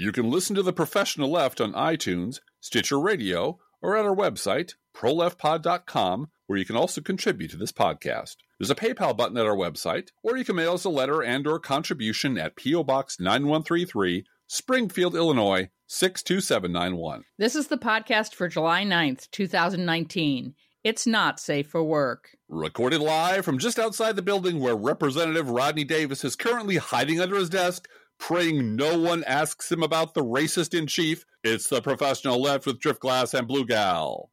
You 0.00 0.12
can 0.12 0.30
listen 0.30 0.56
to 0.56 0.62
The 0.62 0.72
Professional 0.72 1.30
Left 1.30 1.60
on 1.60 1.74
iTunes, 1.74 2.40
Stitcher 2.58 2.98
Radio, 2.98 3.58
or 3.82 3.98
at 3.98 4.06
our 4.06 4.16
website, 4.16 4.72
proleftpod.com, 4.96 6.30
where 6.46 6.58
you 6.58 6.64
can 6.64 6.74
also 6.74 7.02
contribute 7.02 7.50
to 7.50 7.58
this 7.58 7.70
podcast. 7.70 8.36
There's 8.58 8.70
a 8.70 8.74
PayPal 8.74 9.14
button 9.14 9.36
at 9.36 9.44
our 9.44 9.54
website, 9.54 10.08
or 10.22 10.38
you 10.38 10.44
can 10.46 10.56
mail 10.56 10.72
us 10.72 10.84
a 10.84 10.88
letter 10.88 11.22
and 11.22 11.46
or 11.46 11.58
contribution 11.58 12.38
at 12.38 12.56
P.O. 12.56 12.82
Box 12.84 13.20
9133, 13.20 14.24
Springfield, 14.46 15.14
Illinois 15.14 15.68
62791. 15.88 17.24
This 17.36 17.54
is 17.54 17.66
the 17.66 17.76
podcast 17.76 18.34
for 18.34 18.48
July 18.48 18.84
9th, 18.84 19.30
2019. 19.32 20.54
It's 20.82 21.06
not 21.06 21.38
safe 21.38 21.68
for 21.68 21.84
work. 21.84 22.30
Recorded 22.48 23.02
live 23.02 23.44
from 23.44 23.58
just 23.58 23.78
outside 23.78 24.16
the 24.16 24.22
building 24.22 24.60
where 24.60 24.74
Representative 24.74 25.50
Rodney 25.50 25.84
Davis 25.84 26.24
is 26.24 26.36
currently 26.36 26.78
hiding 26.78 27.20
under 27.20 27.36
his 27.36 27.50
desk, 27.50 27.86
praying 28.20 28.76
no 28.76 28.96
one 28.98 29.24
asks 29.24 29.72
him 29.72 29.82
about 29.82 30.14
the 30.14 30.22
racist 30.22 30.78
in 30.78 30.86
chief. 30.86 31.24
It's 31.42 31.68
the 31.68 31.80
professional 31.82 32.40
left 32.40 32.66
with 32.66 32.78
Driftglass 32.78 33.36
and 33.36 33.48
Blue 33.48 33.64
Gal. 33.66 34.30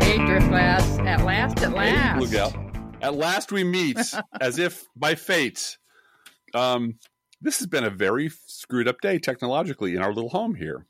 Hey, 0.00 0.16
Driftglass, 0.16 1.06
at 1.06 1.24
last, 1.24 1.60
at 1.62 1.72
Hey. 1.72 2.18
Blue 2.18 2.28
Gal. 2.30 2.52
At 3.02 3.14
last 3.14 3.52
we 3.52 3.64
meet, 3.64 3.98
as 4.40 4.58
if 4.58 4.86
by 4.96 5.14
fate. 5.16 5.76
Um, 6.54 6.98
this 7.40 7.58
has 7.58 7.66
been 7.66 7.84
a 7.84 7.90
very 7.90 8.30
screwed 8.46 8.88
up 8.88 9.00
day 9.00 9.18
technologically 9.18 9.94
in 9.96 10.02
our 10.02 10.12
little 10.14 10.30
home 10.30 10.54
here. 10.54 10.86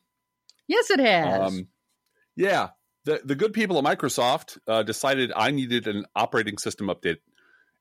Yes, 0.69 0.91
it 0.91 1.01
has. 1.01 1.41
Um, 1.53 1.69
yeah, 2.37 2.69
the 3.09 3.21
the 3.25 3.35
good 3.35 3.53
people 3.53 3.79
at 3.79 3.85
Microsoft 3.85 4.59
uh, 4.69 4.83
decided 4.83 5.33
I 5.35 5.51
needed 5.51 5.87
an 5.87 6.05
operating 6.15 6.59
system 6.59 6.89
update, 6.89 7.19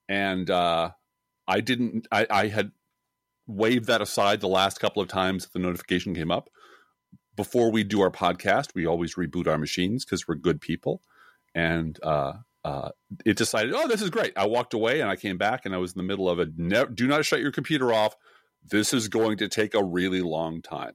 and 0.07 0.49
uh, 0.49 0.91
I 1.47 1.59
didn't. 1.59 2.07
I, 2.11 2.25
I 2.29 2.47
had 2.47 2.71
waved 3.45 3.85
that 3.87 4.01
aside 4.01 4.39
the 4.39 4.47
last 4.47 4.79
couple 4.79 5.01
of 5.01 5.09
times 5.09 5.49
the 5.49 5.59
notification 5.59 6.15
came 6.15 6.31
up. 6.31 6.49
Before 7.35 7.71
we 7.71 7.83
do 7.83 8.01
our 8.01 8.09
podcast, 8.09 8.69
we 8.73 8.85
always 8.85 9.15
reboot 9.15 9.47
our 9.47 9.57
machines 9.57 10.05
because 10.05 10.27
we're 10.27 10.35
good 10.35 10.61
people, 10.61 11.01
and 11.53 11.99
uh, 12.01 12.33
uh, 12.63 12.89
it 13.25 13.37
decided, 13.37 13.73
oh, 13.75 13.87
this 13.87 14.01
is 14.01 14.09
great. 14.09 14.33
I 14.37 14.47
walked 14.47 14.73
away 14.73 15.01
and 15.01 15.09
I 15.09 15.15
came 15.15 15.37
back 15.37 15.65
and 15.65 15.75
I 15.75 15.77
was 15.77 15.93
in 15.93 15.97
the 15.97 16.03
middle 16.03 16.29
of 16.29 16.39
a 16.39 16.47
ne- 16.57 16.87
do 16.93 17.07
not 17.07 17.25
shut 17.25 17.39
your 17.39 17.51
computer 17.51 17.93
off. 17.93 18.15
This 18.69 18.93
is 18.93 19.07
going 19.07 19.37
to 19.37 19.47
take 19.47 19.73
a 19.73 19.83
really 19.83 20.21
long 20.21 20.61
time. 20.61 20.93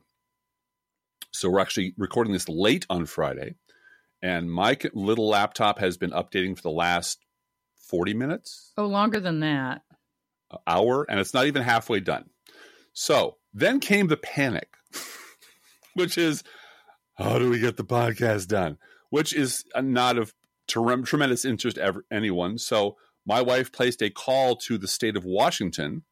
So 1.32 1.48
we're 1.48 1.60
actually 1.60 1.94
recording 1.96 2.34
this 2.34 2.48
late 2.48 2.84
on 2.90 3.06
Friday, 3.06 3.54
and 4.22 4.50
my 4.50 4.78
little 4.94 5.28
laptop 5.28 5.78
has 5.80 5.96
been 5.96 6.10
updating 6.10 6.56
for 6.56 6.62
the 6.62 6.70
last 6.70 7.18
40 7.88 8.14
minutes, 8.14 8.72
oh, 8.78 8.86
longer 8.86 9.20
than 9.20 9.40
that. 9.40 9.82
an 10.50 10.58
hour, 10.66 11.04
and 11.08 11.20
it's 11.20 11.34
not 11.34 11.46
even 11.46 11.62
halfway 11.62 12.00
done. 12.00 12.30
So 12.92 13.36
then 13.52 13.80
came 13.80 14.06
the 14.06 14.16
panic, 14.16 14.68
which 15.94 16.16
is 16.16 16.42
how 17.14 17.38
do 17.38 17.50
we 17.50 17.58
get 17.58 17.76
the 17.76 17.84
podcast 17.84 18.48
done? 18.48 18.78
Which 19.10 19.34
is 19.34 19.64
not 19.76 20.16
of 20.16 20.32
trem- 20.68 21.04
tremendous 21.04 21.44
interest 21.44 21.76
to 21.76 21.82
ever, 21.82 22.04
anyone. 22.10 22.58
So 22.58 22.96
my 23.26 23.42
wife 23.42 23.72
placed 23.72 24.02
a 24.02 24.10
call 24.10 24.56
to 24.56 24.78
the 24.78 24.88
state 24.88 25.16
of 25.16 25.24
Washington 25.24 26.04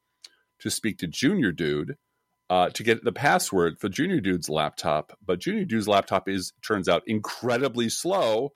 to 0.59 0.71
speak 0.71 0.99
to 0.99 1.07
Junior 1.07 1.53
Dude 1.53 1.97
uh, 2.51 2.69
to 2.71 2.83
get 2.83 3.05
the 3.05 3.13
password 3.13 3.79
for 3.79 3.89
Junior 3.89 4.21
Dude's 4.21 4.49
laptop. 4.49 5.17
But 5.25 5.39
Junior 5.39 5.65
Dude's 5.65 5.87
laptop 5.87 6.29
is 6.29 6.53
turns 6.63 6.89
out 6.89 7.05
incredibly 7.07 7.89
slow 7.89 8.53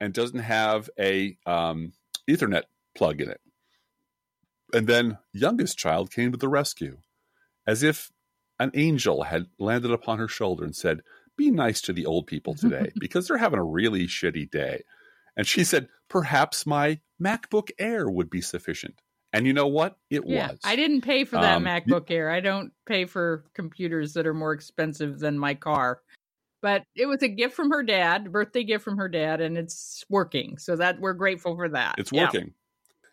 and 0.00 0.14
doesn't 0.14 0.38
have 0.38 0.88
a 0.98 1.36
um, 1.44 1.92
Ethernet 2.30 2.62
plug 2.94 3.20
in 3.20 3.28
it. 3.28 3.40
And 4.72 4.86
then 4.86 5.18
youngest 5.32 5.76
child 5.76 6.12
came 6.12 6.30
to 6.30 6.38
the 6.38 6.48
rescue, 6.48 6.98
as 7.66 7.82
if 7.82 8.12
an 8.60 8.70
angel 8.74 9.24
had 9.24 9.46
landed 9.58 9.90
upon 9.90 10.18
her 10.18 10.28
shoulder 10.28 10.64
and 10.64 10.74
said, 10.74 11.02
"Be 11.36 11.50
nice 11.50 11.80
to 11.82 11.92
the 11.92 12.06
old 12.06 12.28
people 12.28 12.54
today 12.54 12.92
because 12.98 13.26
they're 13.26 13.38
having 13.38 13.58
a 13.58 13.64
really 13.64 14.06
shitty 14.06 14.50
day." 14.50 14.84
And 15.36 15.46
she 15.48 15.64
said, 15.64 15.88
"Perhaps 16.08 16.64
my 16.64 17.00
MacBook 17.20 17.70
Air 17.78 18.08
would 18.08 18.30
be 18.30 18.40
sufficient." 18.40 19.02
And 19.32 19.46
you 19.46 19.52
know 19.52 19.66
what? 19.66 19.96
It 20.10 20.26
Yeah, 20.26 20.48
was. 20.48 20.60
I 20.64 20.76
didn't 20.76 21.02
pay 21.02 21.24
for 21.24 21.38
that 21.38 21.56
Um, 21.56 21.64
MacBook 21.64 22.10
Air. 22.10 22.30
I 22.30 22.40
don't 22.40 22.72
pay 22.86 23.06
for 23.06 23.44
computers 23.54 24.12
that 24.14 24.26
are 24.26 24.34
more 24.34 24.52
expensive 24.52 25.18
than 25.18 25.38
my 25.38 25.54
car. 25.54 26.00
But 26.60 26.84
it 26.94 27.06
was 27.06 27.22
a 27.22 27.28
gift 27.28 27.54
from 27.54 27.70
her 27.70 27.82
dad, 27.82 28.30
birthday 28.30 28.62
gift 28.62 28.84
from 28.84 28.98
her 28.98 29.08
dad, 29.08 29.40
and 29.40 29.58
it's 29.58 30.04
working. 30.08 30.58
So 30.58 30.76
that 30.76 31.00
we're 31.00 31.14
grateful 31.14 31.56
for 31.56 31.68
that. 31.70 31.96
It's 31.98 32.12
Yeah. 32.12 32.26
working. 32.26 32.54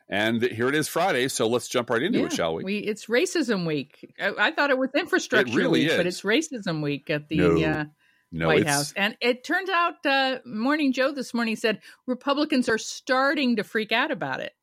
And 0.08 0.42
here 0.42 0.68
it 0.68 0.76
is 0.76 0.88
Friday, 0.88 1.28
so 1.28 1.48
let's 1.48 1.68
jump 1.68 1.90
right 1.92 2.02
into 2.02 2.20
Yeah, 2.20 2.26
it, 2.26 2.34
shall 2.34 2.56
we? 2.56 2.78
It's 2.80 3.06
racism 3.06 3.66
week. 3.66 4.12
I, 4.20 4.32
I 4.38 4.52
thought 4.52 4.72
it 4.72 4.78
was 4.78 4.90
infrastructure 4.96 5.56
really 5.56 5.82
week, 5.82 5.96
but 5.96 6.08
it's 6.08 6.22
racism 6.22 6.82
week 6.82 7.10
at 7.12 7.28
the 7.30 7.38
No, 7.38 7.64
uh, 7.64 7.86
no, 8.32 8.48
White 8.48 8.68
House. 8.68 8.92
And 8.96 9.16
it 9.22 9.44
turns 9.44 9.70
out, 9.70 10.04
uh, 10.06 10.40
Morning 10.46 10.94
Joe 10.94 11.12
this 11.12 11.34
morning 11.34 11.56
said 11.56 11.82
Republicans 12.08 12.70
are 12.70 12.80
starting 12.80 13.56
to 13.58 13.64
freak 13.64 13.92
out 13.92 14.10
about 14.10 14.40
it. 14.40 14.54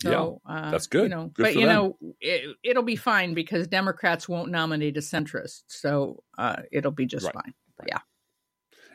So 0.00 0.40
uh, 0.48 0.70
that's 0.70 0.86
good. 0.88 1.04
You 1.04 1.08
know, 1.10 1.30
Good 1.34 1.42
but 1.42 1.54
you 1.54 1.66
them. 1.66 1.68
know, 1.68 1.98
it, 2.20 2.56
it'll 2.64 2.82
be 2.82 2.96
fine 2.96 3.34
because 3.34 3.66
Democrats 3.68 4.28
won't 4.28 4.50
nominate 4.50 4.96
a 4.96 5.00
centrist, 5.00 5.62
so 5.68 6.22
uh, 6.38 6.56
it'll 6.72 6.90
be 6.90 7.06
just 7.06 7.26
Right. 7.26 7.34
fine. 7.34 7.54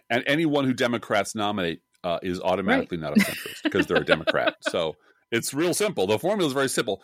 and 0.10 0.24
anyone 0.28 0.66
who 0.66 0.74
Democrats 0.74 1.36
nominate 1.36 1.82
uh, 2.04 2.20
is 2.22 2.40
automatically 2.42 2.98
not 2.98 3.14
a 3.14 3.16
centrist 3.22 3.64
because 3.64 3.88
they're 3.88 4.02
a 4.02 4.06
Democrat. 4.06 4.56
So 4.62 4.96
it's 5.32 5.54
real 5.54 5.74
simple. 5.74 6.08
The 6.08 6.20
formula 6.20 6.48
is 6.48 6.54
very 6.54 6.70
simple. 6.70 7.02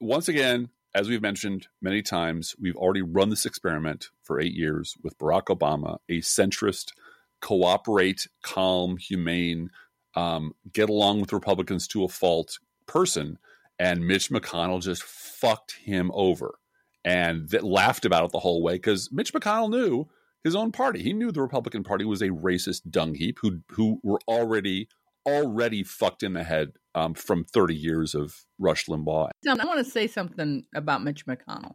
Once 0.00 0.28
again, 0.28 0.68
as 0.94 1.08
we've 1.08 1.22
mentioned 1.22 1.68
many 1.82 2.02
times, 2.02 2.56
we've 2.60 2.76
already 2.76 3.02
run 3.02 3.30
this 3.30 3.46
experiment 3.46 4.08
for 4.24 4.40
eight 4.40 4.54
years 4.54 4.96
with 5.02 5.16
Barack 5.18 5.44
Obama, 5.44 5.98
a 6.08 6.18
centrist, 6.20 6.92
cooperate, 7.40 8.26
calm, 8.42 8.96
humane, 8.96 9.70
um, 10.16 10.52
get 10.72 10.88
along 10.88 11.20
with 11.20 11.32
Republicans 11.32 11.86
to 11.88 12.04
a 12.04 12.08
fault 12.08 12.58
person, 12.88 13.38
and 13.78 14.06
Mitch 14.06 14.30
McConnell 14.30 14.82
just 14.82 15.02
fucked 15.04 15.72
him 15.84 16.10
over 16.14 16.58
and 17.04 17.48
that 17.50 17.62
laughed 17.62 18.04
about 18.04 18.24
it 18.24 18.32
the 18.32 18.40
whole 18.40 18.62
way 18.62 18.74
because 18.74 19.10
Mitch 19.12 19.32
McConnell 19.32 19.70
knew 19.70 20.08
his 20.42 20.56
own 20.56 20.72
party. 20.72 21.02
He 21.02 21.12
knew 21.12 21.30
the 21.30 21.40
Republican 21.40 21.84
Party 21.84 22.04
was 22.04 22.20
a 22.22 22.28
racist 22.30 22.90
dung 22.90 23.14
heap 23.14 23.38
who 23.40 23.60
who 23.70 24.00
were 24.02 24.20
already 24.26 24.88
already 25.26 25.82
fucked 25.84 26.22
in 26.22 26.32
the 26.32 26.42
head 26.42 26.72
um, 26.94 27.12
from 27.14 27.44
30 27.44 27.74
years 27.76 28.14
of 28.14 28.44
Rush 28.58 28.86
Limbaugh. 28.86 29.30
Now, 29.44 29.56
I 29.60 29.64
want 29.66 29.84
to 29.84 29.90
say 29.90 30.06
something 30.06 30.64
about 30.74 31.04
Mitch 31.04 31.26
McConnell. 31.26 31.74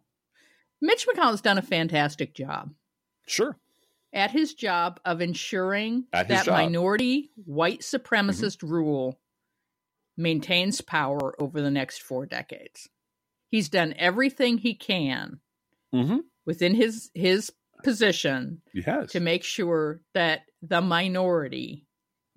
Mitch 0.81 1.07
McConnell's 1.07 1.41
done 1.41 1.57
a 1.57 1.61
fantastic 1.61 2.33
job 2.33 2.71
Sure. 3.27 3.57
at 4.11 4.31
his 4.31 4.53
job 4.53 4.99
of 5.05 5.21
ensuring 5.21 6.05
At 6.11 6.27
that 6.29 6.45
job. 6.45 6.53
minority 6.55 7.29
white 7.45 7.81
supremacist 7.81 8.63
rule 8.63 9.19
maintains 10.17 10.81
power 10.81 11.33
over 11.41 11.61
the 11.61 11.71
next 11.71 12.01
four 12.01 12.25
decades. 12.25 12.87
He's 13.49 13.69
done 13.69 13.93
everything 13.97 14.57
he 14.57 14.75
can 14.75 15.39
Mm-hmm. 15.93 16.17
within 16.45 16.73
his 16.73 17.11
his 17.13 17.51
position 17.83 18.61
to 19.11 19.19
make 19.19 19.43
sure 19.43 20.01
that 20.15 20.41
the 20.61 20.81
minority 20.81 21.85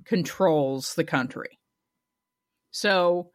controls 0.05 0.95
the 0.95 1.05
country. 1.05 1.59
So, 2.71 3.31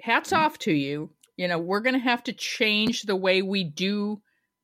hats 0.00 0.30
Mm-hmm. 0.32 0.42
off 0.44 0.58
to 0.60 0.72
you. 0.72 1.10
You 1.36 1.48
know, 1.48 1.58
we're 1.58 1.80
going 1.80 1.94
to 1.94 2.00
have 2.00 2.22
to 2.24 2.32
change 2.32 3.02
the 3.02 3.16
way 3.16 3.40
we 3.42 3.64
do 3.64 4.20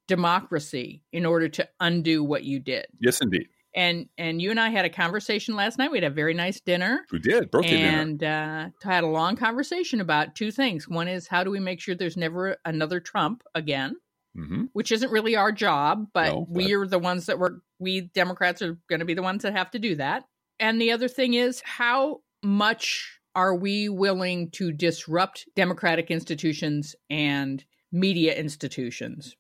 democracy 0.06 1.03
in 1.12 1.25
order 1.27 1.49
to 1.49 1.69
undo 1.81 2.23
what 2.25 2.45
you 2.45 2.59
did. 2.61 2.87
yes, 3.00 3.21
indeed. 3.21 3.47
And 3.75 4.06
and 4.17 4.41
you 4.41 4.51
and 4.51 4.59
I 4.59 4.71
had 4.71 4.84
a 4.84 4.91
conversation 4.91 5.55
last 5.55 5.79
night. 5.79 5.91
We 5.91 5.99
had 5.99 6.05
a 6.05 6.15
very 6.15 6.34
nice 6.34 6.61
dinner. 6.61 7.05
We 7.12 7.19
did. 7.19 7.51
Birthday 7.51 7.77
dinner. 7.77 8.01
and 8.01 8.25
uh, 8.25 8.69
had 8.83 9.05
a 9.05 9.09
long 9.09 9.37
conversation 9.37 10.01
about 10.01 10.35
two 10.35 10.50
things. 10.50 10.88
One 10.88 11.06
is 11.06 11.29
how 11.29 11.44
do 11.44 11.50
we 11.50 11.61
make 11.61 11.81
sure 11.81 11.94
there's 11.94 12.17
never 12.17 12.56
another 12.65 13.00
Trump 13.00 13.43
again? 13.55 13.97
Mm-hmm. 14.37 14.65
which 14.73 14.93
isn't 14.93 15.11
really 15.11 15.35
our 15.35 15.50
job, 15.50 16.06
but 16.15 16.26
No, 16.29 16.41
but- 16.49 16.50
we 16.50 16.73
are 16.75 16.87
the 16.87 16.99
ones 16.99 17.26
that 17.26 17.41
were 17.41 17.61
we 17.81 18.03
Democrats 18.03 18.62
are 18.62 18.79
going 18.88 19.00
to 19.00 19.06
be 19.06 19.15
the 19.15 19.23
ones 19.23 19.43
that 19.43 19.53
have 19.53 19.70
to 19.73 19.79
do 19.81 19.97
that. 19.97 20.25
And 20.61 20.81
the 20.81 20.93
other 20.93 21.09
thing 21.09 21.35
is 21.35 21.61
how 21.65 22.20
much 22.44 23.19
are 23.35 23.55
we 23.55 23.88
willing 23.88 24.50
to 24.53 24.70
disrupt 24.70 25.47
democratic 25.56 26.11
institutions 26.11 26.94
and 27.11 27.65
media 27.91 28.35
institutions 28.35 29.35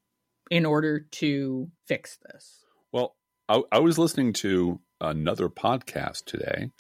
in 0.50 0.66
order 0.66 1.00
to 1.12 1.70
fix 1.86 2.18
this? 2.32 2.64
I, 3.48 3.62
I 3.72 3.78
was 3.78 3.98
listening 3.98 4.32
to 4.34 4.80
another 5.00 5.48
podcast 5.48 6.24
today. 6.24 6.70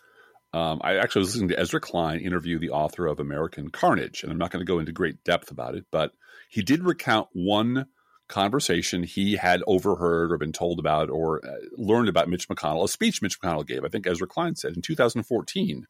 Um, 0.52 0.80
I 0.82 0.96
actually 0.96 1.20
was 1.20 1.34
listening 1.34 1.48
to 1.50 1.58
Ezra 1.58 1.80
Klein 1.80 2.20
interview 2.20 2.58
the 2.58 2.70
author 2.70 3.06
of 3.06 3.20
American 3.20 3.70
Carnage, 3.70 4.22
and 4.22 4.32
I'm 4.32 4.38
not 4.38 4.50
going 4.50 4.64
to 4.64 4.70
go 4.70 4.78
into 4.78 4.92
great 4.92 5.22
depth 5.24 5.50
about 5.50 5.74
it, 5.74 5.86
but 5.90 6.12
he 6.48 6.62
did 6.62 6.84
recount 6.84 7.28
one 7.32 7.86
conversation 8.28 9.02
he 9.02 9.36
had 9.36 9.62
overheard 9.66 10.30
or 10.30 10.38
been 10.38 10.52
told 10.52 10.78
about 10.78 11.10
or 11.10 11.44
uh, 11.44 11.56
learned 11.76 12.08
about 12.08 12.28
Mitch 12.28 12.48
McConnell, 12.48 12.84
a 12.84 12.88
speech 12.88 13.22
Mitch 13.22 13.40
McConnell 13.40 13.66
gave. 13.66 13.84
I 13.84 13.88
think 13.88 14.06
Ezra 14.06 14.26
Klein 14.26 14.54
said 14.54 14.74
in 14.74 14.82
2014 14.82 15.86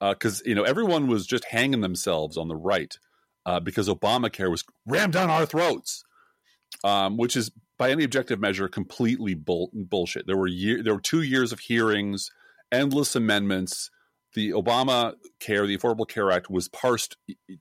because 0.00 0.40
uh, 0.40 0.44
you 0.44 0.54
know 0.54 0.62
everyone 0.62 1.06
was 1.06 1.26
just 1.26 1.44
hanging 1.44 1.80
themselves 1.80 2.36
on 2.36 2.48
the 2.48 2.56
right 2.56 2.98
uh, 3.44 3.60
because 3.60 3.88
Obamacare 3.88 4.50
was 4.50 4.64
rammed 4.86 5.12
down 5.14 5.30
our 5.30 5.46
throats, 5.46 6.02
um, 6.84 7.16
which 7.16 7.36
is 7.36 7.50
by 7.78 7.90
any 7.90 8.04
objective 8.04 8.40
measure 8.40 8.68
completely 8.68 9.34
bull- 9.34 9.70
bullshit. 9.74 10.26
There 10.26 10.36
were 10.36 10.46
year, 10.46 10.82
there 10.82 10.94
were 10.94 11.00
two 11.00 11.22
years 11.22 11.52
of 11.52 11.60
hearings, 11.60 12.30
endless 12.72 13.14
amendments. 13.16 13.90
The 14.34 14.50
Obama 14.50 15.14
Care, 15.40 15.66
the 15.66 15.78
Affordable 15.78 16.06
Care 16.06 16.30
Act, 16.30 16.50
was 16.50 16.68
parsed 16.68 17.16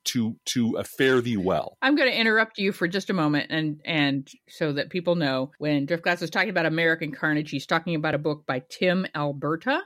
to 0.05 0.35
to 0.47 0.75
a 0.75 0.83
fare 0.83 1.21
thee 1.21 1.37
well. 1.37 1.77
I'm 1.81 1.95
going 1.95 2.11
to 2.11 2.19
interrupt 2.19 2.57
you 2.57 2.73
for 2.73 2.85
just 2.87 3.09
a 3.09 3.13
moment, 3.13 3.47
and 3.49 3.79
and 3.85 4.29
so 4.49 4.73
that 4.73 4.89
people 4.89 5.15
know 5.15 5.51
when 5.57 5.87
Driftglass 5.87 6.21
is 6.21 6.29
talking 6.29 6.49
about 6.49 6.65
American 6.65 7.13
Carnage, 7.13 7.49
he's 7.49 7.65
talking 7.65 7.95
about 7.95 8.13
a 8.13 8.17
book 8.17 8.45
by 8.45 8.61
Tim 8.69 9.07
Alberta 9.15 9.81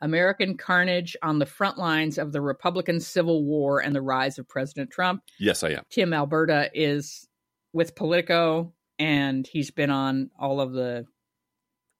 American 0.00 0.56
Carnage 0.56 1.16
on 1.22 1.38
the 1.38 1.46
Front 1.46 1.78
Lines 1.78 2.18
of 2.18 2.32
the 2.32 2.40
Republican 2.40 3.00
Civil 3.00 3.44
War 3.44 3.80
and 3.80 3.94
the 3.94 4.02
Rise 4.02 4.38
of 4.38 4.48
President 4.48 4.90
Trump. 4.90 5.22
Yes, 5.38 5.62
I 5.62 5.70
am. 5.70 5.84
Tim 5.90 6.12
Alberta 6.12 6.70
is 6.74 7.26
with 7.72 7.94
Politico, 7.94 8.72
and 8.98 9.46
he's 9.46 9.70
been 9.70 9.90
on 9.90 10.30
all 10.38 10.60
of 10.60 10.72
the 10.72 11.06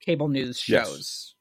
cable 0.01 0.29
news 0.29 0.59
shows. 0.59 0.89
Yes. 0.89 1.35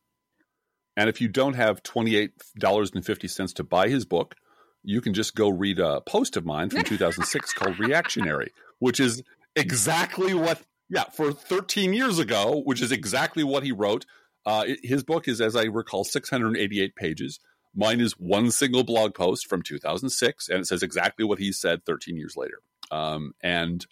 And 0.97 1.09
if 1.09 1.19
you 1.19 1.27
don't 1.27 1.55
have 1.55 1.83
$28.50 1.83 3.53
to 3.55 3.63
buy 3.63 3.89
his 3.89 4.05
book, 4.05 4.35
you 4.81 5.01
can 5.01 5.13
just 5.13 5.35
go 5.35 5.49
read 5.49 5.79
a 5.79 6.01
post 6.01 6.37
of 6.37 6.45
mine 6.45 6.69
from 6.69 6.83
2006 6.85 7.53
called 7.53 7.79
Reactionary, 7.79 8.51
which 8.79 8.99
is 8.99 9.21
exactly 9.55 10.33
what, 10.33 10.61
yeah, 10.89 11.03
for 11.05 11.31
13 11.33 11.93
years 11.93 12.19
ago, 12.19 12.61
which 12.65 12.81
is 12.81 12.91
exactly 12.91 13.43
what 13.43 13.63
he 13.63 13.71
wrote 13.71 14.05
uh, 14.45 14.65
his 14.83 15.03
book 15.03 15.27
is, 15.27 15.41
as 15.41 15.55
I 15.55 15.63
recall, 15.63 16.03
688 16.03 16.95
pages. 16.95 17.39
Mine 17.73 17.99
is 17.99 18.13
one 18.13 18.51
single 18.51 18.83
blog 18.83 19.15
post 19.15 19.47
from 19.47 19.61
2006, 19.61 20.49
and 20.49 20.59
it 20.59 20.67
says 20.67 20.83
exactly 20.83 21.25
what 21.25 21.39
he 21.39 21.51
said 21.51 21.83
13 21.85 22.15
years 22.15 22.37
later. 22.37 22.59
Um, 22.91 23.33
and 23.41 23.85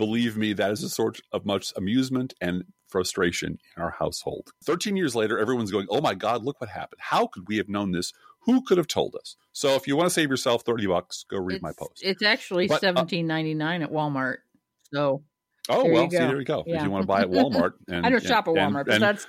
believe 0.00 0.34
me, 0.34 0.54
that 0.54 0.70
is 0.70 0.82
a 0.82 0.88
source 0.88 1.20
of 1.30 1.44
much 1.44 1.74
amusement 1.76 2.32
and 2.40 2.64
frustration 2.88 3.58
in 3.76 3.82
our 3.82 3.90
household. 3.90 4.50
13 4.64 4.96
years 4.96 5.14
later, 5.14 5.38
everyone's 5.38 5.70
going, 5.70 5.86
Oh 5.90 6.00
my 6.00 6.14
God, 6.14 6.42
look 6.42 6.58
what 6.58 6.70
happened. 6.70 7.00
How 7.02 7.26
could 7.26 7.46
we 7.48 7.58
have 7.58 7.68
known 7.68 7.92
this? 7.92 8.14
Who 8.46 8.62
could 8.62 8.78
have 8.78 8.86
told 8.86 9.14
us? 9.14 9.36
So 9.52 9.74
if 9.74 9.86
you 9.86 9.96
want 9.96 10.06
to 10.06 10.10
save 10.10 10.30
yourself 10.30 10.62
30 10.62 10.86
bucks, 10.86 11.26
go 11.28 11.36
read 11.36 11.56
it's, 11.56 11.62
my 11.62 11.72
post. 11.78 12.00
It's 12.00 12.22
actually 12.22 12.66
but, 12.66 12.80
17.99 12.80 13.60
uh, 13.60 13.84
at 13.84 13.92
Walmart. 13.92 14.38
So 14.94 15.22
Oh 15.68 15.82
there 15.82 15.92
well, 15.92 16.10
see 16.10 16.16
there 16.16 16.38
you 16.38 16.44
go. 16.46 16.64
Yeah. 16.66 16.78
If 16.78 16.84
you 16.84 16.90
want 16.90 17.02
to 17.02 17.06
buy 17.06 17.20
at 17.20 17.30
Walmart, 17.30 17.72
and, 17.88 18.06
I 18.06 18.08
don't 18.08 18.24
shop 18.24 18.48
at 18.48 18.54
Walmart, 18.54 18.80
and, 18.80 18.86
but 18.86 18.94
and, 18.94 19.02
that's 19.02 19.26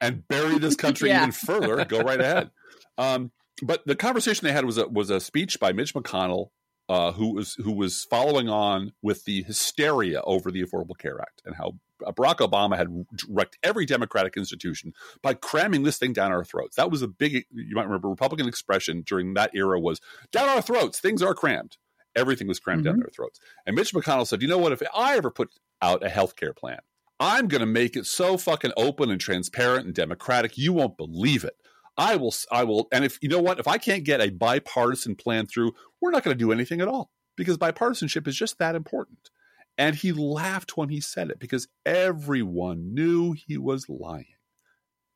and 0.00 0.26
bury 0.26 0.58
this 0.58 0.74
country 0.74 1.08
yeah. 1.10 1.20
even 1.20 1.32
further, 1.32 1.84
go 1.84 2.00
right 2.00 2.20
ahead. 2.20 2.50
Um, 2.98 3.30
but 3.62 3.86
the 3.86 3.94
conversation 3.94 4.44
they 4.44 4.52
had 4.52 4.64
was 4.64 4.76
a, 4.76 4.88
was 4.88 5.08
a 5.10 5.20
speech 5.20 5.60
by 5.60 5.72
Mitch 5.72 5.94
McConnell, 5.94 6.48
uh, 6.88 7.12
who 7.12 7.34
was 7.34 7.54
who 7.54 7.72
was 7.72 8.04
following 8.04 8.48
on 8.48 8.92
with 9.02 9.24
the 9.24 9.42
hysteria 9.42 10.20
over 10.22 10.50
the 10.50 10.62
Affordable 10.62 10.98
Care 10.98 11.20
Act 11.20 11.42
and 11.44 11.56
how 11.56 11.74
Barack 12.02 12.36
Obama 12.36 12.76
had 12.76 12.88
wrecked 13.28 13.58
every 13.62 13.86
democratic 13.86 14.36
institution 14.36 14.92
by 15.22 15.34
cramming 15.34 15.84
this 15.84 15.98
thing 15.98 16.12
down 16.12 16.32
our 16.32 16.44
throats. 16.44 16.76
That 16.76 16.90
was 16.90 17.02
a 17.02 17.08
big, 17.08 17.46
you 17.50 17.74
might 17.74 17.86
remember, 17.86 18.08
Republican 18.08 18.46
expression 18.48 19.02
during 19.06 19.34
that 19.34 19.52
era 19.54 19.80
was 19.80 20.00
down 20.32 20.48
our 20.48 20.60
throats. 20.62 21.00
Things 21.00 21.22
are 21.22 21.34
crammed. 21.34 21.78
Everything 22.16 22.46
was 22.46 22.60
crammed 22.60 22.82
mm-hmm. 22.82 22.90
down 22.90 23.00
their 23.00 23.10
throats. 23.14 23.40
And 23.66 23.74
Mitch 23.74 23.94
McConnell 23.94 24.26
said, 24.26 24.42
you 24.42 24.48
know 24.48 24.58
what? 24.58 24.72
If 24.72 24.82
I 24.94 25.16
ever 25.16 25.30
put 25.30 25.50
out 25.80 26.04
a 26.04 26.08
health 26.08 26.36
care 26.36 26.52
plan, 26.52 26.80
I'm 27.18 27.48
going 27.48 27.60
to 27.60 27.66
make 27.66 27.96
it 27.96 28.06
so 28.06 28.36
fucking 28.36 28.72
open 28.76 29.10
and 29.10 29.20
transparent 29.20 29.86
and 29.86 29.94
democratic. 29.94 30.58
You 30.58 30.72
won't 30.72 30.96
believe 30.96 31.44
it. 31.44 31.56
I 31.96 32.16
will, 32.16 32.34
I 32.50 32.64
will. 32.64 32.88
And 32.92 33.04
if 33.04 33.18
you 33.22 33.28
know 33.28 33.40
what, 33.40 33.60
if 33.60 33.68
I 33.68 33.78
can't 33.78 34.04
get 34.04 34.20
a 34.20 34.30
bipartisan 34.30 35.14
plan 35.14 35.46
through, 35.46 35.72
we're 36.00 36.10
not 36.10 36.24
going 36.24 36.36
to 36.36 36.44
do 36.44 36.52
anything 36.52 36.80
at 36.80 36.88
all 36.88 37.10
because 37.36 37.56
bipartisanship 37.56 38.26
is 38.26 38.36
just 38.36 38.58
that 38.58 38.74
important. 38.74 39.30
And 39.78 39.96
he 39.96 40.12
laughed 40.12 40.76
when 40.76 40.88
he 40.88 41.00
said 41.00 41.30
it 41.30 41.38
because 41.38 41.68
everyone 41.84 42.94
knew 42.94 43.32
he 43.32 43.58
was 43.58 43.88
lying. 43.88 44.26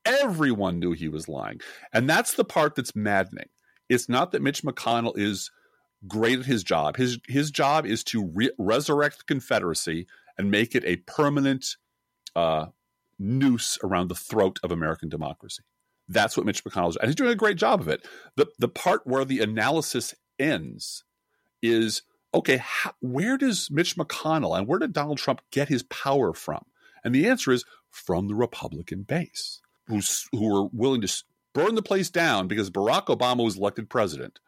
Everyone 0.05 0.79
knew 0.79 0.91
he 0.93 1.07
was 1.07 1.27
lying. 1.27 1.61
And 1.93 2.09
that's 2.09 2.33
the 2.33 2.45
part 2.45 2.75
that's 2.75 2.95
maddening. 2.95 3.49
It's 3.89 4.09
not 4.09 4.31
that 4.31 4.41
Mitch 4.41 4.63
McConnell 4.63 5.17
is 5.17 5.51
great 6.07 6.39
at 6.39 6.45
his 6.45 6.63
job. 6.63 6.97
His 6.97 7.19
his 7.27 7.51
job 7.51 7.85
is 7.85 8.03
to 8.05 8.25
re- 8.25 8.51
resurrect 8.57 9.19
the 9.19 9.23
Confederacy 9.25 10.07
and 10.37 10.51
make 10.51 10.75
it 10.75 10.85
a 10.85 10.97
permanent 10.97 11.75
uh, 12.35 12.67
noose 13.17 13.77
around 13.83 14.07
the 14.07 14.15
throat 14.15 14.59
of 14.63 14.71
American 14.71 15.09
democracy. 15.09 15.63
That's 16.09 16.35
what 16.35 16.45
Mitch 16.45 16.63
McConnell 16.63 16.89
is, 16.89 16.97
and 16.97 17.07
he's 17.07 17.15
doing 17.15 17.31
a 17.31 17.35
great 17.35 17.57
job 17.57 17.79
of 17.79 17.87
it. 17.87 18.05
the 18.35 18.47
The 18.57 18.67
part 18.67 19.05
where 19.05 19.23
the 19.23 19.39
analysis 19.39 20.15
ends 20.37 21.03
is 21.61 22.01
okay. 22.33 22.57
How, 22.57 22.93
where 22.99 23.37
does 23.37 23.69
Mitch 23.71 23.95
McConnell 23.95 24.57
and 24.57 24.67
where 24.67 24.79
did 24.79 24.93
Donald 24.93 25.19
Trump 25.19 25.41
get 25.51 25.69
his 25.69 25.83
power 25.83 26.33
from? 26.33 26.65
And 27.03 27.13
the 27.13 27.27
answer 27.27 27.51
is 27.51 27.63
from 27.89 28.27
the 28.27 28.35
Republican 28.35 29.03
base, 29.03 29.61
who's, 29.87 30.27
who 30.31 30.49
were 30.49 30.69
willing 30.73 31.01
to 31.01 31.23
burn 31.53 31.75
the 31.75 31.81
place 31.81 32.09
down 32.09 32.47
because 32.47 32.69
Barack 32.69 33.05
Obama 33.05 33.43
was 33.43 33.57
elected 33.57 33.89
president, 33.89 34.39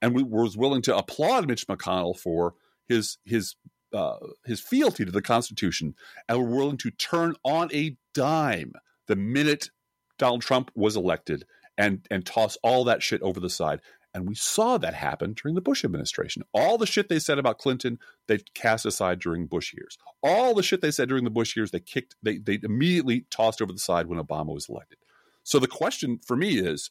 and 0.00 0.14
we, 0.14 0.22
was 0.22 0.56
willing 0.56 0.82
to 0.82 0.96
applaud 0.96 1.46
Mitch 1.48 1.66
McConnell 1.66 2.18
for 2.18 2.54
his 2.86 3.18
his 3.24 3.56
uh, 3.92 4.16
his 4.44 4.60
fealty 4.60 5.04
to 5.04 5.10
the 5.10 5.22
Constitution 5.22 5.94
and 6.28 6.38
were 6.38 6.56
willing 6.56 6.76
to 6.78 6.90
turn 6.90 7.34
on 7.44 7.70
a 7.72 7.96
dime 8.14 8.72
the 9.06 9.16
minute 9.16 9.70
Donald 10.18 10.42
Trump 10.42 10.70
was 10.74 10.96
elected 10.96 11.44
and 11.76 12.06
and 12.10 12.26
toss 12.26 12.56
all 12.62 12.84
that 12.84 13.02
shit 13.02 13.22
over 13.22 13.40
the 13.40 13.50
side. 13.50 13.80
And 14.14 14.26
we 14.26 14.34
saw 14.34 14.78
that 14.78 14.94
happen 14.94 15.34
during 15.34 15.54
the 15.54 15.60
Bush 15.60 15.84
administration. 15.84 16.42
All 16.52 16.78
the 16.78 16.86
shit 16.86 17.08
they 17.08 17.18
said 17.18 17.38
about 17.38 17.58
Clinton, 17.58 17.98
they 18.26 18.38
cast 18.54 18.86
aside 18.86 19.20
during 19.20 19.46
Bush 19.46 19.74
years. 19.74 19.98
All 20.22 20.54
the 20.54 20.62
shit 20.62 20.80
they 20.80 20.90
said 20.90 21.08
during 21.08 21.24
the 21.24 21.30
Bush 21.30 21.54
years, 21.54 21.70
they 21.70 21.80
kicked, 21.80 22.16
they 22.22 22.38
they 22.38 22.58
immediately 22.62 23.26
tossed 23.30 23.62
over 23.62 23.72
the 23.72 23.78
side 23.78 24.06
when 24.06 24.18
Obama 24.18 24.54
was 24.54 24.68
elected. 24.68 24.98
So 25.44 25.58
the 25.58 25.68
question 25.68 26.20
for 26.26 26.36
me 26.36 26.58
is, 26.58 26.90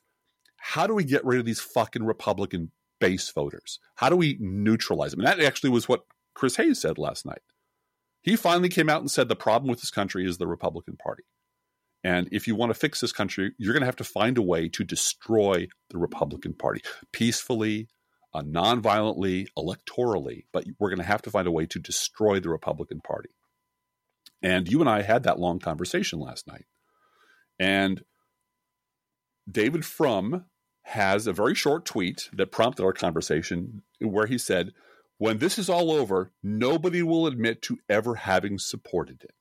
how 0.58 0.88
do 0.88 0.94
we 0.94 1.04
get 1.04 1.26
rid 1.26 1.40
of 1.40 1.46
these 1.46 1.60
fucking 1.60 2.04
Republican 2.04 2.72
base 3.00 3.30
voters? 3.32 3.80
How 3.96 4.10
do 4.10 4.16
we 4.16 4.38
neutralize 4.40 5.12
them? 5.12 5.20
And 5.20 5.28
that 5.28 5.44
actually 5.44 5.72
was 5.72 5.90
what 5.90 6.06
Chris 6.34 6.56
Hayes 6.58 6.82
said 6.82 6.98
last 6.98 7.26
night. 7.26 7.42
He 8.22 8.36
finally 8.36 8.70
came 8.70 8.90
out 8.90 9.02
and 9.02 9.12
said 9.12 9.28
the 9.28 9.36
problem 9.36 9.70
with 9.70 9.82
this 9.82 9.92
country 9.92 10.26
is 10.26 10.38
the 10.38 10.48
Republican 10.48 10.98
Party. 10.98 11.24
And 12.08 12.30
if 12.32 12.48
you 12.48 12.56
want 12.56 12.70
to 12.70 12.80
fix 12.80 13.02
this 13.02 13.12
country, 13.12 13.52
you're 13.58 13.74
going 13.74 13.82
to 13.82 13.88
have 13.88 13.98
to 13.98 14.04
find 14.06 14.38
a 14.38 14.42
way 14.42 14.70
to 14.70 14.86
destroy 14.86 15.68
the 15.90 15.98
Republican 15.98 16.54
Party 16.54 16.82
peacefully, 17.12 17.90
uh, 18.34 18.44
non-violently, 18.46 19.50
electorally. 19.58 20.46
But 20.54 20.64
we're 20.80 20.88
going 20.88 21.00
to 21.00 21.14
have 21.14 21.22
to 21.24 21.30
find 21.30 21.50
a 21.50 21.52
way 21.52 21.66
to 21.66 21.80
destroy 21.80 22.40
the 22.40 22.50
Republican 22.50 23.02
Party. 23.02 23.32
And 24.42 24.72
you 24.72 24.80
and 24.80 24.90
I 24.90 25.02
had 25.02 25.24
that 25.24 25.38
long 25.38 25.60
conversation 25.60 26.20
last 26.20 26.48
night. 26.48 26.64
And 27.60 28.04
David 29.52 29.84
Frum 29.84 30.46
has 30.84 31.28
a 31.28 31.34
very 31.34 31.56
short 31.56 31.84
tweet 31.84 32.30
that 32.32 32.54
prompted 32.54 32.86
our 32.86 32.94
conversation 32.94 33.84
where 34.00 34.28
he 34.28 34.38
said, 34.38 34.72
when 35.18 35.40
this 35.40 35.60
is 35.60 35.68
all 35.68 35.92
over, 35.92 36.32
nobody 36.42 37.04
will 37.04 37.28
admit 37.28 37.62
to 37.64 37.80
ever 37.90 38.16
having 38.16 38.60
supported 38.60 39.24
it. 39.26 39.34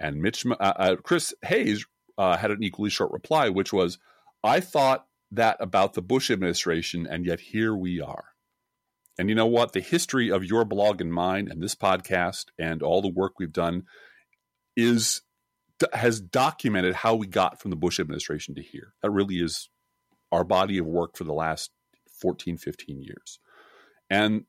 And 0.00 0.22
Mitch, 0.22 0.46
uh, 0.46 0.54
uh, 0.58 0.96
Chris 0.96 1.34
Hayes 1.44 1.86
uh, 2.18 2.36
had 2.36 2.50
an 2.50 2.62
equally 2.62 2.90
short 2.90 3.12
reply, 3.12 3.50
which 3.50 3.72
was, 3.72 3.98
"I 4.42 4.60
thought 4.60 5.06
that 5.30 5.58
about 5.60 5.92
the 5.92 6.02
Bush 6.02 6.30
administration, 6.30 7.06
and 7.06 7.26
yet 7.26 7.40
here 7.40 7.76
we 7.76 8.00
are." 8.00 8.24
And 9.18 9.28
you 9.28 9.34
know 9.34 9.46
what? 9.46 9.74
The 9.74 9.80
history 9.80 10.30
of 10.30 10.44
your 10.44 10.64
blog 10.64 11.00
and 11.00 11.12
mine, 11.12 11.48
and 11.50 11.62
this 11.62 11.74
podcast, 11.74 12.46
and 12.58 12.82
all 12.82 13.02
the 13.02 13.12
work 13.12 13.34
we've 13.38 13.52
done, 13.52 13.84
is 14.76 15.20
has 15.92 16.20
documented 16.20 16.94
how 16.94 17.14
we 17.14 17.26
got 17.26 17.60
from 17.60 17.70
the 17.70 17.76
Bush 17.76 18.00
administration 18.00 18.54
to 18.54 18.62
here. 18.62 18.94
That 19.02 19.10
really 19.10 19.36
is 19.36 19.68
our 20.32 20.44
body 20.44 20.78
of 20.78 20.86
work 20.86 21.16
for 21.16 21.24
the 21.24 21.32
last 21.32 21.70
14, 22.20 22.56
15 22.56 23.02
years. 23.02 23.38
And 24.08 24.44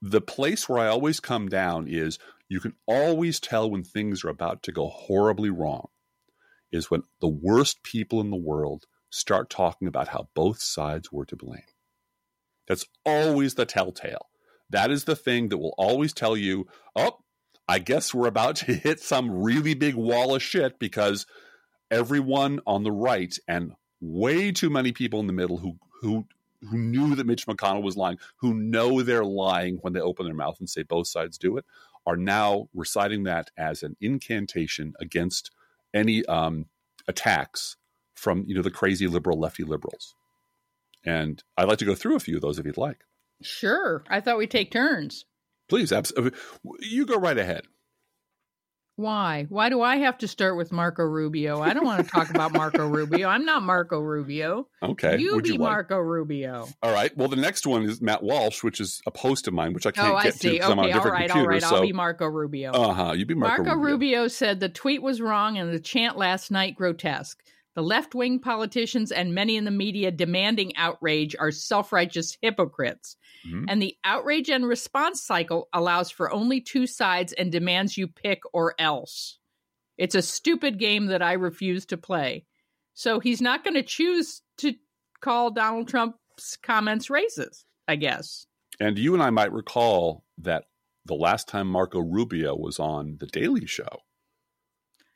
the 0.00 0.20
place 0.20 0.68
where 0.68 0.80
I 0.80 0.88
always 0.88 1.20
come 1.20 1.48
down 1.48 1.86
is 1.88 2.18
you 2.52 2.60
can 2.60 2.74
always 2.86 3.40
tell 3.40 3.70
when 3.70 3.82
things 3.82 4.22
are 4.22 4.28
about 4.28 4.62
to 4.64 4.72
go 4.72 4.88
horribly 4.88 5.48
wrong, 5.48 5.88
is 6.70 6.90
when 6.90 7.02
the 7.18 7.26
worst 7.26 7.82
people 7.82 8.20
in 8.20 8.28
the 8.28 8.36
world 8.36 8.84
start 9.08 9.48
talking 9.48 9.88
about 9.88 10.08
how 10.08 10.28
both 10.34 10.60
sides 10.60 11.10
were 11.10 11.24
to 11.24 11.34
blame. 11.34 11.62
That's 12.68 12.84
always 13.06 13.54
the 13.54 13.64
telltale. 13.64 14.28
That 14.68 14.90
is 14.90 15.04
the 15.04 15.16
thing 15.16 15.48
that 15.48 15.56
will 15.56 15.74
always 15.78 16.12
tell 16.12 16.36
you, 16.36 16.66
oh, 16.94 17.20
I 17.66 17.78
guess 17.78 18.12
we're 18.12 18.28
about 18.28 18.56
to 18.56 18.74
hit 18.74 19.00
some 19.00 19.30
really 19.30 19.72
big 19.72 19.94
wall 19.94 20.34
of 20.34 20.42
shit 20.42 20.78
because 20.78 21.24
everyone 21.90 22.60
on 22.66 22.82
the 22.82 22.92
right 22.92 23.34
and 23.48 23.72
way 24.02 24.52
too 24.52 24.68
many 24.68 24.92
people 24.92 25.20
in 25.20 25.26
the 25.26 25.32
middle 25.32 25.56
who 25.56 25.76
who 26.02 26.26
who 26.70 26.78
knew 26.78 27.14
that 27.14 27.26
Mitch 27.26 27.46
McConnell 27.46 27.82
was 27.82 27.96
lying, 27.96 28.18
who 28.36 28.54
know 28.54 29.02
they're 29.02 29.24
lying 29.24 29.78
when 29.80 29.92
they 29.92 30.00
open 30.00 30.26
their 30.26 30.34
mouth 30.34 30.56
and 30.60 30.70
say 30.70 30.82
both 30.82 31.08
sides 31.08 31.38
do 31.38 31.56
it, 31.56 31.64
are 32.06 32.16
now 32.16 32.68
reciting 32.74 33.24
that 33.24 33.50
as 33.56 33.82
an 33.82 33.96
incantation 34.00 34.94
against 35.00 35.50
any 35.94 36.24
um, 36.26 36.66
attacks 37.08 37.76
from 38.14 38.44
you 38.46 38.54
know 38.54 38.62
the 38.62 38.70
crazy 38.70 39.06
liberal 39.06 39.38
lefty 39.38 39.64
liberals. 39.64 40.14
And 41.04 41.42
I'd 41.56 41.68
like 41.68 41.78
to 41.78 41.84
go 41.84 41.94
through 41.94 42.16
a 42.16 42.20
few 42.20 42.36
of 42.36 42.42
those 42.42 42.58
if 42.58 42.66
you'd 42.66 42.76
like. 42.76 42.98
Sure. 43.42 44.04
I 44.08 44.20
thought 44.20 44.38
we'd 44.38 44.50
take 44.50 44.70
turns. 44.70 45.24
Please, 45.68 45.92
absolutely. 45.92 46.38
You 46.80 47.06
go 47.06 47.16
right 47.16 47.36
ahead. 47.38 47.62
Why? 48.96 49.46
Why 49.48 49.70
do 49.70 49.80
I 49.80 49.96
have 49.96 50.18
to 50.18 50.28
start 50.28 50.56
with 50.56 50.70
Marco 50.70 51.02
Rubio? 51.02 51.60
I 51.62 51.72
don't 51.72 51.84
want 51.84 52.04
to 52.04 52.10
talk 52.10 52.28
about 52.30 52.52
Marco 52.52 52.86
Rubio. 52.86 53.26
I'm 53.26 53.44
not 53.46 53.62
Marco 53.62 53.98
Rubio. 53.98 54.68
Okay. 54.82 55.18
You 55.18 55.34
Would 55.34 55.44
be 55.44 55.50
you 55.54 55.58
like? 55.58 55.70
Marco 55.70 55.96
Rubio. 55.98 56.68
All 56.82 56.92
right. 56.92 57.16
Well, 57.16 57.28
the 57.28 57.36
next 57.36 57.66
one 57.66 57.84
is 57.84 58.02
Matt 58.02 58.22
Walsh, 58.22 58.62
which 58.62 58.80
is 58.80 59.00
a 59.06 59.10
post 59.10 59.48
of 59.48 59.54
mine, 59.54 59.72
which 59.72 59.86
I 59.86 59.92
can't 59.92 60.08
Oh, 60.12 60.14
I 60.16 60.24
get 60.24 60.32
to 60.34 60.38
see. 60.38 60.50
because 60.52 60.70
I'm 60.70 60.78
on 60.78 60.84
a 60.84 60.88
Okay, 60.88 60.92
all 60.92 60.98
different 61.04 61.14
right, 61.14 61.30
all 61.30 61.34
computer. 61.36 61.48
right. 61.50 61.62
so, 61.62 61.76
I'll 61.76 61.82
be 61.82 61.92
Marco 61.94 62.26
Rubio. 62.26 62.70
uh 62.72 62.92
huh. 62.92 63.12
You 63.12 63.24
be 63.24 63.34
Marco, 63.34 63.62
Marco 63.64 63.78
Rubio. 63.80 63.92
Rubio 64.18 64.28
said 64.28 64.60
the 64.60 64.68
tweet 64.68 65.00
was 65.02 65.22
wrong 65.22 65.56
and 65.56 65.72
the 65.72 65.80
chant 65.80 66.18
last 66.18 66.50
night 66.50 66.76
grotesque. 66.76 67.42
The 67.74 67.82
left 67.82 68.14
wing 68.14 68.38
politicians 68.38 69.10
and 69.10 69.34
many 69.34 69.56
in 69.56 69.64
the 69.64 69.70
media 69.70 70.10
demanding 70.10 70.76
outrage 70.76 71.34
are 71.38 71.50
self 71.50 71.92
righteous 71.92 72.36
hypocrites. 72.42 73.16
Mhm. 73.46 73.64
And 73.68 73.80
the 73.80 73.96
outrage 74.04 74.50
and 74.50 74.66
response 74.66 75.22
cycle 75.22 75.68
allows 75.72 76.10
for 76.10 76.30
only 76.30 76.60
two 76.60 76.86
sides 76.86 77.32
and 77.32 77.50
demands 77.50 77.96
you 77.96 78.08
pick 78.08 78.42
or 78.52 78.74
else. 78.78 79.38
It's 79.96 80.14
a 80.14 80.22
stupid 80.22 80.78
game 80.78 81.06
that 81.06 81.22
I 81.22 81.32
refuse 81.32 81.86
to 81.86 81.96
play. 81.96 82.44
So 82.94 83.20
he's 83.20 83.40
not 83.40 83.64
going 83.64 83.74
to 83.74 83.82
choose 83.82 84.42
to 84.58 84.74
call 85.20 85.50
Donald 85.50 85.88
Trump's 85.88 86.56
comments 86.62 87.08
racist, 87.08 87.64
I 87.88 87.96
guess. 87.96 88.46
And 88.80 88.98
you 88.98 89.14
and 89.14 89.22
I 89.22 89.30
might 89.30 89.52
recall 89.52 90.24
that 90.38 90.64
the 91.04 91.14
last 91.14 91.48
time 91.48 91.68
Marco 91.68 92.00
Rubio 92.00 92.54
was 92.54 92.78
on 92.78 93.16
The 93.18 93.26
Daily 93.26 93.66
Show 93.66 94.02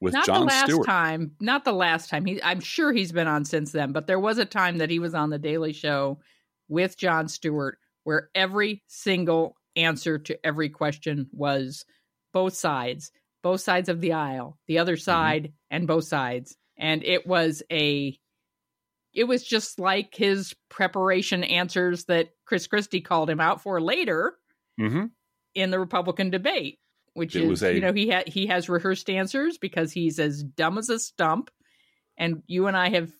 with 0.01 0.13
not 0.13 0.27
Jon 0.27 0.41
the 0.41 0.47
last 0.47 0.71
Stewart. 0.71 0.87
time 0.87 1.33
not 1.41 1.65
the 1.65 1.73
last 1.73 2.11
time. 2.11 2.25
He 2.25 2.43
i'm 2.43 2.61
sure 2.61 2.93
he's 2.93 3.13
been 3.13 3.29
on 3.29 3.45
since 3.45 3.73
then 3.73 3.93
but 3.93 4.07
there 4.07 4.21
was 4.21 4.39
a 4.39 4.45
time 4.45 4.79
that 4.79 4.91
he 4.91 4.99
was 4.99 5.15
on 5.15 5.31
the 5.31 5.39
daily 5.39 5.73
show 5.73 6.19
with 6.69 6.99
jon 6.99 7.29
stewart 7.29 7.79
where 8.05 8.31
every 8.35 8.83
single 8.89 9.57
answer 9.77 10.19
to 10.19 10.39
every 10.45 10.69
question 10.69 11.29
was 11.33 11.85
both 12.33 12.55
sides 12.55 13.11
both 13.43 13.61
sides 13.61 13.89
of 13.89 14.01
the 14.01 14.13
aisle 14.13 14.59
the 14.67 14.79
other 14.79 14.97
side 14.97 15.53
and 15.71 15.87
both 15.87 16.05
sides. 16.05 16.57
And 16.79 17.03
it 17.05 17.27
was 17.27 17.63
a 17.71 18.19
it 19.13 19.25
was 19.25 19.43
just 19.43 19.79
like 19.79 20.15
his 20.15 20.55
preparation 20.69 21.45
answers 21.45 22.05
that 22.05 22.31
chris 22.45 22.67
christie 22.67 23.01
called 23.01 23.31
him 23.31 23.41
out 23.41 23.63
for 23.63 23.81
later 23.81 24.35
hmm 24.79 25.07
in 25.55 25.71
the 25.71 25.81
Republican 25.81 26.29
debate, 26.29 26.79
which 27.17 27.35
It 27.37 27.51
is 27.51 27.63
a- 27.63 27.75
you 27.75 27.81
know 27.81 27.93
he 27.93 28.11
ha- 28.11 28.25
he 28.27 28.47
has 28.47 28.69
rehearsed 28.69 29.09
answers 29.11 29.59
because 29.59 29.93
he's 29.93 30.19
as 30.19 30.43
dumb 30.43 30.79
as 30.79 30.89
a 30.91 30.99
stump, 30.99 31.51
and 32.17 32.43
you 32.47 32.67
and 32.67 32.77
I 32.77 32.91
have 32.91 33.11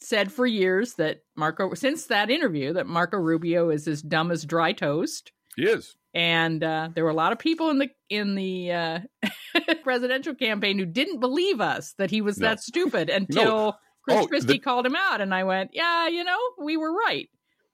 said 0.00 0.32
for 0.32 0.46
years 0.46 0.94
that 0.94 1.20
Marco 1.36 1.74
since 1.74 2.06
that 2.06 2.30
interview 2.30 2.72
that 2.74 2.86
Marco 2.86 3.16
Rubio 3.18 3.70
is 3.70 3.86
as 3.88 4.02
dumb 4.02 4.30
as 4.30 4.44
dry 4.44 4.72
toast, 4.72 5.32
He 5.56 5.64
is. 5.64 5.94
and 6.14 6.62
uh, 6.62 6.88
there 6.94 7.04
were 7.04 7.10
a 7.10 7.14
lot 7.14 7.32
of 7.32 7.38
people 7.38 7.70
in 7.70 7.78
the 7.78 7.88
in 8.08 8.34
the 8.34 8.72
uh, 8.72 8.98
presidential 9.82 10.34
campaign 10.34 10.78
who 10.78 10.86
didn't 10.86 11.20
believe 11.20 11.60
us 11.60 11.94
that 11.98 12.10
he 12.10 12.20
was 12.20 12.38
No. 12.38 12.48
that 12.48 12.60
stupid 12.60 13.10
until 13.20 13.78
Chris 14.04 14.18
Oh, 14.18 14.26
Christie 14.26 14.52
the- 14.54 14.58
called 14.58 14.84
him 14.86 14.96
out, 14.96 15.20
and 15.20 15.32
I 15.34 15.44
went, 15.44 15.70
yeah, 15.72 16.08
you 16.08 16.24
know, 16.24 16.38
we 16.62 16.76
were 16.76 16.92
right. 16.92 17.28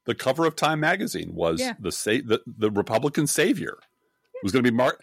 The 0.04 0.14
cover 0.14 0.44
of 0.46 0.56
Time 0.56 0.80
magazine 0.80 1.34
was 1.34 1.60
Yeah. 1.60 1.74
the 1.80 1.92
sa- 1.92 2.22
the 2.24 2.40
the 2.46 2.70
Republican 2.70 3.26
savior 3.26 3.78
It 4.34 4.42
was 4.42 4.52
going 4.52 4.64
to 4.64 4.70
be 4.70 4.76
Mark. 4.76 5.02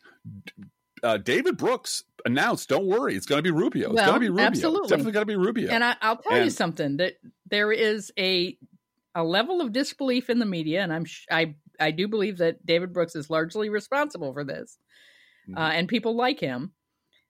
Uh, 1.03 1.17
David 1.17 1.57
Brooks 1.57 2.03
announced, 2.25 2.69
"Don't 2.69 2.85
worry, 2.87 3.15
it's 3.15 3.25
going 3.25 3.39
to 3.39 3.43
be 3.43 3.51
Rubio. 3.51 3.87
It's 3.89 3.95
Well, 3.95 4.05
going 4.07 4.15
to 4.15 4.19
be 4.21 4.29
Rubio. 4.29 4.45
absolutely. 4.45 4.81
It's 4.85 4.89
definitely 4.89 5.11
going 5.11 5.23
to 5.27 5.31
be 5.31 5.35
Rubio." 5.35 5.69
And 5.69 5.83
I, 5.83 5.95
I'll 6.01 6.17
tell 6.17 6.43
you 6.43 6.49
something 6.49 6.97
that 6.97 7.15
there 7.49 7.71
is 7.71 8.11
a 8.17 8.57
a 9.13 9.23
level 9.23 9.61
of 9.61 9.71
disbelief 9.71 10.29
in 10.29 10.39
the 10.39 10.45
media, 10.45 10.81
and 10.81 10.91
I'm 10.91 11.05
sh- 11.05 11.25
I 11.29 11.55
I 11.79 11.91
do 11.91 12.07
believe 12.07 12.37
that 12.39 12.65
David 12.65 12.93
Brooks 12.93 13.15
is 13.15 13.29
largely 13.29 13.69
responsible 13.69 14.33
for 14.33 14.43
this, 14.43 14.77
Mhm. 15.49 15.57
uh, 15.57 15.71
and 15.73 15.87
people 15.87 16.15
like 16.15 16.39
him. 16.39 16.71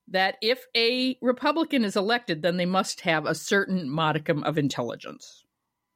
That 0.08 0.36
if 0.40 0.64
a 0.76 1.18
Republican 1.20 1.84
is 1.84 1.96
elected, 1.96 2.40
then 2.40 2.56
they 2.56 2.64
must 2.66 3.00
have 3.00 3.26
a 3.26 3.34
certain 3.34 3.90
modicum 3.90 4.44
of 4.44 4.56
intelligence, 4.56 5.44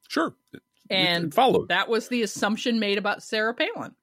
sure, 0.09 0.35
and 0.89 1.33
followed. 1.33 1.69
that 1.69 1.87
was 1.87 2.09
the 2.09 2.21
assumption 2.21 2.77
made 2.77 2.97
about 2.97 3.23
Sarah 3.23 3.53
Palin. 3.55 3.95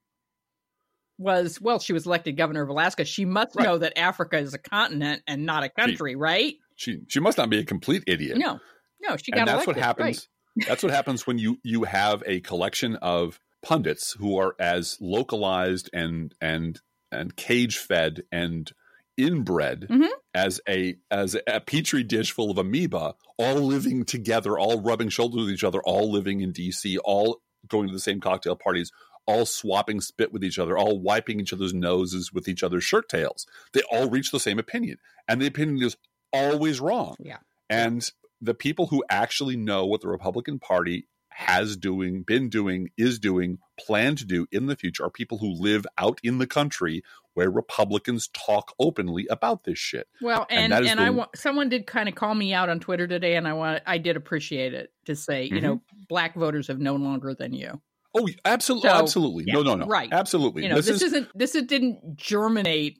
Was 1.18 1.60
well, 1.60 1.78
she 1.80 1.92
was 1.92 2.06
elected 2.06 2.36
governor 2.36 2.62
of 2.62 2.68
Alaska. 2.68 3.04
She 3.04 3.24
must 3.24 3.56
Right. 3.56 3.64
know 3.64 3.78
that 3.78 3.98
Africa 3.98 4.38
is 4.38 4.54
a 4.54 4.58
continent 4.58 5.22
and 5.26 5.44
not 5.44 5.64
a 5.64 5.68
country, 5.68 6.14
right? 6.14 6.54
She 6.76 7.00
she 7.08 7.18
must 7.20 7.36
not 7.38 7.50
be 7.50 7.58
a 7.58 7.64
complete 7.64 8.04
idiot. 8.06 8.38
No, 8.38 8.60
no, 9.00 9.16
she 9.16 9.32
got 9.32 9.40
and 9.40 9.48
that's 9.48 9.64
elected. 9.64 9.76
what 9.76 9.84
happens. 9.84 10.28
that's 10.68 10.82
what 10.82 10.92
happens 10.92 11.26
when 11.26 11.38
you 11.38 11.58
you 11.64 11.84
have 11.84 12.22
a 12.26 12.38
collection 12.40 12.94
of 12.96 13.40
pundits 13.62 14.12
who 14.18 14.38
are 14.38 14.54
as 14.60 14.96
localized 15.00 15.90
and 15.92 16.34
and 16.40 16.80
and 17.10 17.34
cage 17.34 17.78
fed 17.78 18.22
and 18.30 18.70
inbred 19.16 19.86
Mhm. 19.90 20.08
as 20.34 20.60
a 20.68 20.96
as 21.10 21.36
a 21.48 21.60
petri 21.60 22.04
dish 22.04 22.30
full 22.30 22.50
of 22.52 22.58
amoeba, 22.58 23.14
all 23.36 23.56
living 23.56 24.04
together, 24.04 24.56
all 24.56 24.80
rubbing 24.80 25.08
shoulders 25.08 25.40
with 25.46 25.50
each 25.50 25.64
other, 25.64 25.80
all 25.82 26.10
living 26.12 26.40
in 26.40 26.52
DC, 26.52 26.96
all 27.04 27.42
going 27.66 27.88
to 27.88 27.92
the 27.92 27.98
same 28.00 28.20
cocktail 28.20 28.54
parties, 28.54 28.92
all 29.28 29.44
swapping 29.46 30.00
spit 30.00 30.32
with 30.32 30.42
each 30.42 30.58
other, 30.58 30.76
all 30.76 30.98
wiping 30.98 31.38
each 31.38 31.52
other's 31.52 31.74
noses 31.74 32.32
with 32.32 32.48
each 32.48 32.62
other's 32.62 32.82
shirt 32.82 33.08
tails. 33.08 33.46
They 33.74 33.82
all 33.92 34.08
reach 34.08 34.30
the 34.32 34.40
same 34.40 34.58
opinion, 34.58 34.98
and 35.28 35.40
the 35.40 35.46
opinion 35.46 35.84
is 35.86 35.96
always 36.32 36.80
wrong. 36.80 37.14
Yeah. 37.20 37.38
And 37.70 38.10
the 38.40 38.54
people 38.54 38.86
who 38.86 39.04
actually 39.10 39.56
know 39.56 39.84
what 39.84 40.00
the 40.00 40.08
Republican 40.08 40.58
Party 40.58 41.06
has 41.28 41.76
doing, 41.76 42.22
been 42.22 42.48
doing, 42.48 42.88
is 42.96 43.18
doing, 43.18 43.58
plan 43.78 44.16
to 44.16 44.24
do 44.24 44.46
in 44.50 44.66
the 44.66 44.74
future 44.74 45.04
are 45.04 45.10
people 45.10 45.38
who 45.38 45.52
live 45.52 45.86
out 45.96 46.18
in 46.24 46.38
the 46.38 46.46
country 46.48 47.02
where 47.34 47.48
Republicans 47.50 48.28
talk 48.28 48.74
openly 48.80 49.26
about 49.30 49.62
this 49.64 49.78
shit. 49.78 50.08
Well, 50.20 50.46
And 50.50 50.72
and 50.72 50.86
and, 50.86 50.98
the- 50.98 51.02
I 51.04 51.10
want 51.10 51.36
someone 51.36 51.68
did 51.68 51.86
kind 51.86 52.08
of 52.08 52.16
call 52.16 52.34
me 52.34 52.52
out 52.54 52.68
on 52.68 52.80
Twitter 52.80 53.06
today, 53.06 53.36
and 53.36 53.46
I 53.46 53.52
want 53.52 53.82
I 53.86 53.98
did 53.98 54.16
appreciate 54.16 54.74
it 54.74 54.90
to 55.04 55.14
say, 55.14 55.44
you 55.44 55.56
Mm-hmm. 55.56 55.64
know, 55.66 55.80
black 56.08 56.34
voters 56.34 56.66
have 56.68 56.80
known 56.80 57.04
longer 57.04 57.34
than 57.34 57.52
you. 57.52 57.80
Oh, 58.18 58.28
absolutely, 58.44 58.90
So, 58.90 58.96
absolutely. 58.96 59.44
no, 59.46 59.58
yeah, 59.58 59.64
no, 59.64 59.74
no. 59.76 59.86
right. 59.86 60.08
Absolutely. 60.12 60.62
You 60.64 60.70
know, 60.70 60.80
this, 60.80 61.02
isn't 61.02 61.28
this 61.34 61.54
is, 61.54 61.64
didn't 61.64 62.16
germinate 62.16 62.98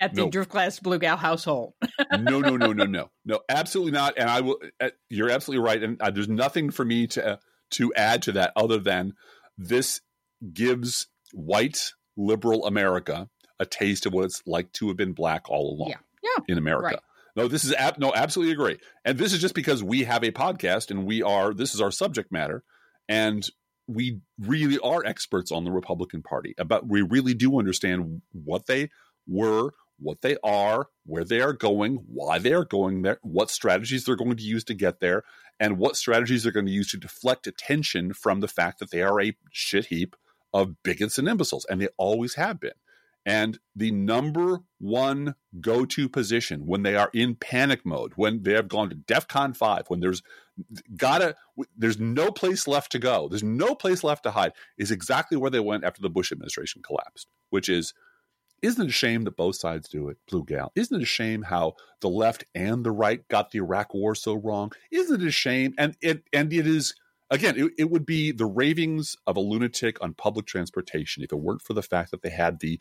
at 0.00 0.14
the 0.14 0.22
No. 0.22 0.30
driftglass 0.30 0.82
blue 0.82 0.98
gal 0.98 1.16
household. 1.16 1.74
no, 2.12 2.40
no, 2.40 2.56
no, 2.56 2.72
no, 2.72 2.84
no, 2.84 3.10
no, 3.24 3.40
absolutely 3.48 3.92
not. 3.92 4.14
And 4.18 4.28
I 4.28 4.40
will. 4.40 4.58
Uh, 4.80 4.90
you're 5.08 5.30
absolutely 5.30 5.64
right. 5.64 5.82
And 5.82 6.00
uh, 6.00 6.10
there's 6.10 6.28
nothing 6.28 6.70
for 6.70 6.84
me 6.84 7.06
to 7.08 7.26
uh, 7.32 7.36
to 7.72 7.92
add 7.94 8.22
to 8.22 8.32
that 8.32 8.52
other 8.56 8.78
than 8.78 9.12
this 9.58 10.00
gives 10.52 11.06
white 11.32 11.92
liberal 12.16 12.66
America 12.66 13.28
a 13.58 13.66
taste 13.66 14.06
of 14.06 14.12
what 14.12 14.24
it's 14.24 14.42
like 14.46 14.72
to 14.72 14.88
have 14.88 14.96
been 14.96 15.12
black 15.12 15.48
all 15.48 15.74
along. 15.76 15.90
Yeah. 15.90 15.96
Yeah. 16.22 16.44
in 16.48 16.58
America. 16.58 16.86
Right. 16.86 16.98
No, 17.36 17.48
this 17.48 17.64
is 17.64 17.74
ab- 17.74 17.98
no, 17.98 18.12
absolutely 18.14 18.52
agree. 18.54 18.78
And 19.04 19.18
this 19.18 19.32
is 19.34 19.40
just 19.40 19.54
because 19.54 19.82
we 19.82 20.04
have 20.04 20.22
a 20.24 20.30
podcast 20.30 20.90
and 20.90 21.04
we 21.04 21.20
are 21.22 21.52
this 21.52 21.74
is 21.74 21.80
our 21.82 21.90
subject 21.90 22.32
matter, 22.32 22.62
and 23.08 23.46
we 23.86 24.20
really 24.38 24.78
are 24.78 25.04
experts 25.04 25.52
on 25.52 25.64
the 25.64 25.72
Republican 25.72 26.22
Party. 26.22 26.54
But 26.66 26.86
we 26.88 27.02
really 27.02 27.34
do 27.34 27.58
understand 27.58 28.22
what 28.32 28.66
they 28.66 28.90
were, 29.26 29.70
what 29.98 30.22
they 30.22 30.36
are, 30.42 30.88
where 31.06 31.24
they 31.24 31.40
are 31.40 31.52
going, 31.52 32.04
why 32.06 32.38
they 32.38 32.52
are 32.52 32.64
going 32.64 33.02
there, 33.02 33.18
what 33.22 33.50
strategies 33.50 34.04
they're 34.04 34.16
going 34.16 34.36
to 34.36 34.42
use 34.42 34.64
to 34.64 34.74
get 34.74 35.00
there, 35.00 35.22
and 35.60 35.78
what 35.78 35.96
strategies 35.96 36.42
they're 36.42 36.52
going 36.52 36.66
to 36.66 36.72
use 36.72 36.90
to 36.90 36.96
deflect 36.96 37.46
attention 37.46 38.12
from 38.12 38.40
the 38.40 38.48
fact 38.48 38.78
that 38.78 38.90
they 38.90 39.02
are 39.02 39.20
a 39.20 39.36
shit 39.52 39.86
heap 39.86 40.16
of 40.52 40.82
bigots 40.82 41.18
and 41.18 41.28
imbeciles, 41.28 41.66
and 41.68 41.80
they 41.80 41.88
always 41.96 42.34
have 42.34 42.60
been. 42.60 42.72
And 43.26 43.58
the 43.74 43.90
number 43.90 44.60
one 44.78 45.34
go 45.60 45.86
to 45.86 46.08
position 46.08 46.66
when 46.66 46.82
they 46.82 46.94
are 46.94 47.10
in 47.14 47.36
panic 47.36 47.84
mode, 47.84 48.12
when 48.16 48.42
they 48.42 48.52
have 48.52 48.68
gone 48.68 48.90
to 48.90 48.96
DEFCON 48.96 49.56
5, 49.56 49.84
when 49.88 50.00
there's 50.00 50.22
gotta, 50.96 51.36
there's 51.76 51.98
no 51.98 52.30
place 52.30 52.66
left 52.66 52.92
to 52.92 52.98
go, 52.98 53.28
there's 53.28 53.42
no 53.42 53.74
place 53.74 54.04
left 54.04 54.22
to 54.24 54.30
hide, 54.30 54.52
is 54.78 54.90
exactly 54.90 55.36
where 55.36 55.50
they 55.50 55.60
went 55.60 55.84
after 55.84 56.00
the 56.00 56.10
Bush 56.10 56.32
administration 56.32 56.82
collapsed, 56.82 57.28
which 57.50 57.68
is, 57.68 57.94
isn't 58.62 58.84
it 58.84 58.88
a 58.88 58.92
shame 58.92 59.24
that 59.24 59.36
both 59.36 59.56
sides 59.56 59.88
do 59.88 60.08
it, 60.08 60.16
Blue 60.28 60.44
Gal? 60.44 60.72
Isn't 60.74 60.98
it 60.98 61.02
a 61.02 61.06
shame 61.06 61.42
how 61.42 61.74
the 62.00 62.08
left 62.08 62.44
and 62.54 62.84
the 62.84 62.92
right 62.92 63.26
got 63.28 63.50
the 63.50 63.58
Iraq 63.58 63.92
war 63.92 64.14
so 64.14 64.34
wrong? 64.34 64.72
Isn't 64.90 65.20
it 65.20 65.26
a 65.26 65.32
shame? 65.32 65.74
And 65.76 65.96
it, 66.00 66.22
and 66.32 66.52
it 66.52 66.66
is, 66.66 66.94
again, 67.30 67.58
it, 67.58 67.72
it 67.76 67.90
would 67.90 68.06
be 68.06 68.32
the 68.32 68.46
ravings 68.46 69.16
of 69.26 69.36
a 69.36 69.40
lunatic 69.40 70.02
on 70.02 70.14
public 70.14 70.46
transportation 70.46 71.22
if 71.22 71.32
it 71.32 71.36
weren't 71.36 71.62
for 71.62 71.74
the 71.74 71.82
fact 71.82 72.10
that 72.10 72.22
they 72.22 72.30
had 72.30 72.60
the 72.60 72.80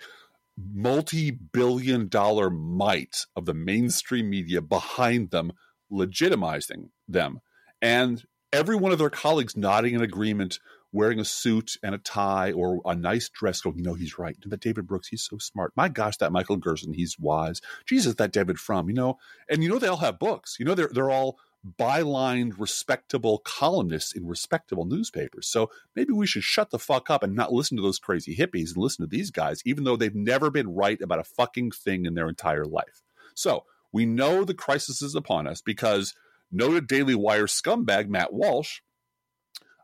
multi-billion 0.58 2.08
dollar 2.08 2.50
might 2.50 3.26
of 3.36 3.46
the 3.46 3.54
mainstream 3.54 4.30
media 4.30 4.62
behind 4.62 5.32
them 5.32 5.52
legitimizing 5.92 6.90
them 7.08 7.40
and 7.84 8.24
every 8.52 8.76
one 8.76 8.92
of 8.92 8.98
their 8.98 9.10
colleagues 9.10 9.58
nodding 9.58 9.94
in 9.94 10.02
agreement 10.02 10.60
wearing 10.92 11.20
a 11.20 11.26
suit 11.26 11.76
and 11.84 11.94
a 11.94 11.98
tie 11.98 12.52
or 12.52 12.80
a 12.86 12.96
nice 12.96 13.28
dress 13.28 13.62
going 13.62 13.78
you 13.78 13.84
know 13.84 13.96
he's 13.96 14.18
right. 14.18 14.38
That 14.46 14.62
david 14.62 14.88
brooks 14.88 15.10
he's 15.10 15.24
so 15.24 15.38
smart. 15.38 15.74
My 15.76 15.90
gosh 15.90 16.18
that 16.18 16.32
michael 16.32 16.58
gerson 16.58 16.94
he's 16.94 17.20
wise. 17.20 17.62
Jesus 17.86 18.16
that 18.16 18.32
david 18.32 18.58
frum 18.58 18.90
you 18.90 18.96
know. 18.96 19.18
And 19.50 19.64
you 19.64 19.70
know 19.70 19.80
they 19.80 19.88
all 19.88 19.98
have 19.98 20.18
books. 20.18 20.56
You 20.60 20.66
know 20.66 20.76
they're, 20.76 20.90
they're 20.92 21.12
all 21.12 21.38
bylined, 21.80 22.60
respectable 22.60 23.40
columnists 23.40 24.14
in 24.14 24.28
respectable 24.28 24.86
newspapers. 24.86 25.48
So 25.48 25.70
maybe 25.96 26.12
we 26.12 26.28
should 26.28 26.44
shut 26.44 26.72
the 26.72 26.80
fuck 26.80 27.10
up 27.10 27.24
and 27.24 27.36
not 27.36 27.54
listen 27.54 27.78
to 27.78 27.84
those 27.84 28.00
crazy 28.00 28.36
hippies 28.36 28.74
and 28.74 28.78
listen 28.78 29.04
to 29.06 29.10
these 29.10 29.32
guys, 29.32 29.62
even 29.66 29.84
though 29.84 29.96
they've 29.96 30.14
never 30.14 30.50
been 30.50 30.74
right 30.74 31.02
about 31.02 31.20
a 31.20 31.24
fucking 31.24 31.72
thing 31.72 32.06
in 32.06 32.16
their 32.16 32.28
entire 32.28 32.66
life. 32.66 33.02
So 33.34 33.64
we 33.94 34.06
know 34.06 34.44
the 34.44 34.54
crisis 34.54 35.02
is 35.02 35.16
upon 35.16 35.48
us 35.48 35.62
because 35.62 36.14
noted 36.54 36.88
Daily 36.88 37.16
Wire 37.16 37.48
scumbag 37.48 38.08
Matt 38.08 38.34
Walsh 38.34 38.80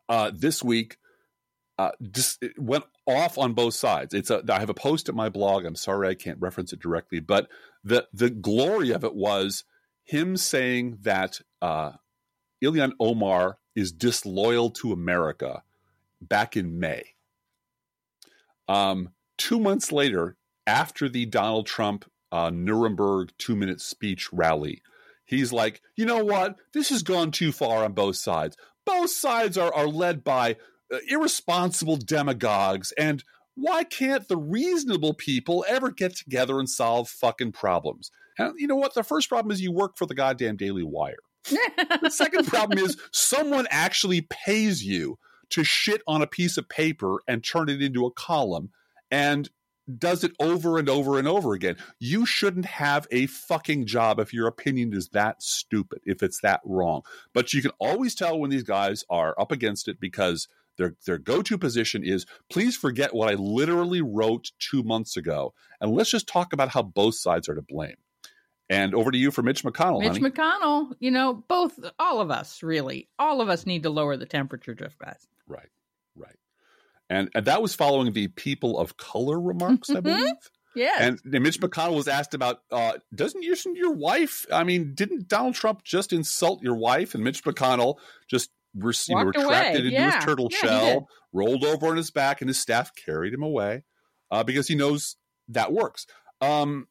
uh, 0.08 0.32
this 0.34 0.64
week 0.64 0.98
uh, 1.78 1.92
just 2.12 2.44
went 2.58 2.84
off 3.08 3.38
on 3.38 3.54
both 3.54 3.74
sides. 3.74 4.14
It's 4.14 4.30
a, 4.30 4.44
I 4.50 4.60
have 4.60 4.70
a 4.70 4.74
post 4.74 5.08
at 5.08 5.16
my 5.16 5.30
blog. 5.30 5.66
I'm 5.66 5.76
sorry 5.76 6.10
I 6.10 6.14
can't 6.14 6.40
reference 6.42 6.74
it 6.74 6.82
directly, 6.82 7.22
but 7.22 7.48
the 7.84 8.06
the 8.12 8.30
glory 8.30 8.92
of 8.92 9.06
it 9.06 9.16
was 9.16 9.64
him 10.04 10.36
saying 10.36 10.98
that 11.04 11.40
uh, 11.62 11.94
Ilhan 12.62 12.92
Omar 13.00 13.60
is 13.76 13.94
disloyal 13.94 14.72
to 14.72 14.92
America 14.92 15.64
back 16.22 16.58
in 16.58 16.80
May. 16.80 17.04
Um, 18.68 19.12
two 19.38 19.60
months 19.60 19.92
later, 19.92 20.36
after 20.68 21.08
the 21.08 21.26
Donald 21.26 21.66
Trump 21.66 22.12
uh, 22.32 22.50
Nuremberg 22.54 23.32
two 23.38 23.56
minute 23.56 23.80
speech 23.80 24.34
rally, 24.34 24.82
he's 25.30 25.54
like, 25.54 25.82
you 25.96 26.06
know 26.06 26.24
what? 26.24 26.56
This 26.74 26.90
has 26.90 27.04
gone 27.04 27.32
too 27.32 27.52
far 27.52 27.86
on 27.86 27.94
both 27.94 28.16
sides. 28.16 28.58
Both 28.86 29.12
sides 29.12 29.58
are, 29.58 29.74
are 29.74 29.88
led 29.88 30.24
by 30.24 30.58
uh, 30.92 30.98
irresponsible 31.08 31.98
demagogues 31.98 32.92
and 32.98 33.24
why 33.56 33.84
can't 33.84 34.28
the 34.28 34.38
reasonable 34.38 35.14
people 35.14 35.66
ever 35.68 35.92
get 35.92 36.16
together 36.16 36.60
and 36.60 36.70
solve 36.70 37.10
fucking 37.10 37.52
problems? 37.52 38.10
And 38.38 38.54
you 38.58 38.68
know 38.68 38.78
what? 38.78 38.94
The 38.94 39.04
first 39.04 39.28
problem 39.30 39.52
is 39.52 39.62
you 39.62 39.72
work 39.72 39.98
for 39.98 40.06
the 40.06 40.16
goddamn 40.16 40.56
Daily 40.56 40.84
Wire. 40.84 41.18
the 41.46 42.10
second 42.10 42.48
problem 42.48 42.80
is 42.80 42.98
someone 43.12 43.68
actually 43.70 44.22
pays 44.22 44.84
you 44.84 45.20
to 45.50 45.64
shit 45.64 46.02
on 46.08 46.22
a 46.22 46.28
piece 46.28 46.58
of 46.58 46.70
paper 46.70 47.20
and 47.28 47.44
turn 47.44 47.70
it 47.70 47.82
into 47.82 48.06
a 48.06 48.12
column 48.12 48.70
and 49.12 49.50
does 49.98 50.24
it 50.24 50.34
over 50.40 50.78
and 50.78 50.90
over 50.90 51.18
and 51.18 51.28
over 51.28 51.54
again. 51.54 51.78
You 52.00 52.26
shouldn't 52.26 52.66
have 52.66 53.08
a 53.12 53.26
fucking 53.26 53.86
job 53.86 54.20
if 54.20 54.34
your 54.34 54.48
opinion 54.48 54.94
is 54.94 55.10
that 55.10 55.42
stupid, 55.42 56.02
if 56.06 56.22
it's 56.22 56.42
that 56.42 56.62
wrong. 56.64 57.02
But 57.34 57.54
you 57.54 57.62
can 57.62 57.72
always 57.80 58.14
tell 58.14 58.38
when 58.38 58.52
these 58.52 58.64
guys 58.64 59.04
are 59.10 59.34
up 59.40 59.52
against 59.52 59.88
it 59.88 60.00
because 60.00 60.48
their 60.78 60.96
their 61.06 61.18
go-to 61.18 61.58
position 61.58 62.04
is 62.04 62.26
please 62.50 62.76
forget 62.76 63.14
what 63.14 63.30
I 63.30 63.34
literally 63.34 64.02
wrote 64.02 64.52
2 64.60 64.84
months 64.84 65.18
ago 65.18 65.54
and 65.82 65.92
let's 65.92 66.12
just 66.12 66.28
talk 66.28 66.54
about 66.54 66.70
how 66.70 66.84
both 66.84 67.16
sides 67.16 67.50
are 67.50 67.56
to 67.56 67.62
blame. 67.62 67.96
And 68.72 68.94
over 68.94 69.10
to 69.10 69.18
you 69.18 69.32
for 69.32 69.42
Mitch 69.42 69.64
McConnell. 69.64 70.00
Mitch 70.00 70.22
honey. 70.22 70.30
McConnell, 70.30 70.92
you 71.00 71.10
know, 71.10 71.44
both, 71.48 71.80
all 71.98 72.22
of 72.22 72.30
us, 72.30 72.62
really, 72.62 73.10
all 73.18 73.42
of 73.42 73.50
us 73.50 73.66
need 73.66 73.82
to 73.82 73.90
lower 73.90 74.16
the 74.16 74.28
temperature, 74.28 74.76
Jeff 74.76 74.96
Bass. 75.00 75.28
Right, 75.48 75.60
right. 75.60 75.70
And, 77.10 77.30
and 77.34 77.46
that 77.46 77.62
was 77.62 77.74
following 77.74 78.14
the 78.14 78.28
people 78.28 78.78
of 78.78 78.98
color 78.98 79.40
remarks, 79.40 79.90
I 79.90 80.00
believe. 80.00 80.34
Yeah. 80.76 80.98
And 81.00 81.20
Mitch 81.26 81.60
McConnell 81.60 81.96
was 81.96 82.08
asked 82.08 82.34
about, 82.36 82.60
uh, 82.72 82.94
doesn't 83.14 83.42
your, 83.42 83.56
your 83.74 83.94
wife, 83.94 84.46
I 84.54 84.64
mean, 84.64 84.94
didn't 84.94 85.28
Donald 85.28 85.56
Trump 85.56 85.84
just 85.84 86.14
insult 86.14 86.62
your 86.62 86.76
wife? 86.76 87.16
And 87.16 87.24
Mitch 87.24 87.44
McConnell 87.44 87.96
just 88.30 88.52
re- 88.76 88.94
you 89.08 89.16
know, 89.16 89.24
retracted 89.24 89.86
into 89.86 89.92
Yeah. 89.98 90.16
his 90.16 90.24
turtle 90.24 90.50
Yeah, 90.52 90.58
shell, 90.60 91.08
rolled 91.34 91.66
over 91.66 91.88
on 91.88 91.98
his 91.98 92.12
back, 92.12 92.42
and 92.42 92.48
his 92.50 92.60
staff 92.60 92.92
carried 92.96 93.34
him 93.34 93.42
away 93.44 93.84
uh, 94.30 94.44
because 94.44 94.68
he 94.68 94.76
knows 94.76 95.16
that 95.48 95.74
works. 95.74 96.06
Um, 96.40 96.88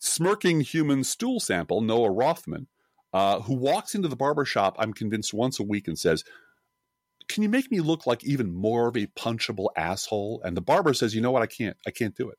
smirking 0.00 0.60
human 0.60 1.04
stool 1.04 1.38
sample, 1.40 1.80
Noah 1.80 2.10
Rothman, 2.10 2.66
uh, 3.12 3.40
who 3.40 3.54
walks 3.54 3.94
into 3.94 4.08
the 4.08 4.16
barber 4.16 4.44
shop, 4.44 4.76
I'm 4.78 4.92
convinced, 4.92 5.32
once 5.32 5.58
a 5.60 5.62
week 5.62 5.86
and 5.88 5.98
says, 5.98 6.24
Can 7.28 7.42
you 7.42 7.48
make 7.48 7.70
me 7.70 7.80
look 7.80 8.06
like 8.06 8.24
even 8.24 8.54
more 8.54 8.88
of 8.88 8.96
a 8.96 9.06
punchable 9.06 9.68
asshole? 9.76 10.40
And 10.44 10.56
the 10.56 10.62
barber 10.62 10.94
says, 10.94 11.14
You 11.14 11.20
know 11.20 11.32
what? 11.32 11.42
I 11.42 11.46
can't. 11.46 11.76
I 11.86 11.90
can't 11.90 12.16
do 12.16 12.30
it. 12.30 12.38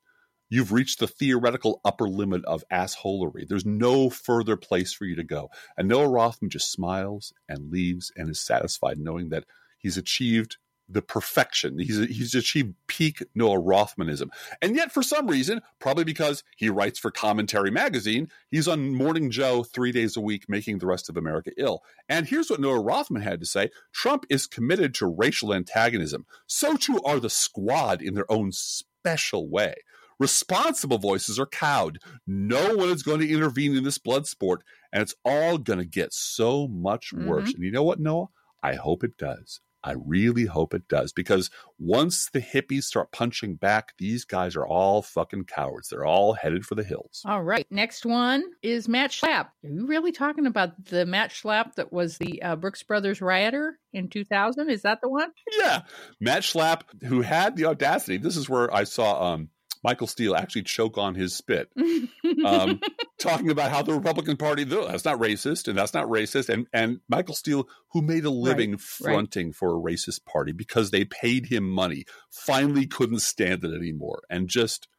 You've 0.50 0.72
reached 0.72 1.00
the 1.00 1.08
theoretical 1.08 1.82
upper 1.84 2.08
limit 2.08 2.45
of 2.45 2.63
assholery. 2.71 3.47
There's 3.47 3.65
no 3.65 4.10
further 4.10 4.56
place 4.56 4.93
for 4.93 5.04
you 5.04 5.15
to 5.17 5.23
go. 5.23 5.50
And 5.78 5.89
Noah 5.89 6.08
Rothman 6.08 6.50
just 6.50 6.71
smiles 6.71 7.34
and 7.50 7.69
leaves 7.69 8.13
and 8.15 8.30
is 8.30 8.39
satisfied 8.39 8.97
knowing 8.97 9.30
that 9.30 9.43
he's 9.78 9.97
achieved 9.97 10.58
the 10.89 11.02
perfection. 11.02 11.80
He's 11.80 11.97
he's 12.08 12.36
achieved 12.36 12.76
peak 12.88 13.23
Noah 13.36 13.62
Rothmanism. 13.62 14.30
And 14.62 14.76
yet, 14.76 14.91
for 14.91 15.04
some 15.04 15.28
reason, 15.28 15.62
probably 15.80 16.04
because 16.04 16.43
he 16.56 16.69
writes 16.69 17.00
for 17.00 17.12
Commentary 17.12 17.71
Magazine, 17.71 18.30
he's 18.50 18.67
on 18.67 18.95
Morning 18.95 19.30
Joe 19.30 19.63
three 19.63 19.91
days 19.91 20.15
a 20.15 20.21
week, 20.21 20.45
making 20.47 20.80
the 20.80 20.88
rest 20.88 21.10
of 21.10 21.17
America 21.17 21.52
ill. 21.58 21.84
And 22.08 22.28
here's 22.28 22.50
what 22.50 22.62
Noah 22.62 22.82
Rothman 22.82 23.21
had 23.21 23.39
to 23.41 23.45
say 23.45 23.69
Trump 23.91 24.26
is 24.30 24.47
committed 24.47 24.93
to 24.95 25.08
racial 25.08 25.54
antagonism. 25.54 26.26
So 26.47 26.78
too 26.78 27.00
are 27.06 27.19
the 27.19 27.30
squad 27.30 28.02
in 28.02 28.13
their 28.13 28.32
own 28.32 28.52
special 28.52 29.50
way. 29.50 29.76
Responsible 30.19 30.97
voices 30.97 31.38
are 31.38 31.45
cowed. 31.45 32.00
No 32.26 32.76
one 32.76 32.89
is 32.89 33.04
going 33.04 33.19
to 33.19 33.32
intervene 33.32 33.76
in 33.76 33.84
this 33.84 34.00
blood 34.00 34.26
sport, 34.26 34.63
and 34.91 35.04
it's 35.04 35.13
all 35.23 35.60
going 35.60 35.78
to 35.80 35.86
get 35.86 36.12
so 36.12 36.67
much 36.67 37.13
worse. 37.13 37.50
Mm-hmm. 37.50 37.56
And 37.56 37.63
you 37.63 37.71
know 37.71 37.84
what, 37.84 38.00
Noah? 38.00 38.30
I 38.63 38.73
hope 38.73 39.04
it 39.04 39.17
does. 39.17 39.62
I 39.88 39.95
really 40.06 40.43
hope 40.43 40.73
it 40.73 40.89
does 40.89 41.13
because 41.13 41.50
once 41.80 42.30
the 42.30 42.41
hippies 42.41 42.84
start 42.84 43.13
punching 43.13 43.56
back, 43.56 43.93
these 43.97 44.26
guys 44.26 44.58
are 44.58 44.67
all 44.67 45.02
fucking 45.02 45.45
cowards. 45.45 45.88
They're 45.88 46.06
all 46.06 46.34
headed 46.34 46.65
for 46.65 46.76
the 46.76 46.84
hills. 46.84 47.21
All 47.26 47.41
right. 47.41 47.65
Next 47.71 48.06
one 48.06 48.43
is 48.62 48.89
Matt 48.89 49.12
Schlapp. 49.12 49.45
Are 49.63 49.69
you 49.69 49.88
really 49.88 50.12
talking 50.12 50.45
about 50.45 50.88
the 50.88 51.06
Matt 51.06 51.30
Schlapp 51.30 51.76
that 51.76 51.93
was 51.93 52.17
the 52.17 52.41
uh, 52.41 52.58
Brooks 52.58 52.84
Brothers 52.84 53.21
rioter 53.21 53.80
in 53.93 54.10
2000? 54.10 54.69
Is 54.69 54.82
that 54.82 55.00
the 55.02 55.08
one? 55.08 55.32
Yeah. 55.58 55.84
Matt 56.19 56.43
Schlapp, 56.43 56.82
who 57.06 57.21
had 57.21 57.56
the 57.56 57.63
audacity, 57.63 58.17
this 58.17 58.36
is 58.36 58.50
where 58.50 58.73
I 58.73 58.84
saw 58.84 59.36
um, 59.36 59.47
Michael 59.88 60.08
Steele 60.08 60.36
actually 60.36 60.63
choke 60.63 60.97
on 60.97 61.15
his 61.15 61.34
spit, 61.34 61.69
um, 62.45 62.82
talking 63.19 63.50
about 63.50 63.71
how 63.71 63.82
the 63.82 63.93
Republican 63.93 64.36
Party, 64.36 64.65
"No, 64.65 64.86
that's 64.86 65.06
not 65.06 65.17
racist 65.17 65.69
and 65.69 65.78
that's 65.78 65.93
not 65.93 66.08
racist. 66.08 66.50
And, 66.50 66.67
and 66.73 67.00
Michael 67.08 67.36
Steele, 67.36 67.69
who 67.93 68.02
made 68.02 68.26
a 68.26 68.30
living 68.30 68.76
fronting 68.76 69.54
for 69.54 69.69
a 69.78 69.80
racist 69.80 70.26
party 70.26 70.52
because 70.52 70.91
they 70.91 71.06
paid 71.06 71.45
him 71.45 71.69
money, 71.69 72.04
finally 72.30 72.86
couldn't 72.86 73.21
stand 73.21 73.63
it 73.63 73.73
anymore 73.73 74.23
and 74.30 74.50
just. 74.50 74.89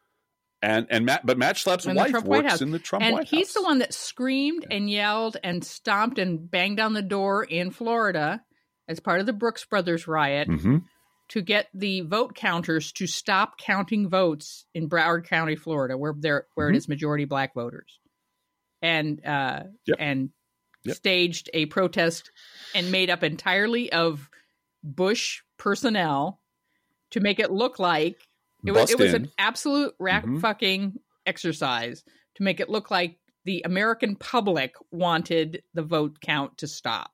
And 0.63 0.87
and 0.89 1.05
Matt, 1.05 1.27
but 1.27 1.37
Matt 1.37 1.57
Schlapp's 1.57 1.85
In 1.85 1.95
the 1.95 2.01
wife 2.01 2.11
Trump 2.13 2.27
White 2.27 2.45
works 2.45 2.53
House. 2.53 2.63
in 2.63 2.71
the 2.71 2.79
Trump 2.79 3.05
and 3.05 3.13
White 3.13 3.29
he's 3.29 3.53
the 3.53 3.63
one 3.63 3.81
that 3.81 3.93
screamed 3.93 4.67
and 4.71 4.89
yelled 4.89 5.37
and 5.45 5.63
stomped 5.63 6.19
and 6.19 6.51
banged 6.51 6.81
on 6.81 6.95
the 6.95 7.03
door 7.03 7.45
in 7.45 7.71
Florida 7.71 8.43
as 8.89 9.01
part 9.01 9.21
of 9.21 9.27
the 9.27 9.35
Brooks 9.35 9.67
Brothers 9.67 10.09
riot 10.09 10.49
Mhm. 10.49 10.83
To 11.29 11.43
get 11.43 11.69
the 11.75 12.01
vote 12.03 12.35
counters 12.35 12.91
to 12.93 13.07
stop 13.07 13.59
counting 13.59 14.09
votes 14.09 14.65
in 14.75 14.89
Broward 14.89 15.25
County, 15.27 15.57
Florida, 15.57 15.97
where 15.97 16.15
there 16.19 16.47
where 16.55 16.69
Mhm. 16.69 16.75
it 16.75 16.77
is 16.79 16.89
majority 16.89 17.25
black 17.27 17.55
voters, 17.55 18.01
and 18.83 19.25
uh, 19.25 19.65
Yep. 19.87 19.97
and 20.01 20.31
Yep. 20.85 20.97
staged 20.97 21.51
a 21.53 21.67
protest 21.67 22.31
and 22.75 22.91
made 22.93 23.11
up 23.11 23.23
entirely 23.23 23.93
of 23.93 24.31
Bush 24.83 25.43
personnel 25.59 26.41
to 27.11 27.21
make 27.21 27.41
it 27.41 27.51
look 27.51 27.79
like 27.79 28.27
it 28.65 28.73
was, 28.73 28.91
it 28.91 28.99
was 28.99 29.13
an 29.15 29.31
absolute 29.39 29.95
rack 29.99 30.25
Mhm. 30.25 30.41
fucking 30.41 31.01
exercise 31.27 32.05
to 32.37 32.43
make 32.43 32.61
it 32.61 32.69
look 32.69 32.91
like 32.91 33.19
the 33.45 33.63
American 33.65 34.15
public 34.17 34.75
wanted 34.91 35.63
the 35.75 35.83
vote 35.83 36.21
count 36.21 36.59
to 36.59 36.67
stop. 36.67 37.13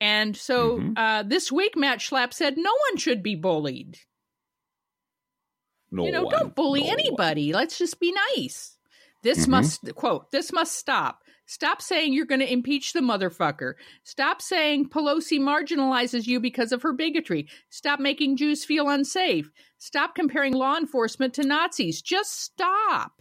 And 0.00 0.36
so 0.36 0.78
Mhm. 0.78 0.94
uh, 0.96 1.22
this 1.24 1.52
week, 1.52 1.76
Matt 1.76 1.98
Schlapp 1.98 2.32
said 2.32 2.56
no 2.56 2.72
one 2.90 2.96
should 2.96 3.22
be 3.22 3.34
bullied. 3.36 3.98
no 5.92 6.04
you 6.06 6.12
know, 6.12 6.22
one, 6.22 6.32
don't 6.38 6.54
bully 6.54 6.80
no 6.82 6.86
one. 6.86 6.98
anybody. 7.00 7.52
Let's 7.52 7.76
just 7.76 7.98
be 7.98 8.14
nice. 8.36 8.78
This 9.22 9.46
Mhm. 9.46 9.50
must 9.50 9.94
quote, 9.96 10.30
this 10.30 10.52
must 10.52 10.76
stop. 10.76 11.24
Stop 11.46 11.82
saying 11.82 12.12
you're 12.12 12.26
going 12.26 12.40
to 12.40 12.50
impeach 12.50 12.92
the 12.92 13.00
motherfucker. 13.00 13.74
Stop 14.04 14.40
saying 14.40 14.88
Pelosi 14.88 15.40
marginalizes 15.40 16.28
you 16.28 16.38
because 16.38 16.70
of 16.70 16.82
her 16.82 16.92
bigotry. 16.92 17.48
Stop 17.70 17.98
making 17.98 18.36
Jews 18.36 18.64
feel 18.64 18.88
unsafe. 18.88 19.50
Stop 19.78 20.14
comparing 20.14 20.52
law 20.54 20.76
enforcement 20.76 21.34
to 21.34 21.42
Nazis. 21.42 22.00
Just 22.00 22.40
stop. 22.40 23.20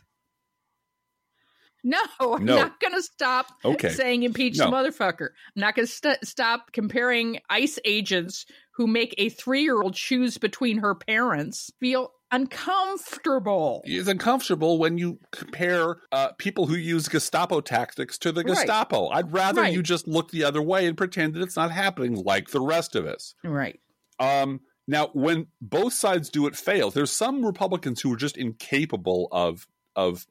No, 1.83 1.99
I'm 2.19 2.45
No. 2.45 2.55
not 2.57 2.79
going 2.79 2.93
to 2.93 3.01
stop 3.01 3.47
Okay. 3.63 3.89
saying 3.89 4.23
impeach 4.23 4.57
No. 4.57 4.65
the 4.65 4.71
motherfucker. 4.71 5.29
I'm 5.55 5.59
not 5.61 5.75
going 5.75 5.85
to 5.87 5.91
st- 5.91 6.25
stop 6.25 6.71
comparing 6.73 7.39
ICE 7.49 7.79
agents 7.85 8.45
who 8.73 8.87
make 8.87 9.13
a 9.17 9.29
three 9.29 9.63
year 9.63 9.81
old 9.81 9.93
choose 9.93 10.37
between 10.37 10.77
her 10.79 10.95
parents 10.95 11.71
feel 11.79 12.11
uncomfortable. 12.31 13.81
It's 13.85 14.07
uncomfortable 14.07 14.77
when 14.77 14.97
you 14.97 15.19
compare 15.31 15.97
uh, 16.11 16.31
people 16.37 16.67
who 16.67 16.75
use 16.75 17.07
Gestapo 17.07 17.61
tactics 17.61 18.17
to 18.19 18.31
the 18.31 18.43
Right. 18.43 18.55
Gestapo. 18.55 19.07
I'd 19.09 19.31
rather 19.31 19.61
Right. 19.61 19.73
you 19.73 19.81
just 19.83 20.07
look 20.07 20.31
the 20.31 20.43
other 20.43 20.61
way 20.61 20.85
and 20.85 20.97
pretend 20.97 21.33
that 21.33 21.41
it's 21.41 21.55
not 21.55 21.71
happening 21.71 22.15
like 22.23 22.49
the 22.51 22.61
rest 22.61 22.95
of 22.95 23.05
us. 23.05 23.35
Right. 23.43 23.79
Um, 24.19 24.61
now, 24.87 25.07
when 25.13 25.47
both 25.61 25.93
sides 25.93 26.29
do 26.29 26.47
it 26.47 26.55
fail, 26.55 26.89
there's 26.91 27.11
some 27.11 27.45
Republicans 27.45 28.01
who 28.01 28.11
are 28.13 28.17
just 28.17 28.37
incapable 28.37 29.27
of 29.31 29.67
of 29.95 30.25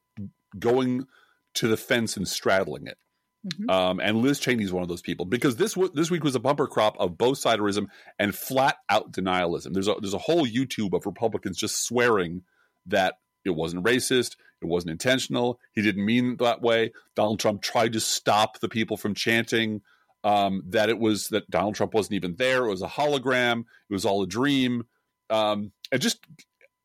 going 0.59 1.07
to 1.59 1.69
the 1.69 1.77
fence 1.77 2.17
and 2.17 2.27
straddling 2.27 2.87
it. 2.87 2.99
Mm-hmm. 3.47 3.71
Um, 3.71 4.01
and 4.01 4.19
Liz 4.19 4.41
Cheney 4.41 4.65
is 4.65 4.73
one 4.73 4.83
of 4.83 4.89
those 4.89 5.03
people 5.03 5.25
because 5.25 5.57
this 5.57 5.75
w- 5.75 5.93
this 5.95 6.11
week 6.11 6.25
was 6.25 6.35
a 6.35 6.41
bumper 6.41 6.67
crop 6.67 6.97
of 6.99 7.17
both 7.17 7.41
siderism 7.41 7.87
and 8.19 8.35
flat 8.35 8.77
out 8.91 9.13
denialism. 9.13 9.73
There's 9.73 9.89
a 9.89 9.95
there's 10.01 10.15
a 10.15 10.19
whole 10.19 10.45
YouTube 10.45 10.93
of 10.93 11.07
Republicans 11.07 11.57
just 11.57 11.85
swearing 11.85 12.43
that 12.87 13.15
it 13.45 13.51
wasn't 13.51 13.85
racist, 13.85 14.37
it 14.61 14.67
wasn't 14.67 14.91
intentional, 14.91 15.61
he 15.73 15.83
didn't 15.83 16.05
mean 16.05 16.33
it 16.33 16.39
that 16.41 16.63
way. 16.63 16.93
Donald 17.15 17.39
Trump 17.39 17.63
tried 17.63 17.93
to 17.93 18.01
stop 18.01 18.59
the 18.59 18.69
people 18.69 18.97
from 18.97 19.15
chanting 19.15 19.83
um, 20.25 20.63
that 20.69 20.89
it 20.89 20.99
was 20.99 21.29
that 21.29 21.49
Donald 21.49 21.75
Trump 21.75 21.95
wasn't 21.95 22.15
even 22.15 22.35
there. 22.37 22.67
It 22.67 22.71
was 22.71 22.83
a 22.83 22.89
hologram. 22.89 23.61
It 23.61 23.93
was 23.93 24.05
all 24.05 24.23
a 24.23 24.27
dream. 24.27 24.85
Um, 25.31 25.73
and 25.93 26.01
just 26.01 26.19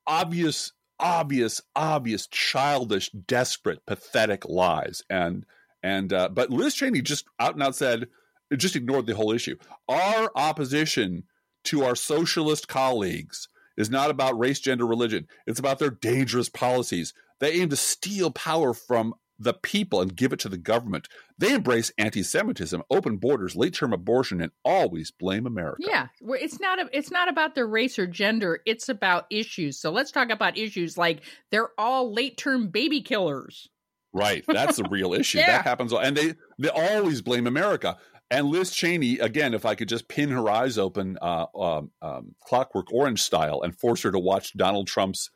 obvious, 0.05 0.71
obvious, 1.03 1.61
obvious, 1.75 2.27
childish, 2.27 3.11
desperate, 3.11 3.85
pathetic 3.85 4.45
lies. 4.45 5.03
And 5.09 5.45
and 5.83 6.11
uh, 6.13 6.29
but 6.29 6.49
Liz 6.49 6.73
Cheney 6.73 7.01
just 7.01 7.25
out 7.39 7.53
and 7.53 7.61
out 7.61 7.75
said, 7.75 8.07
just 8.55 8.75
ignored 8.75 9.05
the 9.05 9.15
whole 9.15 9.31
issue. 9.31 9.57
Our 9.89 10.31
opposition 10.35 11.23
to 11.65 11.83
our 11.83 11.95
socialist 11.95 12.67
colleagues 12.67 13.49
is 13.77 13.89
not 13.89 14.09
about 14.09 14.39
race, 14.39 14.59
gender, 14.59 14.85
religion. 14.85 15.27
It's 15.45 15.59
about 15.59 15.79
their 15.79 15.89
dangerous 15.89 16.49
policies. 16.49 17.13
They 17.39 17.53
aim 17.53 17.69
to 17.69 17.75
steal 17.75 18.31
power 18.31 18.73
from 18.73 19.15
the 19.43 19.53
people 19.53 20.01
and 20.01 20.15
give 20.15 20.33
it 20.33 20.39
to 20.39 20.49
the 20.49 20.57
government. 20.57 21.07
They 21.37 21.53
embrace 21.53 21.91
anti-Semitism, 21.97 22.81
open 22.89 23.17
borders, 23.17 23.55
late-term 23.55 23.93
abortion, 23.93 24.41
and 24.41 24.51
always 24.63 25.11
blame 25.11 25.45
America. 25.45 25.83
Yeah, 25.85 26.07
it's 26.21 26.59
not 26.59 26.79
a, 26.79 26.89
it's 26.91 27.11
not 27.11 27.29
about 27.29 27.55
their 27.55 27.67
race 27.67 27.99
or 27.99 28.07
gender. 28.07 28.59
It's 28.65 28.89
about 28.89 29.25
issues. 29.29 29.79
So 29.79 29.91
let's 29.91 30.11
talk 30.11 30.29
about 30.29 30.57
issues 30.57 30.97
like 30.97 31.21
they're 31.51 31.69
all 31.77 32.13
late-term 32.13 32.69
baby 32.69 33.01
killers. 33.01 33.69
Right. 34.13 34.43
That's 34.47 34.77
the 34.77 34.87
real 34.89 35.13
issue. 35.19 35.39
yeah. 35.39 35.47
That 35.57 35.65
happens. 35.65 35.91
And 35.91 36.15
they, 36.15 36.35
they 36.59 36.69
always 36.69 37.21
blame 37.21 37.47
America. 37.47 37.97
And 38.29 38.47
Liz 38.47 38.71
Cheney, 38.71 39.19
again, 39.19 39.53
if 39.53 39.65
I 39.65 39.75
could 39.75 39.89
just 39.89 40.07
pin 40.07 40.29
her 40.29 40.49
eyes 40.49 40.77
open, 40.77 41.17
uh, 41.21 41.45
um, 41.55 41.91
um, 42.01 42.35
Clockwork 42.41 42.91
Orange 42.91 43.21
style, 43.21 43.61
and 43.61 43.77
force 43.77 44.01
her 44.03 44.11
to 44.11 44.19
watch 44.19 44.53
Donald 44.55 44.87
Trump's 44.87 45.29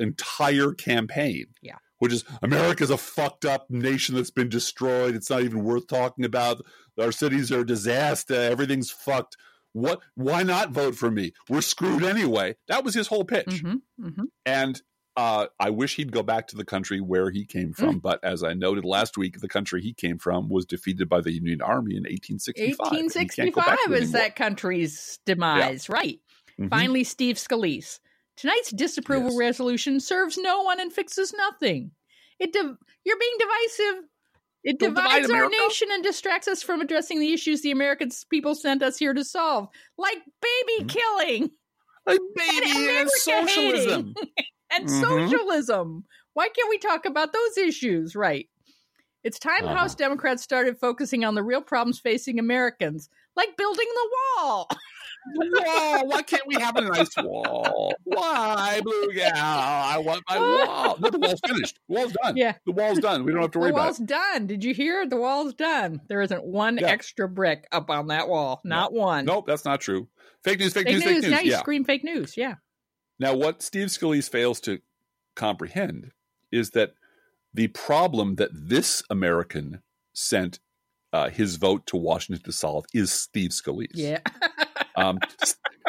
entire 0.00 0.72
campaign. 0.72 1.46
Yeah. 1.62 1.76
Which 1.98 2.12
is 2.12 2.24
America's 2.42 2.90
a 2.90 2.96
fucked 2.96 3.44
up 3.44 3.68
nation 3.70 4.14
that's 4.14 4.30
been 4.30 4.48
destroyed. 4.48 5.16
It's 5.16 5.30
not 5.30 5.42
even 5.42 5.64
worth 5.64 5.88
talking 5.88 6.24
about. 6.24 6.64
Our 6.98 7.12
cities 7.12 7.50
are 7.50 7.60
a 7.60 7.66
disaster. 7.66 8.34
Everything's 8.34 8.90
fucked. 8.90 9.36
What? 9.72 10.00
Why 10.14 10.42
not 10.44 10.70
vote 10.70 10.94
for 10.94 11.10
me? 11.10 11.32
We're 11.48 11.60
screwed 11.60 12.04
anyway. 12.04 12.56
That 12.68 12.84
was 12.84 12.94
his 12.94 13.08
whole 13.08 13.24
pitch. 13.24 13.46
Mm-hmm, 13.46 14.06
mm-hmm. 14.06 14.24
And 14.46 14.80
uh, 15.18 15.48
I 15.58 15.70
wish 15.70 15.96
he'd 15.96 16.12
go 16.12 16.22
back 16.22 16.46
to 16.48 16.56
the 16.56 16.64
country 16.64 17.00
where 17.00 17.28
he 17.30 17.44
came 17.44 17.72
from. 17.72 17.96
Mm. 17.96 18.02
But 18.02 18.20
as 18.22 18.44
I 18.44 18.54
noted 18.54 18.84
last 18.84 19.18
week, 19.18 19.40
the 19.40 19.48
country 19.48 19.82
he 19.82 19.92
came 19.92 20.16
from 20.16 20.48
was 20.48 20.64
defeated 20.64 21.08
by 21.08 21.20
the 21.20 21.32
Union 21.32 21.60
Army 21.60 21.96
in 21.96 22.04
1865. 22.04 22.78
1865 22.78 24.00
is 24.00 24.12
that 24.12 24.36
country's 24.36 25.18
demise, 25.26 25.88
yeah. 25.88 25.94
right? 25.94 26.20
Mm-hmm. 26.52 26.68
Finally, 26.68 27.02
Steve 27.02 27.34
Scalise. 27.34 27.98
Tonight's 28.38 28.70
disapproval 28.70 29.30
yes. 29.30 29.38
resolution 29.38 29.98
serves 29.98 30.38
no 30.38 30.62
one 30.62 30.78
and 30.78 30.92
fixes 30.92 31.34
nothing. 31.36 31.90
It 32.38 32.52
div- 32.52 32.76
you're 33.04 33.18
being 33.18 33.36
divisive. 33.38 34.04
It 34.62 34.78
Don't 34.78 34.94
divides 34.94 35.30
our 35.30 35.48
nation 35.48 35.88
and 35.90 36.04
distracts 36.04 36.46
us 36.46 36.62
from 36.62 36.80
addressing 36.80 37.18
the 37.18 37.32
issues 37.32 37.62
the 37.62 37.72
American 37.72 38.10
people 38.30 38.54
sent 38.54 38.82
us 38.82 38.96
here 38.96 39.12
to 39.12 39.24
solve, 39.24 39.68
like 39.96 40.18
baby 40.40 40.84
mm-hmm. 40.84 40.86
killing, 40.86 41.50
like 42.06 42.20
baby 42.36 42.70
and, 42.70 43.00
and 43.00 43.10
socialism. 43.10 44.14
and 44.70 44.88
mm-hmm. 44.88 45.00
socialism. 45.00 46.04
Why 46.34 46.48
can't 46.48 46.70
we 46.70 46.78
talk 46.78 47.06
about 47.06 47.32
those 47.32 47.58
issues? 47.58 48.14
Right. 48.14 48.48
It's 49.24 49.38
time 49.38 49.64
uh-huh. 49.64 49.74
House 49.74 49.94
Democrats 49.96 50.44
started 50.44 50.78
focusing 50.78 51.24
on 51.24 51.34
the 51.34 51.42
real 51.42 51.60
problems 51.60 51.98
facing 51.98 52.38
Americans, 52.38 53.08
like 53.36 53.56
building 53.56 53.88
the 53.94 54.10
wall. 54.36 54.68
wall. 55.26 56.06
Why 56.08 56.22
can't 56.22 56.46
we 56.46 56.54
have 56.56 56.76
a 56.76 56.82
nice 56.82 57.16
wall? 57.16 57.94
Why, 58.04 58.80
blue 58.82 59.12
gal? 59.14 59.32
I 59.34 59.98
want 59.98 60.22
my 60.28 60.38
wall. 60.38 60.96
No, 60.98 61.10
the 61.10 61.18
wall's 61.18 61.40
finished. 61.46 61.78
The 61.88 61.94
wall's 61.94 62.12
done. 62.22 62.36
Yeah, 62.36 62.54
the 62.66 62.72
wall's 62.72 62.98
done. 62.98 63.24
We 63.24 63.32
don't 63.32 63.42
have 63.42 63.50
to 63.52 63.58
worry 63.58 63.70
about 63.70 63.80
it. 63.80 63.82
The 63.82 63.86
wall's 63.86 63.98
done. 63.98 64.46
Did 64.46 64.64
you 64.64 64.74
hear? 64.74 65.06
The 65.06 65.16
wall's 65.16 65.54
done. 65.54 66.00
There 66.08 66.22
isn't 66.22 66.44
one 66.44 66.78
yeah. 66.78 66.88
extra 66.88 67.28
brick 67.28 67.66
up 67.72 67.90
on 67.90 68.08
that 68.08 68.28
wall. 68.28 68.60
Not 68.64 68.92
no. 68.92 69.00
one. 69.00 69.24
Nope, 69.24 69.46
that's 69.46 69.64
not 69.64 69.80
true. 69.80 70.08
Fake 70.44 70.60
news. 70.60 70.72
Fake, 70.72 70.86
fake 70.86 70.94
news, 70.94 71.04
news. 71.04 71.14
Fake 71.14 71.22
news. 71.22 71.30
Now 71.30 71.40
you 71.40 71.50
yeah. 71.52 71.58
scream 71.58 71.84
fake 71.84 72.04
news. 72.04 72.36
Yeah. 72.36 72.54
Now, 73.18 73.34
what 73.34 73.62
Steve 73.62 73.88
Scalise 73.88 74.30
fails 74.30 74.60
to 74.60 74.78
comprehend 75.34 76.12
is 76.52 76.70
that 76.70 76.92
the 77.52 77.68
problem 77.68 78.36
that 78.36 78.50
this 78.52 79.02
American 79.10 79.82
sent 80.12 80.60
uh, 81.12 81.30
his 81.30 81.56
vote 81.56 81.86
to 81.86 81.96
Washington 81.96 82.44
to 82.44 82.52
solve 82.52 82.84
is 82.92 83.12
Steve 83.12 83.50
Scalise. 83.50 83.88
Yeah. 83.94 84.20
um, 84.98 85.18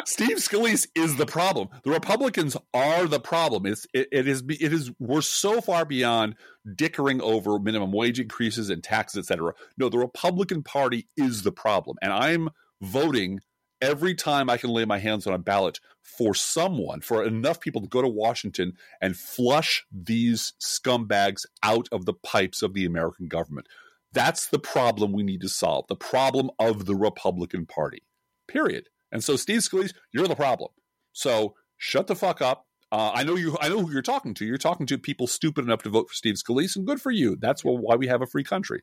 Steve 0.04 0.38
Scalise 0.38 0.86
is 0.94 1.16
the 1.16 1.26
problem. 1.26 1.68
The 1.84 1.90
Republicans 1.90 2.56
are 2.72 3.06
the 3.06 3.20
problem. 3.20 3.66
It's 3.66 3.86
it, 3.92 4.08
it 4.12 4.28
is 4.28 4.42
it 4.48 4.72
is 4.72 4.90
we're 4.98 5.20
so 5.20 5.60
far 5.60 5.84
beyond 5.84 6.36
dickering 6.74 7.20
over 7.20 7.58
minimum 7.58 7.92
wage 7.92 8.20
increases 8.20 8.70
and 8.70 8.82
taxes, 8.82 9.30
etc. 9.30 9.54
No, 9.76 9.88
the 9.88 9.98
Republican 9.98 10.62
Party 10.62 11.08
is 11.16 11.42
the 11.42 11.52
problem, 11.52 11.96
and 12.02 12.12
I'm 12.12 12.48
voting 12.80 13.40
every 13.80 14.14
time 14.14 14.50
I 14.50 14.56
can 14.56 14.70
lay 14.70 14.84
my 14.84 14.98
hands 14.98 15.26
on 15.26 15.32
a 15.32 15.38
ballot 15.38 15.80
for 16.02 16.34
someone, 16.34 17.00
for 17.00 17.24
enough 17.24 17.60
people 17.60 17.80
to 17.80 17.88
go 17.88 18.02
to 18.02 18.08
Washington 18.08 18.74
and 19.00 19.16
flush 19.16 19.86
these 19.90 20.52
scumbags 20.60 21.46
out 21.62 21.88
of 21.90 22.04
the 22.04 22.14
pipes 22.14 22.62
of 22.62 22.74
the 22.74 22.84
American 22.84 23.28
government. 23.28 23.68
That's 24.12 24.48
the 24.48 24.58
problem 24.58 25.12
we 25.12 25.22
need 25.22 25.40
to 25.42 25.48
solve. 25.48 25.86
The 25.88 25.96
problem 25.96 26.50
of 26.58 26.84
the 26.84 26.96
Republican 26.96 27.66
Party. 27.66 28.02
Period. 28.48 28.88
And 29.12 29.22
so, 29.22 29.36
Steve 29.36 29.60
Scalise, 29.60 29.94
you're 30.12 30.28
the 30.28 30.36
problem. 30.36 30.70
So 31.12 31.54
shut 31.78 32.06
the 32.06 32.16
fuck 32.16 32.40
up. 32.40 32.66
Uh, 32.92 33.12
I 33.14 33.22
know 33.22 33.36
you. 33.36 33.56
I 33.60 33.68
know 33.68 33.80
who 33.80 33.92
you're 33.92 34.02
talking 34.02 34.34
to. 34.34 34.44
You're 34.44 34.58
talking 34.58 34.86
to 34.86 34.98
people 34.98 35.26
stupid 35.26 35.64
enough 35.64 35.82
to 35.84 35.90
vote 35.90 36.08
for 36.08 36.14
Steve 36.14 36.34
Scalise, 36.34 36.76
and 36.76 36.86
good 36.86 37.00
for 37.00 37.12
you. 37.12 37.36
That's 37.36 37.64
why 37.64 37.94
we 37.96 38.08
have 38.08 38.22
a 38.22 38.26
free 38.26 38.44
country. 38.44 38.82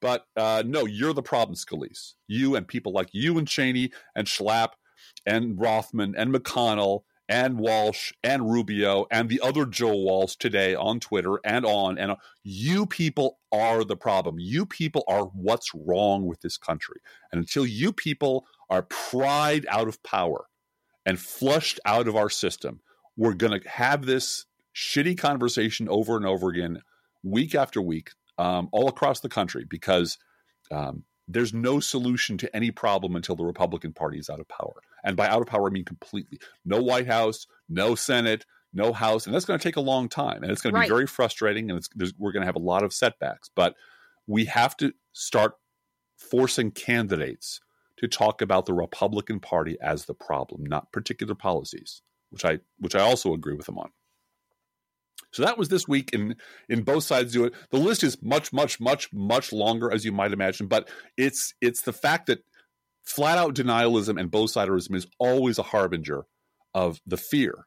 But 0.00 0.26
uh, 0.36 0.62
no, 0.64 0.86
you're 0.86 1.12
the 1.12 1.22
problem, 1.22 1.56
Scalise. 1.56 2.14
You 2.28 2.54
and 2.54 2.68
people 2.68 2.92
like 2.92 3.08
you 3.12 3.36
and 3.36 3.48
Cheney 3.48 3.90
and 4.14 4.28
Schlapp 4.28 4.70
and 5.26 5.58
Rothman 5.58 6.14
and 6.16 6.32
McConnell 6.32 7.02
and 7.28 7.58
Walsh 7.58 8.12
and 8.24 8.50
Rubio 8.50 9.06
and 9.10 9.28
the 9.28 9.40
other 9.40 9.66
Joe 9.66 9.94
Walsh 9.94 10.36
today 10.36 10.74
on 10.74 10.98
Twitter 10.98 11.38
and 11.44 11.66
on 11.66 11.98
and 11.98 12.12
on. 12.12 12.16
You 12.42 12.86
people 12.86 13.38
are 13.52 13.84
the 13.84 13.96
problem. 13.96 14.36
You 14.38 14.64
people 14.64 15.04
are 15.08 15.24
what's 15.24 15.72
wrong 15.74 16.26
with 16.26 16.40
this 16.40 16.56
country. 16.56 17.00
And 17.30 17.40
until 17.40 17.66
you 17.66 17.92
people 17.92 18.46
are 18.70 18.82
pried 18.82 19.66
out 19.68 19.88
of 19.88 20.02
power 20.02 20.46
and 21.06 21.18
flushed 21.18 21.80
out 21.84 22.08
of 22.08 22.16
our 22.16 22.30
system, 22.30 22.80
we're 23.16 23.34
going 23.34 23.60
to 23.60 23.68
have 23.68 24.06
this 24.06 24.46
shitty 24.74 25.18
conversation 25.18 25.88
over 25.88 26.16
and 26.16 26.26
over 26.26 26.50
again, 26.50 26.82
week 27.22 27.54
after 27.54 27.80
week, 27.80 28.10
um, 28.38 28.68
all 28.72 28.88
across 28.88 29.20
the 29.20 29.28
country 29.28 29.64
because 29.68 30.18
um, 30.70 31.04
there's 31.26 31.52
no 31.52 31.80
solution 31.80 32.38
to 32.38 32.56
any 32.56 32.70
problem 32.70 33.16
until 33.16 33.36
the 33.36 33.44
Republican 33.44 33.92
Party 33.92 34.18
is 34.18 34.30
out 34.30 34.40
of 34.40 34.48
power. 34.48 34.80
And 35.04 35.16
by 35.16 35.28
out 35.28 35.42
of 35.42 35.46
power, 35.46 35.68
I 35.68 35.70
mean 35.70 35.84
completely. 35.84 36.38
No 36.64 36.82
White 36.82 37.06
House, 37.06 37.46
no 37.68 37.94
Senate, 37.94 38.46
no 38.72 38.92
House. 38.92 39.26
And 39.26 39.34
that's 39.34 39.44
going 39.44 39.58
to 39.58 39.62
take 39.62 39.76
a 39.76 39.80
long 39.80 40.08
time. 40.08 40.42
And 40.42 40.52
it's 40.52 40.60
going 40.60 40.74
to 40.74 40.80
be 40.80 40.88
very 40.88 41.06
frustrating. 41.06 41.70
And 41.70 41.86
we're 42.18 42.32
going 42.32 42.42
to 42.42 42.46
have 42.46 42.56
a 42.56 42.60
lot 42.60 42.82
of 42.82 42.92
setbacks. 42.92 43.50
But 43.54 43.74
we 44.26 44.44
have 44.46 44.76
to 44.78 44.92
start 45.12 45.54
forcing 46.18 46.70
candidates 46.70 47.60
to 47.98 48.08
talk 48.08 48.40
about 48.40 48.66
the 48.66 48.74
Republican 48.74 49.40
Party 49.40 49.76
as 49.80 50.04
the 50.04 50.14
problem, 50.14 50.64
not 50.64 50.92
particular 50.92 51.34
policies, 51.34 52.02
which 52.30 52.44
I 52.44 52.60
which 52.78 52.94
I 52.94 53.00
also 53.00 53.34
agree 53.34 53.54
with 53.54 53.66
them 53.66 53.78
on. 53.78 53.90
So 55.30 55.42
that 55.44 55.58
was 55.58 55.68
this 55.68 55.86
week 55.86 56.10
in 56.12 56.36
in 56.68 56.82
both 56.82 57.04
sides 57.04 57.32
do 57.32 57.44
it. 57.44 57.54
The 57.70 57.78
list 57.78 58.02
is 58.02 58.22
much, 58.22 58.52
much, 58.52 58.80
much, 58.80 59.12
much 59.12 59.52
longer 59.52 59.92
as 59.92 60.04
you 60.04 60.12
might 60.12 60.32
imagine, 60.32 60.68
but 60.68 60.88
it's 61.16 61.54
it's 61.60 61.82
the 61.82 61.92
fact 61.92 62.26
that 62.26 62.44
flat 63.02 63.38
out 63.38 63.54
denialism 63.54 64.18
and 64.18 64.30
both 64.30 64.52
siderism 64.52 64.94
is 64.94 65.06
always 65.18 65.58
a 65.58 65.62
harbinger 65.62 66.24
of 66.74 67.00
the 67.06 67.16
fear, 67.16 67.66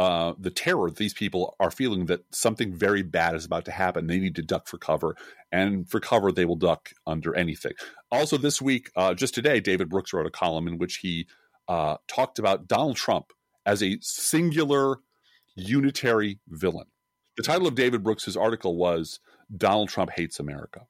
uh, 0.00 0.32
the 0.38 0.50
terror 0.50 0.90
these 0.90 1.12
people 1.12 1.54
are 1.60 1.70
feeling 1.70 2.06
that 2.06 2.24
something 2.32 2.72
very 2.74 3.02
bad 3.02 3.34
is 3.34 3.44
about 3.44 3.66
to 3.66 3.70
happen. 3.70 4.06
They 4.06 4.18
need 4.18 4.34
to 4.36 4.42
duck 4.42 4.66
for 4.66 4.78
cover, 4.78 5.14
and 5.52 5.86
for 5.86 6.00
cover 6.00 6.32
they 6.32 6.46
will 6.46 6.56
duck 6.56 6.88
under 7.06 7.36
anything. 7.36 7.72
Also, 8.10 8.38
this 8.38 8.62
week, 8.62 8.90
uh, 8.96 9.12
just 9.12 9.34
today, 9.34 9.60
David 9.60 9.90
Brooks 9.90 10.14
wrote 10.14 10.24
a 10.24 10.30
column 10.30 10.66
in 10.66 10.78
which 10.78 11.00
he 11.02 11.26
uh, 11.68 11.98
talked 12.08 12.38
about 12.38 12.66
Donald 12.66 12.96
Trump 12.96 13.26
as 13.66 13.82
a 13.82 13.98
singular 14.00 15.00
unitary 15.54 16.40
villain. 16.48 16.86
The 17.36 17.42
title 17.42 17.66
of 17.66 17.74
David 17.74 18.02
Brooks's 18.02 18.38
article 18.38 18.76
was 18.76 19.20
Donald 19.54 19.90
Trump 19.90 20.12
Hates 20.16 20.40
America, 20.40 20.86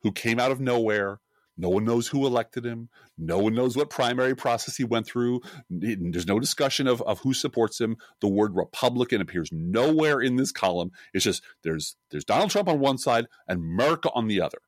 who 0.00 0.10
came 0.10 0.40
out 0.40 0.50
of 0.50 0.58
nowhere. 0.58 1.20
No 1.56 1.68
one 1.68 1.84
knows 1.84 2.08
who 2.08 2.26
elected 2.26 2.64
him. 2.64 2.88
No 3.16 3.38
one 3.38 3.54
knows 3.54 3.76
what 3.76 3.90
primary 3.90 4.34
process 4.34 4.76
he 4.76 4.84
went 4.84 5.06
through. 5.06 5.40
There's 5.70 6.26
no 6.26 6.40
discussion 6.40 6.86
of, 6.86 7.00
of 7.02 7.20
who 7.20 7.32
supports 7.32 7.80
him. 7.80 7.96
The 8.20 8.28
word 8.28 8.56
Republican 8.56 9.20
appears 9.20 9.50
nowhere 9.52 10.20
in 10.20 10.36
this 10.36 10.50
column. 10.50 10.90
It's 11.12 11.24
just 11.24 11.42
there's 11.62 11.96
there's 12.10 12.24
Donald 12.24 12.50
Trump 12.50 12.68
on 12.68 12.80
one 12.80 12.98
side 12.98 13.26
and 13.48 13.60
America 13.60 14.10
on 14.14 14.26
the 14.26 14.40
other. 14.40 14.58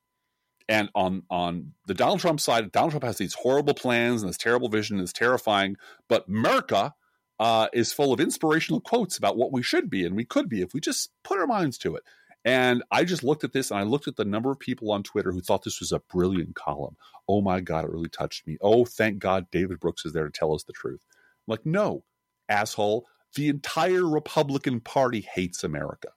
And 0.69 0.89
on 0.95 1.23
on 1.29 1.73
the 1.87 1.93
Donald 1.93 2.19
Trump 2.19 2.39
side, 2.39 2.71
Donald 2.71 2.91
Trump 2.91 3.03
has 3.03 3.17
these 3.17 3.35
horrible 3.35 3.73
plans 3.73 4.21
and 4.21 4.29
this 4.29 4.37
terrible 4.37 4.69
vision, 4.69 4.97
and 4.97 5.03
it's 5.03 5.13
terrifying. 5.13 5.77
But 6.09 6.27
America 6.27 6.93
uh, 7.39 7.67
is 7.73 7.93
full 7.93 8.13
of 8.13 8.19
inspirational 8.19 8.81
quotes 8.81 9.17
about 9.17 9.37
what 9.37 9.51
we 9.51 9.61
should 9.61 9.89
be 9.89 10.05
and 10.05 10.15
we 10.15 10.25
could 10.25 10.49
be 10.49 10.61
if 10.61 10.73
we 10.73 10.79
just 10.79 11.11
put 11.23 11.39
our 11.39 11.47
minds 11.47 11.77
to 11.79 11.95
it. 11.95 12.03
And 12.47 12.81
I 12.91 13.03
just 13.03 13.25
looked 13.25 13.43
at 13.43 13.51
this 13.51 13.71
and 13.71 13.79
I 13.81 13.83
looked 13.83 14.07
at 14.07 14.15
the 14.15 14.23
number 14.23 14.49
of 14.49 14.57
people 14.57 14.89
on 14.93 15.03
Twitter 15.03 15.33
who 15.33 15.41
thought 15.41 15.65
this 15.65 15.81
was 15.81 15.91
a 15.91 15.99
brilliant 15.99 16.55
column. 16.55 16.95
Oh 17.27 17.41
my 17.41 17.59
God, 17.59 17.83
it 17.83 17.91
really 17.91 18.07
touched 18.07 18.47
me. 18.47 18.57
Oh, 18.61 18.85
thank 18.85 19.19
God 19.19 19.51
David 19.51 19.81
Brooks 19.81 20.05
is 20.05 20.13
there 20.13 20.23
to 20.23 20.31
tell 20.31 20.55
us 20.55 20.63
the 20.63 20.71
truth. 20.71 21.01
I'm 21.11 21.51
like, 21.51 21.65
no, 21.65 22.05
asshole. 22.47 23.05
The 23.35 23.49
entire 23.49 24.07
Republican 24.07 24.79
Party 24.79 25.19
hates 25.19 25.61
America. 25.61 26.07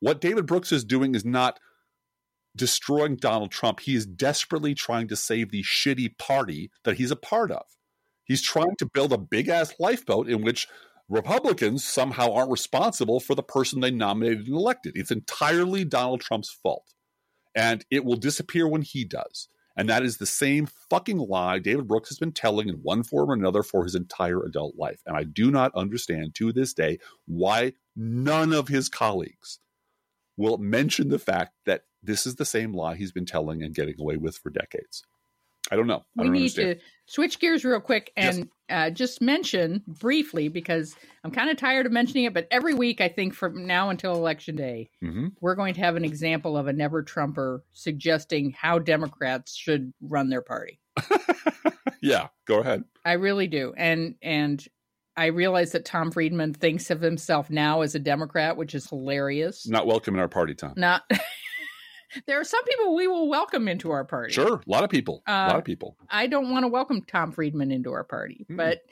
What 0.00 0.20
David 0.20 0.46
Brooks 0.46 0.72
is 0.72 0.84
doing 0.84 1.14
is 1.14 1.24
not 1.24 1.60
destroying 2.56 3.14
Donald 3.14 3.52
Trump. 3.52 3.78
He 3.78 3.94
is 3.94 4.04
desperately 4.04 4.74
trying 4.74 5.06
to 5.06 5.16
save 5.16 5.52
the 5.52 5.62
shitty 5.62 6.18
party 6.18 6.72
that 6.82 6.96
he's 6.96 7.12
a 7.12 7.16
part 7.16 7.52
of. 7.52 7.66
He's 8.24 8.42
trying 8.42 8.74
to 8.80 8.90
build 8.92 9.12
a 9.12 9.18
big 9.18 9.48
ass 9.48 9.74
lifeboat 9.78 10.28
in 10.28 10.42
which 10.42 10.66
Republicans 11.12 11.84
somehow 11.84 12.32
aren't 12.32 12.50
responsible 12.50 13.20
for 13.20 13.34
the 13.34 13.42
person 13.42 13.80
they 13.80 13.90
nominated 13.90 14.46
and 14.46 14.56
elected. 14.56 14.94
It's 14.96 15.10
entirely 15.10 15.84
Donald 15.84 16.22
Trump's 16.22 16.50
fault. 16.50 16.94
And 17.54 17.84
it 17.90 18.06
will 18.06 18.16
disappear 18.16 18.66
when 18.66 18.80
he 18.80 19.04
does. 19.04 19.46
And 19.76 19.90
that 19.90 20.02
is 20.02 20.16
the 20.16 20.24
same 20.24 20.66
fucking 20.88 21.18
lie 21.18 21.58
David 21.58 21.86
Brooks 21.86 22.08
has 22.08 22.18
been 22.18 22.32
telling 22.32 22.70
in 22.70 22.76
one 22.76 23.02
form 23.02 23.30
or 23.30 23.34
another 23.34 23.62
for 23.62 23.84
his 23.84 23.94
entire 23.94 24.42
adult 24.42 24.76
life. 24.78 25.02
And 25.04 25.14
I 25.14 25.24
do 25.24 25.50
not 25.50 25.74
understand 25.74 26.34
to 26.36 26.50
this 26.50 26.72
day 26.72 26.98
why 27.26 27.74
none 27.94 28.54
of 28.54 28.68
his 28.68 28.88
colleagues 28.88 29.58
will 30.38 30.56
mention 30.56 31.10
the 31.10 31.18
fact 31.18 31.52
that 31.66 31.82
this 32.02 32.26
is 32.26 32.36
the 32.36 32.46
same 32.46 32.72
lie 32.72 32.94
he's 32.94 33.12
been 33.12 33.26
telling 33.26 33.62
and 33.62 33.74
getting 33.74 33.96
away 34.00 34.16
with 34.16 34.38
for 34.38 34.48
decades. 34.48 35.02
I 35.70 35.76
don't 35.76 35.86
know. 35.86 36.04
I 36.18 36.22
we 36.22 36.24
don't 36.24 36.32
need 36.32 36.40
understand. 36.42 36.78
to 36.80 36.84
switch 37.06 37.38
gears 37.38 37.64
real 37.64 37.80
quick 37.80 38.12
Yes. 38.16 38.36
and 38.36 38.48
uh, 38.68 38.90
just 38.90 39.20
mention 39.20 39.82
briefly 39.86 40.48
because 40.48 40.96
I'm 41.24 41.30
kind 41.30 41.50
of 41.50 41.56
tired 41.56 41.86
of 41.86 41.92
mentioning 41.92 42.24
it, 42.24 42.34
but 42.34 42.48
every 42.50 42.74
week 42.74 43.00
I 43.00 43.08
think 43.08 43.34
from 43.34 43.66
now 43.66 43.90
until 43.90 44.12
election 44.14 44.56
day, 44.56 44.90
hmm 45.00 45.28
we're 45.40 45.54
going 45.54 45.74
to 45.74 45.80
have 45.80 45.96
an 45.96 46.04
example 46.04 46.56
of 46.56 46.66
a 46.66 46.72
never 46.72 47.02
Trumper 47.02 47.64
suggesting 47.72 48.50
how 48.50 48.78
Democrats 48.78 49.54
should 49.54 49.92
run 50.00 50.28
their 50.30 50.42
party. 50.42 50.80
yeah, 52.02 52.28
go 52.46 52.60
ahead. 52.60 52.84
I 53.04 53.12
really 53.14 53.46
do, 53.46 53.72
and 53.76 54.14
and 54.22 54.64
I 55.16 55.26
realize 55.26 55.72
that 55.72 55.84
Tom 55.84 56.10
Friedman 56.10 56.54
thinks 56.54 56.90
of 56.90 57.00
himself 57.00 57.50
now 57.50 57.82
as 57.82 57.94
a 57.94 57.98
Democrat, 57.98 58.56
which 58.56 58.74
is 58.74 58.88
hilarious. 58.88 59.66
Not 59.68 59.86
welcome 59.86 60.14
in 60.14 60.20
our 60.20 60.28
party, 60.28 60.54
Tom. 60.54 60.72
Not. 60.76 61.02
there 62.26 62.40
are 62.40 62.44
some 62.44 62.62
people 62.64 62.94
we 62.94 63.06
will 63.06 63.28
welcome 63.28 63.68
into 63.68 63.90
our 63.90 64.04
party. 64.04 64.32
Sure, 64.32 64.56
a 64.66 64.70
lot 64.70 64.84
of 64.84 64.90
people. 64.90 65.22
a 65.26 65.32
lot 65.32 65.54
Uh, 65.54 65.58
of 65.58 65.64
people. 65.64 65.96
I 66.10 66.26
don't 66.26 66.50
want 66.50 66.64
to 66.64 66.68
welcome 66.68 67.02
Tom 67.02 67.32
Friedman 67.32 67.70
into 67.70 67.92
our 67.92 68.04
party, 68.04 68.46
Mm. 68.50 68.56
but 68.56 68.82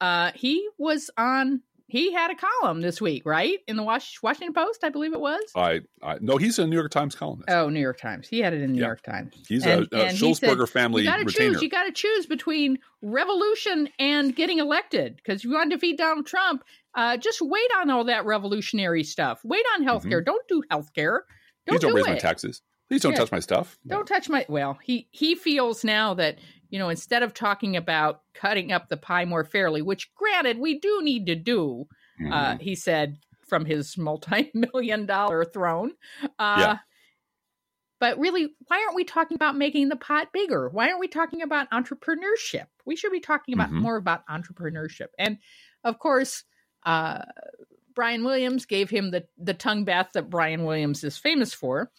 uh, 0.00 0.32
he 0.34 0.68
was 0.78 1.10
on. 1.16 1.62
He 1.88 2.12
had 2.12 2.32
a 2.32 2.34
column 2.34 2.80
this 2.80 3.00
week, 3.00 3.22
right, 3.24 3.60
in 3.68 3.76
the 3.76 3.84
Washington 3.84 4.52
Post, 4.52 4.82
I 4.82 4.88
believe 4.88 5.12
it 5.12 5.20
was. 5.20 5.40
I, 5.54 5.82
I 6.02 6.18
no, 6.20 6.36
he's 6.36 6.58
a 6.58 6.66
New 6.66 6.74
York 6.74 6.90
Times 6.90 7.14
columnist. 7.14 7.48
Oh, 7.48 7.68
New 7.68 7.78
York 7.78 8.00
Times. 8.00 8.26
He 8.26 8.40
had 8.40 8.52
it 8.52 8.60
in 8.60 8.72
New 8.72 8.80
Yeah. 8.80 8.86
York 8.86 9.02
Times. 9.02 9.34
he's 9.48 9.64
and- 9.64 9.86
a, 9.92 9.96
a 9.96 10.04
and 10.06 10.16
he 10.16 10.34
said, 10.34 10.68
family 10.68 11.02
You 11.02 11.08
got 11.08 11.18
to 11.18 11.24
retainer. 11.24 11.52
choose. 11.52 11.62
You 11.62 11.68
got 11.70 11.84
to 11.84 11.92
choose 11.92 12.26
between 12.26 12.80
revolution 13.02 13.88
and 14.00 14.34
getting 14.34 14.58
elected 14.58 15.14
because 15.16 15.44
you 15.44 15.52
want 15.52 15.70
to 15.70 15.76
defeat 15.76 15.96
Donald 15.96 16.26
Trump. 16.26 16.64
Uh, 16.96 17.16
just 17.16 17.40
wait 17.40 17.70
on 17.78 17.88
all 17.88 18.04
that 18.04 18.24
revolutionary 18.24 19.04
stuff. 19.04 19.40
Wait 19.44 19.64
on 19.76 19.84
healthcare. 19.84 20.24
Don't 20.24 20.46
do 20.48 20.62
healthcare. 20.70 21.20
Don't 21.66 21.74
Please 21.76 21.80
don't 21.80 21.90
do 21.90 21.96
raise 21.96 22.06
it. 22.06 22.10
my 22.10 22.18
taxes. 22.18 22.62
Please 22.88 23.02
don't 23.02 23.12
Yeah. 23.12 23.18
touch 23.18 23.32
my 23.32 23.40
stuff. 23.40 23.78
Don't 23.86 24.06
touch 24.06 24.28
my. 24.28 24.46
Well, 24.48 24.78
he 24.82 25.08
he 25.10 25.34
feels 25.34 25.82
now 25.84 26.14
that 26.14 26.38
you 26.70 26.78
know 26.78 26.88
instead 26.88 27.22
of 27.22 27.34
talking 27.34 27.76
about 27.76 28.22
cutting 28.34 28.70
up 28.72 28.88
the 28.88 28.96
pie 28.96 29.24
more 29.24 29.44
fairly, 29.44 29.82
which 29.82 30.14
granted 30.14 30.58
we 30.58 30.78
do 30.78 31.02
need 31.02 31.26
to 31.26 31.34
do, 31.34 31.86
Mhm. 32.20 32.32
uh, 32.32 32.58
he 32.58 32.74
said 32.76 33.18
from 33.48 33.64
his 33.64 33.96
multi-million 33.98 35.06
dollar 35.06 35.44
throne. 35.44 35.92
Uh, 36.38 36.56
Yeah. 36.58 36.78
But 37.98 38.18
really, 38.18 38.54
why 38.68 38.82
aren't 38.82 38.94
we 38.94 39.04
talking 39.04 39.36
about 39.36 39.56
making 39.56 39.88
the 39.88 39.96
pot 39.96 40.30
bigger? 40.32 40.68
Why 40.68 40.88
aren't 40.88 41.00
we 41.00 41.08
talking 41.08 41.40
about 41.40 41.70
entrepreneurship? 41.70 42.66
We 42.84 42.94
should 42.94 43.10
be 43.10 43.20
talking 43.20 43.54
about 43.54 43.70
Mhm. 43.70 43.80
more 43.80 43.96
about 43.96 44.26
entrepreneurship. 44.28 45.08
And 45.18 45.38
of 45.82 45.98
course, 45.98 46.44
uh, 46.84 47.22
Brian 47.96 48.22
Williams 48.22 48.66
gave 48.66 48.88
him 48.90 49.10
the 49.10 49.26
the 49.38 49.54
tongue 49.54 49.84
bath 49.84 50.10
that 50.14 50.30
Brian 50.30 50.64
Williams 50.64 51.02
is 51.02 51.18
famous 51.18 51.52
for. 51.52 51.90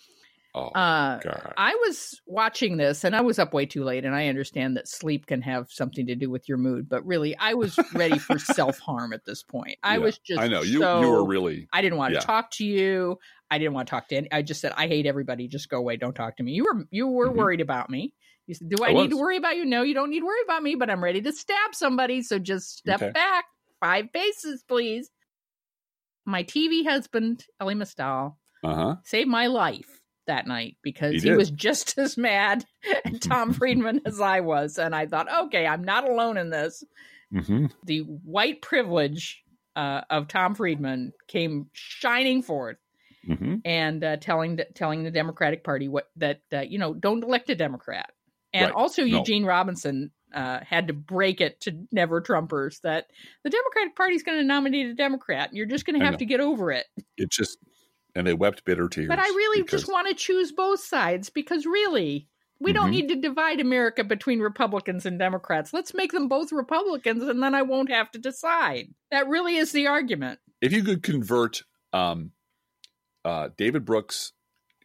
oh 0.56 0.68
Uh, 0.70 1.18
God. 1.20 1.54
I 1.58 1.76
was 1.76 2.22
watching 2.26 2.78
this 2.78 3.04
and 3.04 3.16
I 3.16 3.22
was 3.22 3.40
up 3.40 3.54
way 3.54 3.66
too 3.66 3.84
late, 3.84 4.06
and 4.06 4.16
I 4.16 4.28
understand 4.28 4.78
that 4.78 4.88
sleep 4.88 5.26
can 5.26 5.42
have 5.42 5.68
something 5.72 6.08
to 6.08 6.16
do 6.16 6.30
with 6.30 6.48
your 6.48 6.58
mood, 6.58 6.88
but 6.88 7.06
really, 7.06 7.36
I 7.38 7.56
was 7.56 7.78
ready 7.94 8.18
for 8.20 8.38
self 8.60 8.80
harm 8.80 9.12
at 9.12 9.26
this 9.26 9.44
point. 9.44 9.78
I 9.84 9.94
Yeah, 9.98 10.04
was 10.06 10.18
just 10.20 10.40
I 10.40 10.48
know 10.48 10.62
you. 10.62 10.80
so- 10.80 11.02
you 11.02 11.10
were 11.10 11.26
really. 11.26 11.68
I 11.74 11.82
didn't 11.82 11.98
want 11.98 12.14
to 12.14 12.22
talk 12.22 12.52
to 12.52 12.66
you. 12.66 13.18
I 13.50 13.58
didn't 13.58 13.74
want 13.74 13.88
to 13.88 13.92
talk 13.92 14.08
to 14.10 14.16
any. 14.18 14.32
I 14.32 14.42
just 14.42 14.62
said, 14.62 14.74
I 14.78 14.88
hate 14.88 15.06
everybody. 15.06 15.48
Just 15.48 15.70
go 15.70 15.78
away. 15.78 15.98
Don't 15.98 16.16
talk 16.16 16.38
to 16.38 16.44
me. 16.44 16.52
You 16.54 16.64
were 16.66 16.86
you 16.92 17.08
were 17.08 17.30
Mhm. 17.30 17.36
worried 17.36 17.62
about 17.62 17.90
me. 17.90 18.14
You 18.46 18.54
said, 18.56 18.70
Do 18.70 18.84
I, 18.84 18.90
I 18.90 18.94
need 18.94 19.10
to 19.10 19.18
worry 19.18 19.38
about 19.38 19.58
you? 19.58 19.66
No, 19.66 19.82
you 19.84 19.94
don't 19.94 20.10
need 20.10 20.20
to 20.22 20.26
worry 20.26 20.42
about 20.46 20.62
me. 20.64 20.76
But 20.76 20.90
I'm 20.90 21.04
ready 21.04 21.22
to 21.22 21.32
stab 21.34 21.74
somebody. 21.74 22.22
So 22.22 22.40
just 22.40 22.78
step 22.78 23.02
Okay. 23.02 23.12
back 23.12 23.46
five 23.80 24.12
paces, 24.14 24.64
please. 24.68 25.10
My 26.28 26.44
TV 26.44 26.84
husband, 26.84 27.46
Elie 27.60 27.74
Mystal, 27.76 28.38
Uh 28.64 28.76
huh. 28.76 28.96
saved 29.04 29.30
my 29.30 29.48
life 29.48 30.02
that 30.28 30.46
night 30.46 30.76
because 30.84 31.14
He 31.14 31.30
he, 31.30 31.32
was 31.32 31.50
just 31.50 31.98
as 31.98 32.18
mad 32.18 32.66
at 33.06 33.22
Tom 33.22 33.54
Friedman 33.54 34.02
as 34.06 34.20
I 34.20 34.42
was. 34.42 34.78
And 34.78 34.94
I 34.94 35.08
thought, 35.08 35.46
okay, 35.46 35.66
I'm 35.66 35.84
not 35.84 36.08
alone 36.08 36.38
in 36.38 36.50
this. 36.50 36.84
hmm 37.32 37.68
The 37.86 38.00
white 38.00 38.62
privilege 38.62 39.44
uh, 39.76 40.02
of 40.10 40.28
Tom 40.28 40.54
Friedman 40.54 41.14
came 41.28 41.68
shining 41.74 42.42
forth 42.42 42.78
hmm 43.26 43.56
and 43.66 44.04
uh, 44.04 44.18
telling 44.18 44.58
the, 44.58 44.66
telling 44.76 45.04
the 45.04 45.12
Democratic 45.12 45.64
Party 45.64 45.88
what 45.88 46.10
that 46.18 46.42
uh, 46.54 46.60
you 46.62 46.78
know 46.80 46.94
don't 46.94 47.24
elect 47.24 47.50
a 47.50 47.56
Democrat. 47.56 48.10
And 48.54 48.66
Right. 48.66 48.74
also 48.76 49.04
No. 49.04 49.20
Eugene 49.20 49.46
Robinson 49.46 50.12
uh, 50.34 50.60
had 50.68 50.88
to 50.88 50.94
break 50.94 51.42
it 51.42 51.62
to 51.62 51.88
never 51.92 52.22
Trumpers 52.22 52.82
that 52.82 53.08
the 53.44 53.50
Democratic 53.50 53.96
Party 53.96 54.16
is 54.16 54.24
going 54.24 54.38
to 54.38 54.44
nominate 54.44 54.88
a 54.88 54.94
Democrat, 54.94 55.50
and 55.50 55.58
you're 55.58 55.66
just 55.66 55.86
going 55.86 56.00
to 56.00 56.06
have 56.06 56.18
to 56.18 56.26
get 56.26 56.40
over 56.40 56.72
it. 56.72 56.86
It 57.18 57.32
just 57.32 57.58
and 58.16 58.26
they 58.26 58.34
wept 58.34 58.66
bitter 58.66 58.88
tears. 58.90 59.08
But 59.08 59.20
I 59.20 59.28
really 59.28 59.62
because- 59.62 59.82
just 59.82 59.92
want 59.92 60.08
to 60.08 60.14
choose 60.16 60.52
both 60.52 60.80
sides 60.80 61.30
because 61.30 61.66
really, 61.66 62.28
we 62.60 62.74
don't 62.74 62.88
Mhm. 62.90 62.92
need 62.92 63.08
to 63.10 63.16
divide 63.16 63.60
America 63.62 64.04
between 64.04 64.40
Republicans 64.40 65.06
and 65.06 65.20
Democrats. 65.20 65.72
Let's 65.74 65.94
make 65.94 66.12
them 66.12 66.28
both 66.28 66.52
Republicans 66.52 67.22
and 67.24 67.42
then 67.44 67.54
I 67.54 67.62
won't 67.62 67.92
have 67.92 68.10
to 68.12 68.20
decide. 68.20 68.94
That 69.12 69.28
really 69.28 69.58
is 69.58 69.72
the 69.72 69.88
argument. 69.88 70.40
if 70.60 70.74
you 70.74 70.84
could 70.84 71.04
convert 71.04 71.62
um, 71.94 72.32
uh, 73.24 73.50
David 73.58 73.86
Brooks 73.86 74.34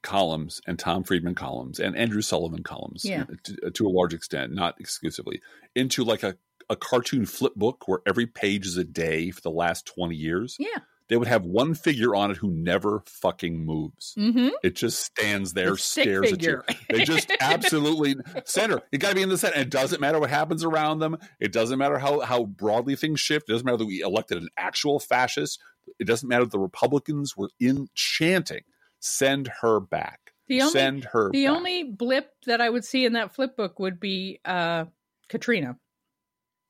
columns 0.03 0.61
and 0.67 0.79
Tom 0.79 1.05
Friedman 1.05 1.35
columns 1.35 1.79
and 1.81 1.97
Andrew 1.97 2.23
Sullivan 2.23 2.63
columns 2.63 3.05
Yeah. 3.05 3.25
to, 3.45 3.71
to 3.71 3.87
a 3.87 3.91
large 3.91 4.15
extent, 4.15 4.53
not 4.53 4.81
exclusively, 4.81 5.41
into 5.75 6.05
like 6.05 6.23
a, 6.23 6.37
a 6.69 6.77
cartoon 6.77 7.27
flip 7.27 7.55
book 7.55 7.87
where 7.89 8.01
every 8.07 8.27
page 8.27 8.67
is 8.67 8.77
a 8.77 8.85
day 8.85 9.31
for 9.31 9.41
the 9.41 9.51
last 9.51 9.87
20 9.87 10.15
years, 10.15 10.57
Yeah. 10.59 10.79
they 11.09 11.17
would 11.17 11.29
have 11.29 11.45
one 11.45 11.75
figure 11.75 12.15
on 12.15 12.31
it 12.31 12.37
who 12.39 12.51
never 12.51 13.03
fucking 13.07 13.65
moves. 13.65 14.15
Mm-hmm. 14.19 14.49
It 14.63 14.77
just 14.77 15.01
stands 15.01 15.53
there, 15.53 15.73
The 15.73 15.79
stares 15.79 16.31
figure. 16.31 16.65
at 16.69 16.75
you. 16.91 16.97
They 16.99 17.05
just 17.05 17.31
absolutely 17.41 18.17
center. 18.45 18.81
It 18.93 18.99
got 18.99 19.11
to 19.11 19.15
be 19.15 19.23
in 19.23 19.29
the 19.29 19.39
center. 19.39 19.55
And 19.55 19.63
it 19.67 19.71
doesn't 19.71 20.01
matter 20.01 20.19
what 20.21 20.31
happens 20.31 20.65
around 20.65 20.99
them. 21.01 21.17
It 21.41 21.53
doesn't 21.53 21.79
matter 21.79 21.99
how 21.99 22.21
how 22.21 22.45
broadly 22.45 22.97
things 22.97 23.21
shift. 23.21 23.49
It 23.49 23.53
doesn't 23.53 23.65
matter 23.65 23.79
that 23.79 23.87
we 23.87 24.01
elected 24.01 24.39
an 24.39 24.49
actual 24.57 24.99
fascist. 25.01 25.61
It 25.99 26.07
doesn't 26.07 26.29
matter 26.29 26.45
that 26.45 26.53
the 26.53 26.59
Republicans 26.59 27.37
were 27.37 27.51
in 27.61 27.89
chanting. 27.95 28.63
Send 29.05 29.51
her 29.61 29.81
back. 29.81 30.33
The 30.47 30.63
only 30.63 30.73
Send 30.73 31.05
her. 31.07 31.31
the 31.33 31.47
back. 31.47 31.57
only 31.57 31.83
blip 31.85 32.31
that 32.47 32.61
I 32.61 32.71
would 32.71 32.85
see 32.85 33.05
in 33.05 33.15
that 33.15 33.35
flip 33.35 33.57
book 33.57 33.81
would 33.81 33.99
be 33.99 34.39
uh, 34.45 34.85
Katrina. 35.29 35.77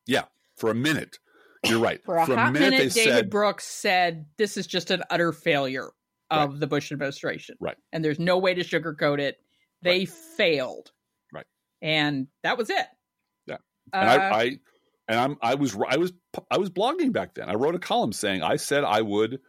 Yeah, 0.06 0.24
for 0.56 0.70
a 0.70 0.74
minute. 0.74 1.18
You're 1.64 1.78
right. 1.78 2.02
For 2.04 2.16
a 2.16 2.24
hot 2.24 2.52
minute, 2.52 2.70
they 2.70 2.88
David 2.88 2.92
said 2.92 3.30
Brooks 3.30 3.66
said 3.66 4.26
this 4.36 4.56
is 4.56 4.66
just 4.66 4.90
an 4.90 5.02
utter 5.10 5.30
failure 5.30 5.90
of 6.30 6.58
the 6.58 6.66
Bush 6.66 6.90
administration. 6.90 7.56
Right. 7.60 7.76
And 7.92 8.04
there's 8.04 8.18
no 8.18 8.38
way 8.38 8.54
to 8.54 8.62
sugarcoat 8.62 9.20
it. 9.20 9.38
They 9.82 10.06
failed. 10.06 10.90
Right. 11.32 11.46
And 11.82 12.28
that 12.42 12.56
was 12.56 12.70
it. 12.70 12.86
Yeah. 13.46 13.56
Uh, 13.92 13.96
and 13.96 14.08
I, 14.08 14.40
I 14.40 14.44
and 15.08 15.20
I'm 15.20 15.36
I 15.42 15.54
was 15.54 15.76
I 15.88 15.98
was 15.98 16.12
I 16.50 16.58
was 16.58 16.70
blogging 16.70 17.12
back 17.12 17.34
then. 17.34 17.48
I 17.48 17.54
wrote 17.54 17.74
a 17.74 17.78
column 17.78 18.12
saying 18.12 18.42
I 18.42 18.56
said 18.56 18.84
I 18.84 19.02
would 19.02 19.40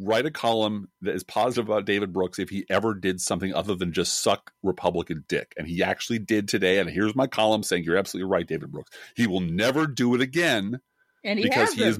write 0.00 0.26
a 0.26 0.30
column 0.30 0.88
that 1.02 1.14
is 1.14 1.22
positive 1.22 1.68
about 1.68 1.84
David 1.84 2.12
Brooks 2.12 2.38
if 2.38 2.48
he 2.48 2.64
ever 2.70 2.94
did 2.94 3.20
something 3.20 3.52
other 3.54 3.74
than 3.74 3.92
just 3.92 4.22
suck 4.22 4.52
Republican 4.62 5.24
dick, 5.28 5.52
and 5.58 5.66
he 5.68 5.82
actually 5.82 6.18
did 6.18 6.48
today. 6.48 6.78
And 6.78 6.88
here's 6.88 7.14
my 7.14 7.26
column 7.26 7.62
saying 7.62 7.84
you're 7.84 7.96
absolutely 7.96 8.30
right, 8.30 8.46
David 8.46 8.72
Brooks. 8.72 8.90
He 9.14 9.26
will 9.26 9.40
never 9.40 9.86
do 9.86 10.14
it 10.14 10.20
again 10.20 10.80
and 11.22 11.38
he 11.38 11.44
because 11.44 11.72
he 11.74 11.84
is 11.84 11.98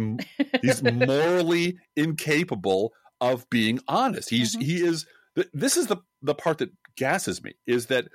he's 0.63 0.83
morally 0.83 1.79
incapable 1.97 2.93
of 3.21 3.49
being 3.51 3.81
honest. 3.87 4.31
He's 4.31 4.57
Mhm. 4.57 4.63
he 4.63 4.83
is 4.83 5.07
this 5.53 5.77
is 5.77 5.87
the 5.89 5.99
the 6.23 6.35
part 6.35 6.59
that 6.59 6.71
gasses 6.97 7.43
me 7.43 7.55
is 7.67 7.87
that 7.87 8.09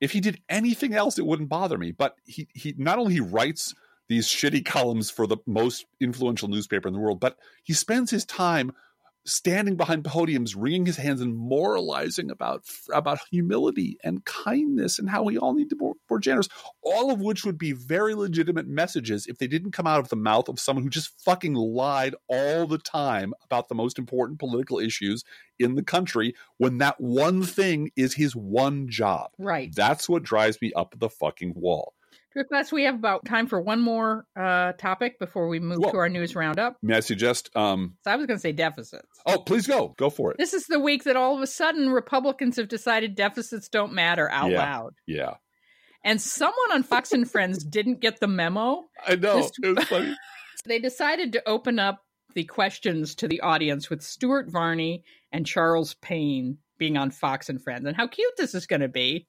If 0.00 0.10
he 0.10 0.20
did 0.20 0.42
anything 0.48 0.94
else, 0.94 1.16
it 1.16 1.26
wouldn't 1.26 1.48
bother 1.48 1.78
me. 1.78 1.92
But 1.92 2.16
he 2.24 2.48
he 2.54 2.74
not 2.76 2.98
only 2.98 3.14
he 3.14 3.20
writes 3.20 3.72
these 4.08 4.26
shitty 4.26 4.64
columns 4.64 5.10
for 5.12 5.28
the 5.28 5.36
most 5.46 5.86
influential 6.00 6.48
newspaper 6.48 6.88
in 6.88 6.94
the 6.94 6.98
world, 7.00 7.20
but 7.20 7.36
he 7.62 7.72
spends 7.72 8.10
his 8.10 8.24
time 8.24 8.72
standing 9.24 9.76
behind 9.76 10.04
podiums, 10.04 10.54
wringing 10.56 10.86
his 10.86 10.96
hands 10.96 11.20
and 11.20 11.36
moralizing 11.36 12.30
about 12.30 12.64
about 12.92 13.20
humility 13.30 13.96
and 14.02 14.24
kindness 14.24 14.98
and 14.98 15.08
how 15.08 15.22
we 15.22 15.38
all 15.38 15.54
need 15.54 15.70
to 15.70 15.76
be 15.76 15.84
more, 15.84 15.94
more, 16.10 16.18
generous. 16.18 16.48
All 16.82 17.12
of 17.12 17.20
which 17.20 17.44
would 17.44 17.58
be 17.58 17.72
very 17.72 18.14
legitimate 18.14 18.66
messages 18.66 19.26
if 19.26 19.38
they 19.38 19.46
didn't 19.46 19.72
come 19.72 19.86
out 19.86 20.00
of 20.00 20.08
the 20.08 20.16
mouth 20.16 20.48
of 20.48 20.58
someone 20.58 20.82
who 20.82 20.90
just 20.90 21.20
fucking 21.24 21.54
lied 21.54 22.14
all 22.28 22.66
the 22.66 22.78
time 22.78 23.32
about 23.44 23.68
the 23.68 23.74
most 23.74 23.98
important 23.98 24.38
political 24.38 24.78
issues 24.78 25.24
in 25.58 25.74
the 25.76 25.82
country 25.82 26.34
when 26.58 26.78
that 26.78 27.00
one 27.00 27.42
thing 27.42 27.90
is 27.96 28.14
his 28.14 28.34
one 28.34 28.88
job. 28.88 29.30
Right. 29.38 29.74
That's 29.74 30.08
what 30.08 30.22
drives 30.22 30.60
me 30.60 30.72
up 30.74 30.94
the 30.98 31.10
fucking 31.10 31.54
wall. 31.54 31.94
Class, 32.48 32.72
we 32.72 32.84
have 32.84 32.94
about 32.94 33.24
time 33.24 33.46
for 33.46 33.60
one 33.60 33.80
more 33.80 34.26
uh, 34.36 34.72
topic 34.72 35.18
before 35.18 35.48
we 35.48 35.60
move 35.60 35.78
well, 35.78 35.92
to 35.92 35.98
our 35.98 36.08
news 36.08 36.34
roundup. 36.34 36.76
May 36.82 36.96
I 36.96 37.00
suggest? 37.00 37.50
Um, 37.54 37.96
so 38.04 38.10
I 38.10 38.16
was 38.16 38.26
going 38.26 38.38
to 38.38 38.40
say 38.40 38.52
deficits. 38.52 39.06
Oh, 39.26 39.38
please 39.38 39.66
go. 39.66 39.94
Go 39.98 40.10
for 40.10 40.32
it. 40.32 40.38
This 40.38 40.54
is 40.54 40.64
the 40.66 40.80
week 40.80 41.04
that 41.04 41.16
all 41.16 41.36
of 41.36 41.42
a 41.42 41.46
sudden 41.46 41.90
Republicans 41.90 42.56
have 42.56 42.68
decided 42.68 43.14
deficits 43.14 43.68
don't 43.68 43.92
matter 43.92 44.30
out 44.30 44.50
yeah, 44.50 44.58
loud. 44.58 44.94
Yeah. 45.06 45.34
And 46.04 46.20
someone 46.20 46.72
on 46.72 46.82
Fox 46.82 47.12
and 47.12 47.30
Friends 47.30 47.62
didn't 47.62 48.00
get 48.00 48.20
the 48.20 48.26
memo. 48.26 48.84
I 49.06 49.16
know. 49.16 49.36
This, 49.36 49.52
it 49.62 49.76
was 49.76 49.84
funny. 49.84 50.16
they 50.66 50.78
decided 50.78 51.32
to 51.34 51.48
open 51.48 51.78
up 51.78 52.00
the 52.34 52.44
questions 52.44 53.14
to 53.16 53.28
the 53.28 53.40
audience 53.40 53.90
with 53.90 54.02
Stuart 54.02 54.50
Varney 54.50 55.04
and 55.30 55.46
Charles 55.46 55.94
Payne 55.94 56.58
being 56.78 56.96
on 56.96 57.10
Fox 57.10 57.48
and 57.48 57.62
Friends 57.62 57.86
and 57.86 57.96
how 57.96 58.06
cute 58.06 58.32
this 58.36 58.54
is 58.54 58.66
going 58.66 58.80
to 58.80 58.88
be. 58.88 59.26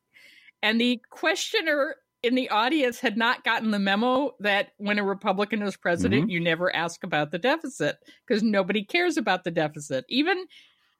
And 0.61 0.79
the 0.79 1.01
questioner 1.09 1.95
in 2.23 2.35
the 2.35 2.49
audience 2.49 2.99
had 2.99 3.17
not 3.17 3.43
gotten 3.43 3.71
the 3.71 3.79
memo 3.79 4.31
that 4.39 4.69
when 4.77 4.97
a 4.97 5.03
Republican 5.03 5.61
is 5.61 5.75
president, 5.75 6.23
mm-hmm. 6.23 6.29
you 6.31 6.39
never 6.39 6.73
ask 6.73 7.03
about 7.03 7.31
the 7.31 7.37
deficit 7.37 7.97
because 8.25 8.41
nobody 8.41 8.83
cares 8.83 9.17
about 9.17 9.43
the 9.43 9.51
deficit. 9.51 10.05
Even 10.07 10.45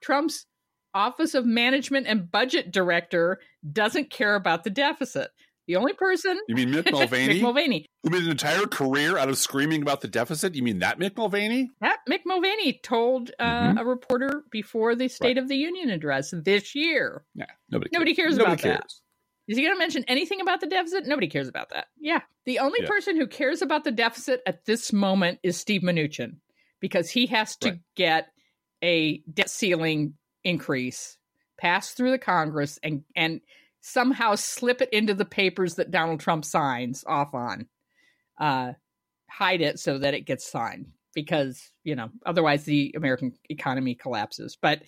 Trump's 0.01 0.45
Office 0.93 1.33
of 1.33 1.45
Management 1.45 2.07
and 2.07 2.29
Budget 2.29 2.71
Director 2.71 3.39
doesn't 3.71 4.11
care 4.11 4.35
about 4.35 4.63
the 4.63 4.69
deficit. 4.69 5.31
The 5.65 5.77
only 5.77 5.93
person 5.93 6.37
you 6.49 6.55
mean 6.55 6.69
Mick 6.69 6.91
Mulvaney, 6.91 7.39
Mick 7.39 7.41
Mulvaney, 7.41 7.85
who 8.03 8.09
made 8.09 8.23
an 8.23 8.31
entire 8.31 8.65
career 8.65 9.17
out 9.17 9.29
of 9.29 9.37
screaming 9.37 9.81
about 9.81 10.01
the 10.01 10.09
deficit. 10.09 10.55
You 10.55 10.63
mean 10.63 10.79
that 10.79 10.99
Mick 10.99 11.15
Mulvaney? 11.15 11.71
That 11.79 11.99
Mick 12.09 12.19
Mulvaney 12.25 12.81
told 12.83 13.31
uh, 13.39 13.43
mm-hmm. 13.43 13.77
a 13.77 13.85
reporter 13.85 14.43
before 14.51 14.95
the 14.95 15.07
State 15.07 15.27
right. 15.27 15.37
of 15.37 15.47
the 15.47 15.55
Union 15.55 15.89
address 15.89 16.33
this 16.43 16.75
year. 16.75 17.23
Yeah, 17.33 17.45
nobody 17.69 17.89
cares. 17.89 17.99
nobody 17.99 18.15
cares 18.15 18.37
nobody 18.37 18.53
about 18.53 18.61
cares. 18.61 18.77
that. 18.77 18.93
Is 19.47 19.57
he 19.57 19.63
going 19.63 19.75
to 19.75 19.79
mention 19.79 20.05
anything 20.07 20.41
about 20.41 20.61
the 20.61 20.67
deficit? 20.67 21.05
Nobody 21.05 21.27
cares 21.27 21.47
about 21.47 21.69
that. 21.71 21.87
Yeah. 21.99 22.21
The 22.45 22.59
only 22.59 22.79
yeah. 22.81 22.87
person 22.87 23.17
who 23.17 23.27
cares 23.27 23.61
about 23.61 23.83
the 23.83 23.91
deficit 23.91 24.41
at 24.45 24.65
this 24.65 24.93
moment 24.93 25.39
is 25.43 25.57
Steve 25.57 25.81
Mnuchin 25.81 26.37
because 26.79 27.09
he 27.09 27.27
has 27.27 27.55
to 27.57 27.71
right. 27.71 27.79
get 27.95 28.27
a 28.81 29.17
debt 29.33 29.49
ceiling 29.49 30.13
increase 30.43 31.17
passed 31.57 31.95
through 31.95 32.11
the 32.11 32.17
Congress 32.17 32.79
and 32.83 33.03
and 33.15 33.41
somehow 33.79 34.35
slip 34.35 34.81
it 34.81 34.89
into 34.91 35.13
the 35.13 35.25
papers 35.25 35.75
that 35.75 35.91
Donald 35.91 36.19
Trump 36.19 36.45
signs 36.45 37.03
off 37.05 37.33
on. 37.33 37.67
Uh, 38.39 38.73
hide 39.29 39.61
it 39.61 39.79
so 39.79 39.97
that 39.97 40.13
it 40.13 40.25
gets 40.25 40.49
signed 40.49 40.87
because, 41.13 41.71
you 41.83 41.95
know, 41.95 42.09
otherwise 42.25 42.63
the 42.63 42.93
American 42.95 43.33
economy 43.49 43.95
collapses. 43.95 44.57
But 44.61 44.83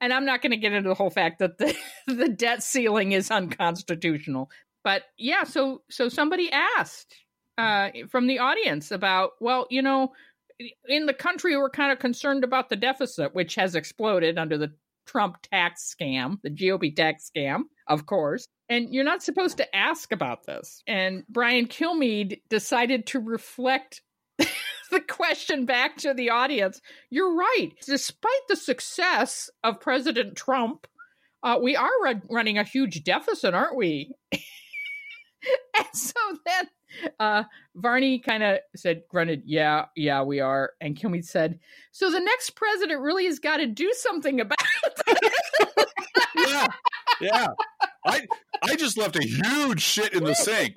and 0.00 0.12
I'm 0.12 0.24
not 0.24 0.42
going 0.42 0.50
to 0.50 0.56
get 0.56 0.72
into 0.72 0.88
the 0.88 0.94
whole 0.94 1.10
fact 1.10 1.38
that 1.38 1.58
the 1.58 1.76
the 2.06 2.28
debt 2.28 2.62
ceiling 2.62 3.12
is 3.12 3.30
unconstitutional. 3.30 4.50
But 4.84 5.02
yeah, 5.18 5.44
so 5.44 5.82
so 5.90 6.08
somebody 6.08 6.50
asked 6.50 7.14
uh, 7.58 7.90
from 8.08 8.26
the 8.26 8.38
audience 8.38 8.90
about, 8.90 9.32
well, 9.40 9.66
you 9.70 9.82
know, 9.82 10.12
in 10.86 11.06
the 11.06 11.14
country 11.14 11.56
we're 11.56 11.70
kind 11.70 11.92
of 11.92 11.98
concerned 11.98 12.44
about 12.44 12.68
the 12.68 12.76
deficit, 12.76 13.34
which 13.34 13.54
has 13.56 13.74
exploded 13.74 14.38
under 14.38 14.58
the 14.58 14.72
Trump 15.06 15.38
tax 15.42 15.94
scam, 15.98 16.40
the 16.42 16.50
GOP 16.50 16.94
tax 16.94 17.30
scam, 17.34 17.62
of 17.86 18.06
course. 18.06 18.48
And 18.68 18.92
you're 18.92 19.04
not 19.04 19.22
supposed 19.22 19.58
to 19.58 19.76
ask 19.76 20.10
about 20.12 20.44
this. 20.44 20.82
And 20.86 21.24
Brian 21.28 21.68
Kilmeade 21.68 22.40
decided 22.48 23.06
to 23.06 23.20
reflect 23.20 24.02
the 24.90 25.00
question 25.00 25.64
back 25.64 25.96
to 25.98 26.14
the 26.14 26.30
audience. 26.30 26.80
You're 27.10 27.34
right. 27.34 27.70
Despite 27.84 28.32
the 28.48 28.56
success 28.56 29.50
of 29.64 29.80
President 29.80 30.36
Trump, 30.36 30.86
uh, 31.42 31.58
we 31.62 31.76
are 31.76 31.90
running 32.30 32.58
a 32.58 32.64
huge 32.64 33.04
deficit, 33.04 33.54
aren't 33.54 33.76
we? 33.76 34.12
and 34.32 35.86
so 35.92 36.14
then 36.44 36.68
uh, 37.20 37.44
Varney 37.74 38.18
kind 38.18 38.42
of 38.42 38.58
said, 38.74 39.02
grunted, 39.08 39.42
yeah, 39.44 39.86
yeah, 39.94 40.22
we 40.22 40.40
are. 40.40 40.72
And 40.80 40.96
Kilmeade 40.96 41.24
said, 41.24 41.58
so 41.92 42.10
the 42.10 42.20
next 42.20 42.50
president 42.50 43.00
really 43.00 43.26
has 43.26 43.38
got 43.38 43.58
to 43.58 43.66
do 43.66 43.92
something 43.96 44.40
about 44.40 44.58
it. 45.06 45.88
yeah, 46.36 46.66
yeah. 47.20 47.46
I 48.06 48.26
I 48.62 48.76
just 48.76 48.96
left 48.96 49.16
a 49.16 49.24
huge 49.24 49.82
shit 49.82 50.12
in 50.12 50.24
the 50.24 50.34
sink 50.34 50.76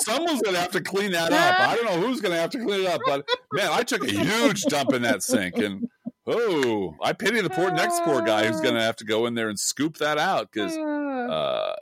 someone's 0.00 0.42
gonna 0.42 0.58
have 0.58 0.72
to 0.72 0.80
clean 0.80 1.12
that 1.12 1.32
up. 1.32 1.60
I 1.60 1.76
don't 1.76 1.84
know 1.84 2.06
who's 2.06 2.20
gonna 2.20 2.36
have 2.36 2.50
to 2.50 2.58
clean 2.58 2.82
it 2.82 2.86
up, 2.86 3.00
but 3.04 3.28
man, 3.52 3.68
I 3.70 3.82
took 3.82 4.04
a 4.04 4.10
huge 4.10 4.62
dump 4.62 4.92
in 4.92 5.02
that 5.02 5.22
sink, 5.22 5.58
and 5.58 5.88
oh, 6.26 6.94
I 7.02 7.12
pity 7.12 7.40
the 7.40 7.50
poor 7.50 7.70
next 7.70 8.02
poor 8.04 8.22
guy 8.22 8.46
who's 8.46 8.60
gonna 8.60 8.82
have 8.82 8.96
to 8.96 9.04
go 9.04 9.26
in 9.26 9.34
there 9.34 9.48
and 9.48 9.58
scoop 9.58 9.98
that 9.98 10.18
out 10.18 10.50
because 10.52 10.76
uh, 10.76 11.74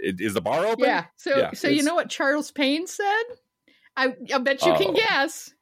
it, 0.00 0.20
is 0.20 0.34
the 0.34 0.40
bar 0.40 0.66
open? 0.66 0.84
Yeah. 0.84 1.06
So, 1.16 1.36
yeah, 1.36 1.52
so 1.52 1.68
you 1.68 1.82
know 1.82 1.94
what 1.94 2.10
Charles 2.10 2.50
Payne 2.50 2.86
said? 2.86 3.22
I, 3.96 4.14
I 4.34 4.38
bet 4.38 4.64
you 4.64 4.72
oh. 4.72 4.78
can 4.78 4.94
guess. 4.94 5.52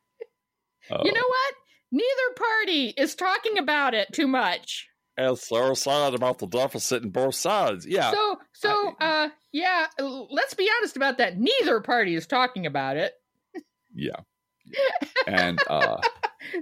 Oh. 0.91 1.05
You 1.05 1.13
know 1.13 1.21
what? 1.21 1.55
Neither 1.93 2.35
party 2.37 2.95
is 2.97 3.15
talking 3.15 3.59
about 3.59 3.93
it 3.93 4.09
too 4.13 4.27
much 4.27 4.89
as 5.19 5.47
they're 5.51 5.75
sad 5.75 6.15
about 6.15 6.39
the 6.39 6.47
deficit 6.47 7.03
in 7.03 7.11
both 7.11 7.35
sides. 7.35 7.87
Yeah. 7.87 8.11
So, 8.11 8.39
so, 8.53 8.95
uh, 9.01 9.29
yeah. 9.53 9.87
Let's 9.99 10.55
be 10.55 10.71
honest 10.79 10.97
about 10.97 11.19
that. 11.19 11.39
Neither 11.39 11.81
party 11.81 12.15
is 12.15 12.27
talking 12.27 12.67
about 12.67 12.97
it. 12.97 13.13
Yeah. 13.95 14.21
And 15.27 15.61
uh, 15.69 15.99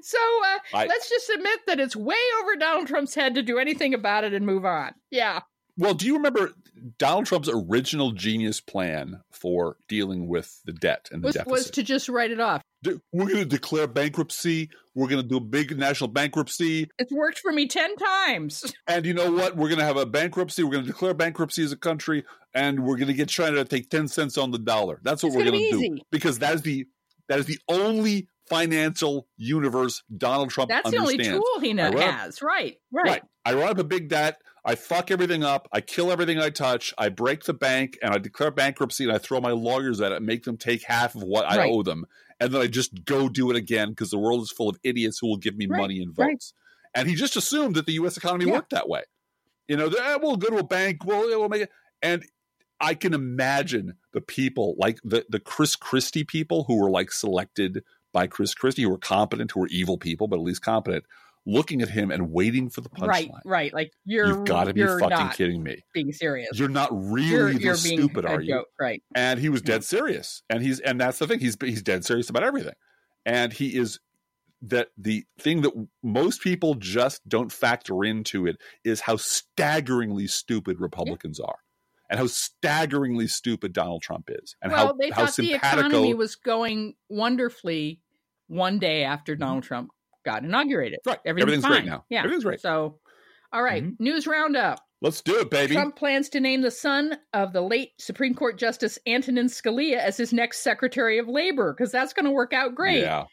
so 0.02 0.18
uh, 0.18 0.58
I, 0.74 0.86
let's 0.86 1.08
just 1.08 1.30
admit 1.30 1.60
that 1.66 1.80
it's 1.80 1.96
way 1.96 2.16
over 2.40 2.56
Donald 2.56 2.88
Trump's 2.88 3.14
head 3.14 3.34
to 3.34 3.42
do 3.42 3.58
anything 3.58 3.94
about 3.94 4.24
it 4.24 4.34
and 4.34 4.44
move 4.44 4.64
on. 4.64 4.92
Yeah. 5.10 5.40
Well, 5.80 5.94
do 5.94 6.04
you 6.04 6.16
remember 6.16 6.52
Donald 6.98 7.24
Trump's 7.24 7.48
original 7.50 8.12
genius 8.12 8.60
plan 8.60 9.22
for 9.30 9.78
dealing 9.88 10.28
with 10.28 10.60
the 10.66 10.74
debt 10.74 11.08
and 11.10 11.22
the 11.22 11.28
was, 11.28 11.34
deficit? 11.36 11.50
Was 11.50 11.70
to 11.70 11.82
just 11.82 12.10
write 12.10 12.30
it 12.30 12.38
off. 12.38 12.62
We're 12.84 13.24
going 13.24 13.38
to 13.38 13.46
declare 13.46 13.86
bankruptcy. 13.86 14.68
We're 14.94 15.08
going 15.08 15.22
to 15.22 15.26
do 15.26 15.38
a 15.38 15.40
big 15.40 15.78
national 15.78 16.08
bankruptcy. 16.08 16.90
It's 16.98 17.10
worked 17.10 17.38
for 17.38 17.50
me 17.50 17.66
10 17.66 17.96
times. 17.96 18.74
And 18.86 19.06
you 19.06 19.14
know 19.14 19.32
what? 19.32 19.56
We're 19.56 19.68
going 19.68 19.78
to 19.78 19.84
have 19.84 19.96
a 19.96 20.04
bankruptcy. 20.04 20.64
We're 20.64 20.72
going 20.72 20.84
to 20.84 20.90
declare 20.90 21.14
bankruptcy 21.14 21.62
as 21.62 21.72
a 21.72 21.76
country, 21.76 22.24
and 22.52 22.84
we're 22.84 22.96
going 22.96 23.08
to 23.08 23.14
get 23.14 23.30
China 23.30 23.56
to 23.56 23.64
take 23.64 23.88
10 23.88 24.08
cents 24.08 24.36
on 24.36 24.50
the 24.50 24.58
dollar. 24.58 25.00
That's 25.02 25.22
what 25.22 25.28
it's 25.28 25.36
we're 25.36 25.44
going 25.44 25.70
to 25.70 25.78
do. 25.78 25.98
Because 26.10 26.40
that 26.40 26.54
is 26.56 26.62
the 26.62 26.86
that 27.28 27.38
is 27.38 27.46
the 27.46 27.58
only 27.68 28.28
financial 28.50 29.28
universe 29.36 30.02
Donald 30.14 30.50
Trump 30.50 30.68
That's 30.68 30.86
understands. 30.86 31.26
the 31.26 31.34
only 31.34 31.40
tool 31.40 31.60
he 31.60 31.72
knows, 31.72 31.94
has. 31.94 32.42
Right, 32.42 32.76
right. 32.92 33.06
Right. 33.06 33.22
I 33.44 33.54
run 33.54 33.70
up 33.70 33.78
a 33.78 33.84
big 33.84 34.08
debt. 34.08 34.42
I 34.64 34.74
fuck 34.74 35.10
everything 35.10 35.42
up. 35.42 35.68
I 35.72 35.80
kill 35.80 36.12
everything 36.12 36.38
I 36.38 36.50
touch. 36.50 36.92
I 36.98 37.08
break 37.08 37.44
the 37.44 37.54
bank 37.54 37.96
and 38.02 38.12
I 38.12 38.18
declare 38.18 38.50
bankruptcy 38.50 39.04
and 39.04 39.12
I 39.12 39.18
throw 39.18 39.40
my 39.40 39.52
lawyers 39.52 40.00
at 40.00 40.12
it 40.12 40.16
and 40.16 40.26
make 40.26 40.44
them 40.44 40.58
take 40.58 40.82
half 40.82 41.14
of 41.14 41.22
what 41.22 41.50
I 41.50 41.56
right. 41.56 41.70
owe 41.70 41.82
them. 41.82 42.04
And 42.38 42.52
then 42.52 42.60
I 42.60 42.66
just 42.66 43.04
go 43.04 43.28
do 43.28 43.50
it 43.50 43.56
again 43.56 43.90
because 43.90 44.10
the 44.10 44.18
world 44.18 44.42
is 44.42 44.50
full 44.50 44.68
of 44.68 44.78
idiots 44.82 45.18
who 45.20 45.28
will 45.28 45.38
give 45.38 45.56
me 45.56 45.66
right. 45.66 45.80
money 45.80 46.02
and 46.02 46.14
votes. 46.14 46.52
Right. 46.54 47.00
And 47.00 47.08
he 47.08 47.14
just 47.14 47.36
assumed 47.36 47.76
that 47.76 47.86
the 47.86 47.92
U.S. 47.92 48.16
economy 48.16 48.46
yeah. 48.46 48.52
worked 48.52 48.70
that 48.70 48.88
way. 48.88 49.02
You 49.68 49.76
know, 49.76 49.86
eh, 49.86 50.18
we'll 50.20 50.36
go 50.36 50.48
to 50.48 50.58
a 50.58 50.64
bank. 50.64 51.04
We'll, 51.04 51.20
we'll 51.28 51.48
make 51.48 51.62
it. 51.62 51.70
And 52.02 52.24
I 52.80 52.94
can 52.94 53.14
imagine 53.14 53.94
the 54.12 54.20
people 54.20 54.74
like 54.78 54.98
the, 55.04 55.24
the 55.28 55.38
Chris 55.38 55.76
Christie 55.76 56.24
people 56.24 56.64
who 56.64 56.76
were 56.76 56.90
like 56.90 57.12
selected 57.12 57.84
by 58.12 58.26
Chris 58.26 58.54
Christie, 58.54 58.82
who 58.82 58.90
were 58.90 58.98
competent, 58.98 59.52
who 59.52 59.60
were 59.60 59.68
evil 59.68 59.98
people, 59.98 60.28
but 60.28 60.36
at 60.36 60.42
least 60.42 60.62
competent, 60.62 61.04
looking 61.46 61.82
at 61.82 61.88
him 61.88 62.10
and 62.10 62.30
waiting 62.30 62.70
for 62.70 62.80
the 62.80 62.88
punchline. 62.88 63.08
Right, 63.08 63.30
right. 63.44 63.74
Like 63.74 63.92
you're 64.04 64.26
you've 64.26 64.44
got 64.44 64.64
to 64.64 64.74
be 64.74 64.84
fucking 64.84 65.30
kidding 65.30 65.62
me. 65.62 65.82
Being 65.94 66.12
serious. 66.12 66.58
You're 66.58 66.68
not 66.68 66.90
really 66.92 67.28
you're, 67.28 67.50
you're 67.50 67.74
stupid, 67.74 68.26
are 68.26 68.40
you? 68.40 68.54
Joke, 68.54 68.68
right. 68.78 69.02
And 69.14 69.40
he 69.40 69.48
was 69.48 69.62
dead 69.62 69.84
serious. 69.84 70.42
And 70.50 70.62
he's 70.62 70.80
and 70.80 71.00
that's 71.00 71.18
the 71.18 71.26
thing. 71.26 71.40
He's 71.40 71.56
he's 71.60 71.82
dead 71.82 72.04
serious 72.04 72.30
about 72.30 72.42
everything. 72.42 72.74
And 73.24 73.52
he 73.52 73.76
is 73.76 74.00
that 74.62 74.88
the 74.98 75.24
thing 75.38 75.62
that 75.62 75.72
most 76.02 76.42
people 76.42 76.74
just 76.74 77.26
don't 77.26 77.50
factor 77.50 78.04
into 78.04 78.46
it 78.46 78.56
is 78.84 79.00
how 79.00 79.16
staggeringly 79.16 80.26
stupid 80.26 80.80
Republicans 80.80 81.40
yeah. 81.40 81.46
are. 81.46 81.56
And 82.10 82.18
how 82.18 82.26
staggeringly 82.26 83.28
stupid 83.28 83.72
Donald 83.72 84.02
Trump 84.02 84.30
is, 84.30 84.56
and 84.60 84.72
well, 84.72 84.86
how 84.88 84.92
they 84.94 85.10
how 85.10 85.26
thought 85.26 85.36
the 85.36 85.54
economy 85.54 86.12
was 86.12 86.34
going 86.34 86.94
wonderfully 87.08 88.00
one 88.48 88.80
day 88.80 89.04
after 89.04 89.36
Donald 89.36 89.62
Trump 89.62 89.90
got 90.24 90.42
inaugurated. 90.42 90.98
Right. 91.06 91.20
Everything's, 91.24 91.64
Everything's 91.64 91.64
fine. 91.64 91.82
great 91.82 91.84
now. 91.84 92.04
Yeah. 92.08 92.18
Everything's 92.18 92.44
great. 92.44 92.60
So, 92.60 92.98
all 93.52 93.62
right. 93.62 93.84
Mm-hmm. 93.84 94.02
News 94.02 94.26
roundup. 94.26 94.80
Let's 95.00 95.22
do 95.22 95.38
it, 95.38 95.50
baby. 95.50 95.74
Trump 95.74 95.96
plans 95.96 96.28
to 96.30 96.40
name 96.40 96.60
the 96.60 96.70
son 96.70 97.16
of 97.32 97.52
the 97.52 97.62
late 97.62 97.92
Supreme 97.98 98.34
Court 98.34 98.58
Justice 98.58 98.98
Antonin 99.06 99.46
Scalia 99.46 99.96
as 99.96 100.16
his 100.16 100.32
next 100.32 100.64
Secretary 100.64 101.18
of 101.18 101.28
Labor 101.28 101.72
because 101.72 101.92
that's 101.92 102.12
going 102.12 102.26
to 102.26 102.32
work 102.32 102.52
out 102.52 102.74
great. 102.74 103.02
Yeah. 103.02 103.24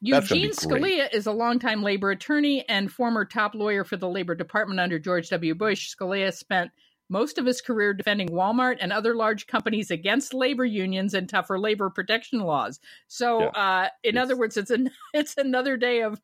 Eugene. 0.00 0.50
Scalia 0.50 1.08
is 1.12 1.26
a 1.26 1.32
longtime 1.32 1.82
labor 1.82 2.10
attorney 2.10 2.68
and 2.68 2.92
former 2.92 3.24
top 3.24 3.54
lawyer 3.54 3.82
for 3.84 3.96
the 3.96 4.08
Labor 4.08 4.34
Department 4.34 4.78
under 4.78 4.98
George 4.98 5.30
W. 5.30 5.54
Bush. 5.54 5.94
Scalia 5.94 6.32
spent 6.32 6.70
most 7.08 7.38
of 7.38 7.44
his 7.46 7.60
career 7.60 7.92
defending 7.94 8.28
Walmart 8.30 8.78
and 8.80 8.92
other 8.92 9.14
large 9.14 9.46
companies 9.46 9.90
against 9.90 10.32
labor 10.34 10.64
unions 10.64 11.14
and 11.14 11.28
tougher 11.28 11.58
labor 11.58 11.90
protection 11.90 12.40
laws. 12.40 12.80
So, 13.08 13.40
Yeah. 13.42 13.48
uh, 13.48 13.88
in 14.02 14.16
other 14.16 14.36
words, 14.36 14.56
it's 14.56 14.70
an 14.70 14.90
it's 15.14 15.36
another 15.36 15.76
day 15.76 16.02
of 16.02 16.20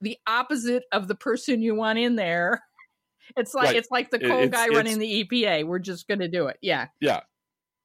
the 0.00 0.18
opposite 0.26 0.84
of 0.92 1.06
the 1.08 1.14
person 1.14 1.62
you 1.62 1.74
want 1.74 1.98
in 1.98 2.16
there. 2.16 2.62
It's 3.36 3.54
like 3.54 3.66
Right. 3.66 3.76
it's 3.76 3.90
like 3.90 4.10
the 4.10 4.18
coal 4.18 4.38
it's- 4.42 4.50
guy 4.50 4.64
it's- 4.64 4.76
running 4.76 4.98
the 4.98 5.24
EPA. 5.24 5.64
We're 5.64 5.78
just 5.78 6.08
going 6.08 6.20
to 6.20 6.28
do 6.28 6.46
it. 6.48 6.56
Yeah. 6.60 6.88
Yeah. 7.00 7.20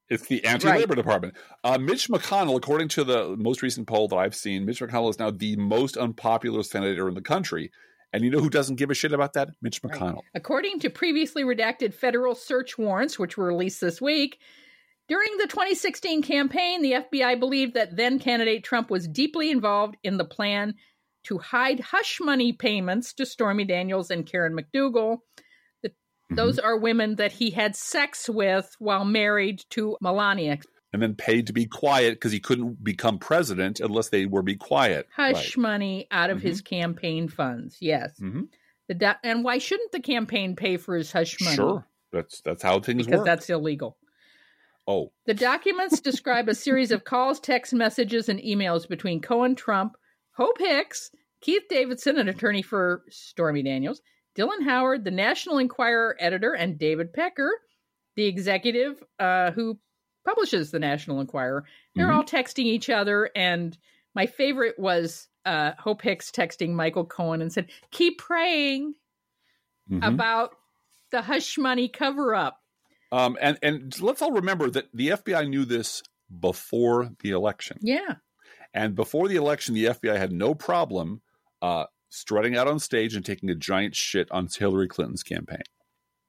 It's 0.10 0.26
the 0.28 0.44
anti 0.46 0.70
labor 0.74 0.96
department. 0.96 1.36
Uh, 1.66 1.78
Mitch 1.78 2.08
McConnell, 2.08 2.56
according 2.56 2.88
to 2.90 3.04
the 3.04 3.36
most 3.38 3.62
recent 3.62 3.88
poll 3.88 4.08
that 4.08 4.16
I've 4.16 4.36
seen, 4.36 4.66
Mitch 4.66 4.80
McConnell 4.80 5.10
is 5.10 5.20
now 5.20 5.32
the 5.32 5.58
most 5.58 5.98
unpopular 5.98 6.64
senator 6.64 7.10
in 7.10 7.14
the 7.14 7.22
country. 7.22 7.72
And 8.14 8.24
you 8.24 8.30
know 8.30 8.40
who 8.40 8.50
doesn't 8.50 8.76
give 8.76 8.90
a 8.90 8.94
shit 8.94 9.12
about 9.12 9.34
that? 9.34 9.50
Mitch 9.62 9.82
Right. 9.84 9.94
McConnell. 9.94 10.22
According 10.34 10.80
to 10.80 10.90
previously 10.90 11.44
redacted 11.44 11.94
federal 11.94 12.36
search 12.36 12.78
warrants, 12.78 13.20
which 13.20 13.38
were 13.38 13.48
released 13.48 13.82
this 13.82 14.02
week, 14.02 14.40
during 15.08 15.38
the 15.38 15.48
2016 15.48 16.22
campaign, 16.24 16.82
the 16.82 16.94
FBI 16.94 17.40
believed 17.40 17.74
that 17.76 17.96
then 17.96 18.20
candidate 18.20 18.64
Trump 18.64 18.90
was 18.90 19.08
deeply 19.08 19.52
involved 19.52 19.96
in 20.04 20.18
the 20.18 20.26
plan 20.26 20.76
to 21.26 21.38
hide 21.38 21.80
hush 21.80 22.20
money 22.22 22.54
payments 22.54 23.14
to 23.14 23.26
Stormy 23.26 23.66
Daniels 23.66 24.10
and 24.12 24.26
Karen 24.26 24.58
McDougal. 24.58 25.18
The, 25.84 25.92
Mm-hmm. 26.28 26.36
Those 26.36 26.60
are 26.60 26.78
women 26.78 27.16
that 27.16 27.32
he 27.32 27.52
had 27.52 27.76
sex 27.76 28.28
with 28.28 28.76
while 28.80 29.06
married 29.06 29.64
to 29.70 29.96
Melania. 30.02 30.58
And 30.98 31.04
then 31.04 31.14
paid 31.16 31.46
to 31.48 31.54
be 31.54 31.66
quiet 31.68 32.16
because 32.16 32.32
he 32.32 32.40
couldn't 32.40 32.84
become 32.84 33.20
president 33.20 33.80
unless 33.80 34.10
they 34.10 34.26
were 34.26 34.42
be 34.42 34.56
quiet. 34.56 35.08
Hush 35.16 35.56
money 35.56 36.08
out 36.10 36.32
of 36.32 36.40
Mm-hmm. 36.40 36.48
his 36.48 36.62
campaign 36.62 37.28
funds. 37.28 37.78
Yes. 37.80 38.20
Right. 38.20 38.34
Mhm. 38.34 38.48
The 38.88 38.94
do- 38.96 39.12
and 39.24 39.44
why 39.44 39.60
shouldn't 39.60 39.92
the 39.92 40.00
campaign 40.00 40.56
pay 40.56 40.78
for 40.78 40.96
his 40.96 41.12
hush 41.12 41.40
money? 41.42 41.56
Sure. 41.56 41.88
That's 42.12 42.42
that's 42.42 42.64
how 42.64 42.80
things 42.80 43.06
Because 43.06 43.20
work. 43.20 43.26
that's 43.28 43.50
illegal. 43.50 43.98
oh, 44.88 45.12
The 45.26 45.34
documents 45.36 46.00
describe 46.02 46.50
a 46.50 46.56
series 46.56 46.92
of 46.92 47.04
calls, 47.04 47.40
text 47.40 47.74
messages, 47.74 48.28
and 48.30 48.40
emails 48.40 48.88
between 48.88 49.22
Cohen, 49.22 49.54
Trump, 49.56 49.98
Hope 50.32 50.58
Hicks, 50.60 51.12
Keith 51.42 51.64
Davidson, 51.70 52.18
an 52.18 52.28
attorney 52.30 52.62
for 52.64 53.04
Stormy 53.10 53.62
Daniels, 53.62 54.02
Dylan 54.36 54.64
Howard, 54.64 55.04
the 55.04 55.12
National 55.12 55.58
Enquirer 55.60 56.16
editor, 56.20 56.54
and 56.54 56.80
David 56.80 57.12
Pecker, 57.14 57.52
the 58.16 58.26
executive 58.26 59.04
uh, 59.20 59.52
who 59.52 59.78
publishes 60.28 60.72
the 60.72 60.80
National 60.80 61.22
Enquirer. 61.22 61.64
They're 61.96 62.08
Mhm. 62.08 62.16
all 62.16 62.24
texting 62.24 62.66
each 62.66 62.90
other, 62.90 63.30
and 63.36 63.78
my 64.14 64.26
favorite 64.26 64.78
was 64.78 65.28
uh, 65.46 65.72
Hope 65.80 66.02
Hicks 66.02 66.30
texting 66.30 66.72
Michael 66.74 67.06
Cohen 67.06 67.42
and 67.42 67.54
said, 67.54 67.70
"Keep 67.92 68.18
praying 68.18 68.96
mhm. 69.90 70.06
about 70.06 70.58
the 71.12 71.22
hush 71.22 71.58
money 71.58 71.88
cover 71.88 72.36
up." 72.36 72.62
Um, 73.14 73.38
and 73.40 73.58
and 73.62 74.02
let's 74.02 74.22
all 74.22 74.34
remember 74.34 74.70
that 74.70 74.90
the 74.94 75.12
FBI 75.12 75.48
knew 75.48 75.64
this 75.64 76.04
before 76.42 77.12
the 77.22 77.30
election. 77.32 77.78
Yeah, 77.82 78.16
And 78.74 78.94
before 78.94 79.30
the 79.30 79.38
election, 79.38 79.74
the 79.74 79.86
FBI 79.86 80.18
had 80.18 80.34
no 80.34 80.54
problem 80.54 81.22
uh, 81.62 81.86
strutting 82.10 82.58
out 82.58 82.68
on 82.68 82.80
stage 82.80 83.16
and 83.16 83.26
taking 83.26 83.50
a 83.50 83.56
giant 83.56 83.96
shit 83.96 84.30
on 84.30 84.50
Hillary 84.50 84.90
Clinton's 84.90 85.24
campaign, 85.24 85.64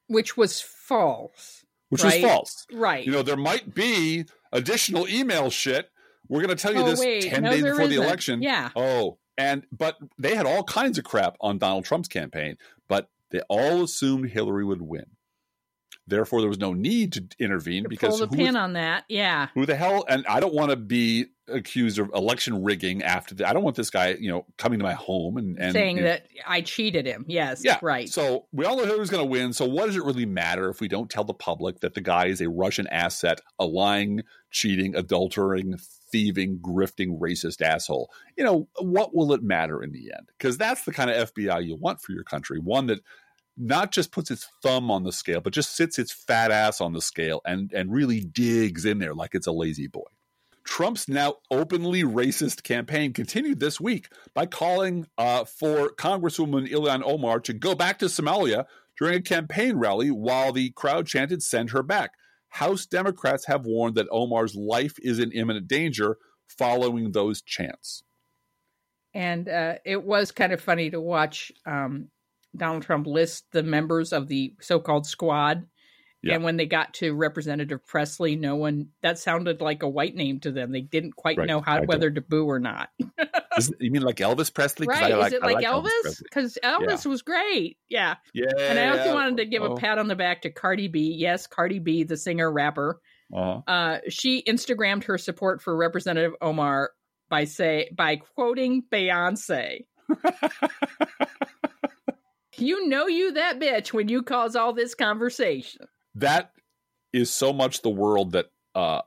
which 0.07 0.37
was 0.37 0.61
false. 0.61 1.58
Which 1.89 2.03
Right. 2.05 2.23
was 2.23 2.31
false. 2.31 2.67
Right. 2.73 3.05
You 3.05 3.13
know, 3.13 3.23
there 3.23 3.37
might 3.37 3.75
be 3.75 4.25
additional 4.53 5.09
email 5.09 5.51
shit. 5.51 5.91
We're 6.29 6.43
going 6.43 6.57
to 6.57 6.61
tell 6.63 6.75
you 6.75 6.83
Oh, 6.83 6.87
this 6.91 7.01
wait. 7.01 7.25
10 7.31 7.43
No, 7.43 7.51
days 7.51 7.63
before 7.63 7.87
the 7.87 7.95
isn't. 7.95 8.05
election. 8.05 8.43
Yeah. 8.43 8.71
Oh, 8.77 9.19
and 9.37 9.65
but 9.73 9.97
they 10.19 10.35
had 10.35 10.47
all 10.47 10.63
kinds 10.65 10.99
of 10.99 11.05
crap 11.05 11.37
on 11.41 11.59
Donald 11.59 11.85
Trump's 11.85 12.09
campaign, 12.09 12.57
but 12.89 13.09
they 13.31 13.41
all 13.49 13.85
assumed 13.85 14.31
Hillary 14.31 14.65
would 14.65 14.83
win. 14.83 15.07
Therefore, 16.09 16.41
there 16.41 16.49
was 16.49 16.59
no 16.59 16.73
need 16.73 17.13
to 17.13 17.25
intervene 17.39 17.85
to 17.85 17.89
because 17.89 18.19
pull 18.19 18.27
the 18.27 18.37
pin 18.37 18.57
on 18.57 18.73
that. 18.73 19.05
Yeah. 19.09 19.49
who 19.55 19.67
the 19.67 19.77
hell? 19.77 20.05
And 20.09 20.27
I 20.27 20.41
don't 20.41 20.55
want 20.55 20.71
to 20.71 20.77
be 20.77 21.27
accused 21.49 21.99
of 21.99 22.11
election 22.15 22.63
rigging 22.63 23.03
after 23.03 23.35
the, 23.35 23.49
I 23.49 23.53
don't 23.53 23.63
want 23.63 23.77
this 23.77 23.91
guy, 23.91 24.17
you 24.21 24.31
know, 24.31 24.47
coming 24.57 24.79
to 24.79 24.85
my 24.85 24.95
home 24.95 25.37
and, 25.37 25.59
and 25.59 25.73
Saying 25.73 25.97
you 25.97 26.03
know, 26.03 26.09
that 26.09 26.27
I 26.47 26.61
cheated 26.61 27.07
him. 27.07 27.25
Yes. 27.29 27.63
yeah, 27.65 27.79
Right. 27.83 28.09
So 28.09 28.47
we 28.53 28.65
all 28.65 28.77
know 28.77 28.85
who's 28.85 29.11
going 29.11 29.25
to 29.25 29.31
win. 29.31 29.53
So 29.53 29.67
what 29.67 29.87
does 29.87 29.97
it 29.97 30.05
really 30.05 30.27
matter 30.27 30.69
if 30.69 30.81
we 30.81 30.89
don't 30.89 31.11
tell 31.11 31.25
the 31.25 31.35
public 31.35 31.81
that 31.81 31.95
the 31.95 32.01
guy 32.01 32.27
is 32.27 32.41
a 32.41 32.49
Russian 32.49 32.87
asset, 32.89 33.41
a 33.59 33.67
lying, 33.67 34.23
cheating, 34.51 34.95
adulterating, 34.95 35.79
thieving, 36.13 36.59
grifting, 36.59 37.19
racist 37.19 37.63
asshole? 37.63 38.11
You 38.37 38.45
know, 38.45 38.69
what 38.79 39.15
will 39.15 39.33
it 39.33 39.43
matter 39.43 39.83
in 39.83 39.93
the 39.93 40.13
end? 40.17 40.29
Because 40.39 40.59
that's 40.59 40.85
the 40.85 40.93
kind 40.93 41.11
of 41.11 41.33
FBI 41.33 41.65
you 41.65 41.77
want 41.77 42.01
for 42.01 42.13
your 42.13 42.25
country. 42.25 42.59
One 42.59 42.87
that 42.87 43.01
not 43.59 43.91
just 43.93 44.13
puts 44.13 44.31
its 44.31 44.49
thumb 44.63 44.91
on 44.91 45.03
the 45.03 45.13
scale, 45.13 45.41
but 45.41 45.53
just 45.53 45.75
sits 45.77 45.99
its 45.99 46.13
fat 46.13 46.51
ass 46.51 46.81
on 46.81 46.93
the 46.93 47.01
scale 47.03 47.41
and 47.45 47.73
and 47.73 47.93
really 47.93 48.21
digs 48.21 48.85
in 48.85 48.99
there 48.99 49.15
like 49.15 49.35
it's 49.35 49.47
a 49.47 49.53
lazy 49.53 49.89
boy. 49.89 50.07
Trump's 50.65 51.09
now 51.09 51.37
openly 51.51 52.03
racist 52.03 52.63
campaign 52.63 53.13
continued 53.15 53.59
this 53.59 53.81
week 53.81 54.09
by 54.35 54.45
calling 54.45 55.07
uh, 55.17 55.45
for 55.45 55.91
Congresswoman 55.91 56.71
Ilhan 56.71 57.03
Omar 57.05 57.41
to 57.41 57.55
go 57.55 57.75
back 57.75 57.99
to 58.01 58.05
Somalia 58.05 58.67
during 58.99 59.15
a 59.15 59.23
campaign 59.23 59.77
rally 59.77 60.11
while 60.11 60.53
the 60.53 60.71
crowd 60.71 61.07
chanted, 61.07 61.43
Send 61.43 61.71
her 61.71 61.83
back. 61.83 62.11
House 62.51 62.85
Democrats 62.87 63.47
have 63.47 63.65
warned 63.65 63.95
that 63.95 64.09
Omar's 64.11 64.55
life 64.55 64.97
is 65.01 65.19
in 65.19 65.33
imminent 65.33 65.69
danger 65.69 66.19
following 66.49 67.13
those 67.13 67.41
chants. 67.43 68.03
and 69.15 69.49
uh, 69.49 69.77
it 69.85 70.03
was 70.03 70.33
kind 70.33 70.53
of 70.53 70.61
funny 70.61 70.91
to 70.91 71.01
watch 71.01 71.51
um, 71.67 72.09
Donald 72.59 72.83
Trump 72.83 73.07
list 73.07 73.47
the 73.53 73.63
members 73.63 74.13
of 74.13 74.29
the 74.29 74.55
so-called 74.61 75.07
squad. 75.07 75.67
Yeah. 76.21 76.35
And 76.35 76.43
when 76.43 76.57
they 76.57 76.67
got 76.67 76.95
to 76.95 77.15
Representative 77.15 77.87
Presley, 77.87 78.35
no 78.35 78.57
one 78.57 78.89
that 79.03 79.21
sounded 79.21 79.61
like 79.61 79.85
a 79.85 79.89
white 79.89 80.17
name 80.17 80.41
to 80.41 80.51
them. 80.51 80.73
They 80.73 80.81
didn't 80.81 81.15
quite 81.15 81.39
Right. 81.39 81.47
know 81.47 81.61
how 81.61 81.77
I 81.77 81.81
whether 81.83 82.11
to 82.11 82.21
boo 82.21 82.45
or 82.45 82.59
not. 82.59 82.89
Is, 83.57 83.73
you 83.79 83.91
mean 83.93 84.03
like 84.03 84.17
Elvis 84.17 84.53
Presley? 84.53 84.89
right? 84.89 85.13
I 85.13 85.17
like, 85.17 85.29
Is 85.29 85.33
it 85.35 85.43
I 85.45 85.47
like, 85.47 85.65
Elvis 85.65 85.89
Elvis? 86.05 86.23
Because 86.25 86.59
Elvis 86.63 87.07
was 87.07 87.23
great. 87.23 87.77
Yeah. 87.89 88.17
Yeah. 88.35 88.47
And 88.59 88.79
I 88.81 88.99
also 88.99 89.15
wanted 89.15 89.37
to 89.39 89.47
give 89.47 89.63
Oh, 89.63 89.75
a 89.75 89.77
pat 89.77 89.99
on 89.99 90.09
the 90.09 90.17
back 90.17 90.43
to 90.43 90.51
Cardi 90.51 90.89
B. 90.89 91.15
Yes, 91.17 91.47
Cardi 91.47 91.79
B, 91.79 92.03
the 92.03 92.17
singer 92.17 92.51
rapper. 92.53 93.01
uh-huh. 93.33 93.61
Uh, 93.73 93.99
she 94.09 94.43
Instagrammed 94.43 95.05
her 95.05 95.19
support 95.19 95.63
for 95.63 95.77
Representative 95.77 96.33
Omar 96.41 96.91
by 97.29 97.45
say 97.45 97.91
by 97.97 98.17
quoting 98.17 98.83
Beyonce. 98.93 99.85
you 102.61 102.87
know 102.89 103.07
you 103.07 103.33
that 103.33 103.59
bitch 103.61 103.93
when 103.93 104.09
you 104.09 104.23
cause 104.23 104.57
all 104.57 104.73
this 104.73 104.95
conversation. 104.95 105.87
That 106.15 106.53
is 107.13 107.31
so 107.31 107.53
much 107.53 107.83
the 107.83 107.91
world 107.91 108.33
that 108.33 108.47
uh, 108.75 109.03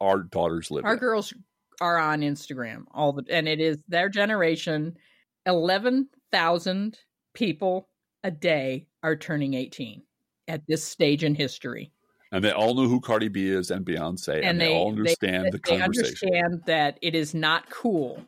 our 0.00 0.22
daughters 0.22 0.70
live 0.70 0.84
in. 0.84 0.86
Our 0.86 0.94
in. 0.94 0.98
girls 1.00 1.32
are 1.80 1.98
on 1.98 2.20
Instagram 2.20 2.84
all 2.92 3.12
the 3.12 3.24
and 3.30 3.48
it 3.48 3.60
is 3.60 3.82
their 3.88 4.08
generation. 4.08 4.96
Eleven 5.46 6.08
thousand 6.32 6.98
people 7.34 7.88
a 8.22 8.30
day 8.30 8.86
are 9.02 9.16
turning 9.16 9.54
eighteen 9.54 10.02
at 10.48 10.62
this 10.66 10.84
stage 10.84 11.22
in 11.24 11.34
history. 11.34 11.90
and 12.32 12.42
they 12.44 12.50
all 12.52 12.74
know 12.74 12.88
who 12.88 13.00
Cardi 13.00 13.28
B 13.28 13.48
is 13.48 13.70
and 13.70 13.84
Beyonce, 13.84 14.36
and, 14.36 14.44
And 14.44 14.60
they, 14.60 14.68
they- 14.68 14.74
all 14.74 14.90
they- 14.92 14.98
understand 14.98 15.46
the 15.52 15.60
they 15.64 15.78
conversation. 15.78 16.28
understand 16.28 16.62
that 16.66 16.98
it 17.02 17.14
is 17.14 17.34
not 17.34 17.68
cool 17.70 18.24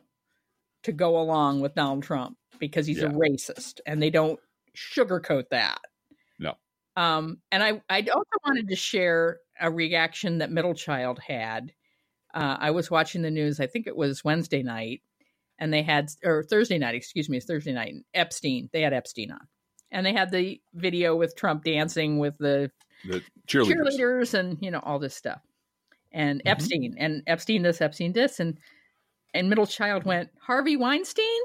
to 0.83 0.91
go 0.91 1.19
along 1.19 1.59
with 1.61 1.73
Donald 1.75 2.03
Trump 2.03 2.37
because 2.59 2.85
he's 2.87 3.01
a 3.03 3.07
racist, 3.09 3.79
and 3.85 4.01
they 4.01 4.09
don't 4.09 4.39
sugarcoat 4.77 5.49
that. 5.49 5.79
No. 6.39 6.53
Um, 6.95 7.39
and 7.51 7.63
I, 7.63 7.81
I 7.89 8.01
also 8.13 8.29
wanted 8.45 8.67
to 8.69 8.75
share 8.75 9.39
a 9.59 9.71
reaction 9.71 10.37
that 10.39 10.51
Middle 10.51 10.73
Child 10.75 11.19
had. 11.19 11.73
Uh, 12.33 12.57
I 12.59 12.71
was 12.71 12.91
watching 12.91 13.21
the 13.21 13.31
news. 13.31 13.59
I 13.59 13.67
think 13.67 13.87
it 13.87 13.95
was 13.95 14.23
Wednesday 14.23 14.61
night, 14.63 15.01
and 15.59 15.73
they 15.73 15.81
had 15.81 16.09
or 16.23 16.43
Thursday 16.43 16.77
night. 16.77 16.95
Excuse 16.95 17.29
me, 17.29 17.37
it's 17.37 17.45
Thursday 17.47 17.73
night. 17.73 17.95
Epstein. 18.13 18.69
They 18.73 18.81
had 18.81 18.93
Epstein 18.93 19.31
on, 19.31 19.47
and 19.91 20.05
they 20.05 20.13
had 20.13 20.31
the 20.31 20.61
video 20.73 21.15
with 21.15 21.35
Trump 21.35 21.63
dancing 21.63 22.19
with 22.19 22.37
the 22.37 22.69
The 23.05 23.23
cheerleaders. 23.47 23.73
cheerleaders 23.97 24.33
and 24.33 24.57
you 24.61 24.69
know 24.71 24.79
all 24.83 24.99
this 24.99 25.15
stuff 25.15 25.41
and 26.11 26.41
Mhm. 26.43 26.49
epstein 26.49 26.95
and 26.97 27.21
epstein 27.27 27.61
this 27.63 27.79
epstein 27.81 28.11
this 28.13 28.39
and 28.39 28.57
and 29.33 29.49
middle 29.49 29.67
child 29.67 30.03
went 30.05 30.29
harvey 30.41 30.75
weinstein 30.77 31.41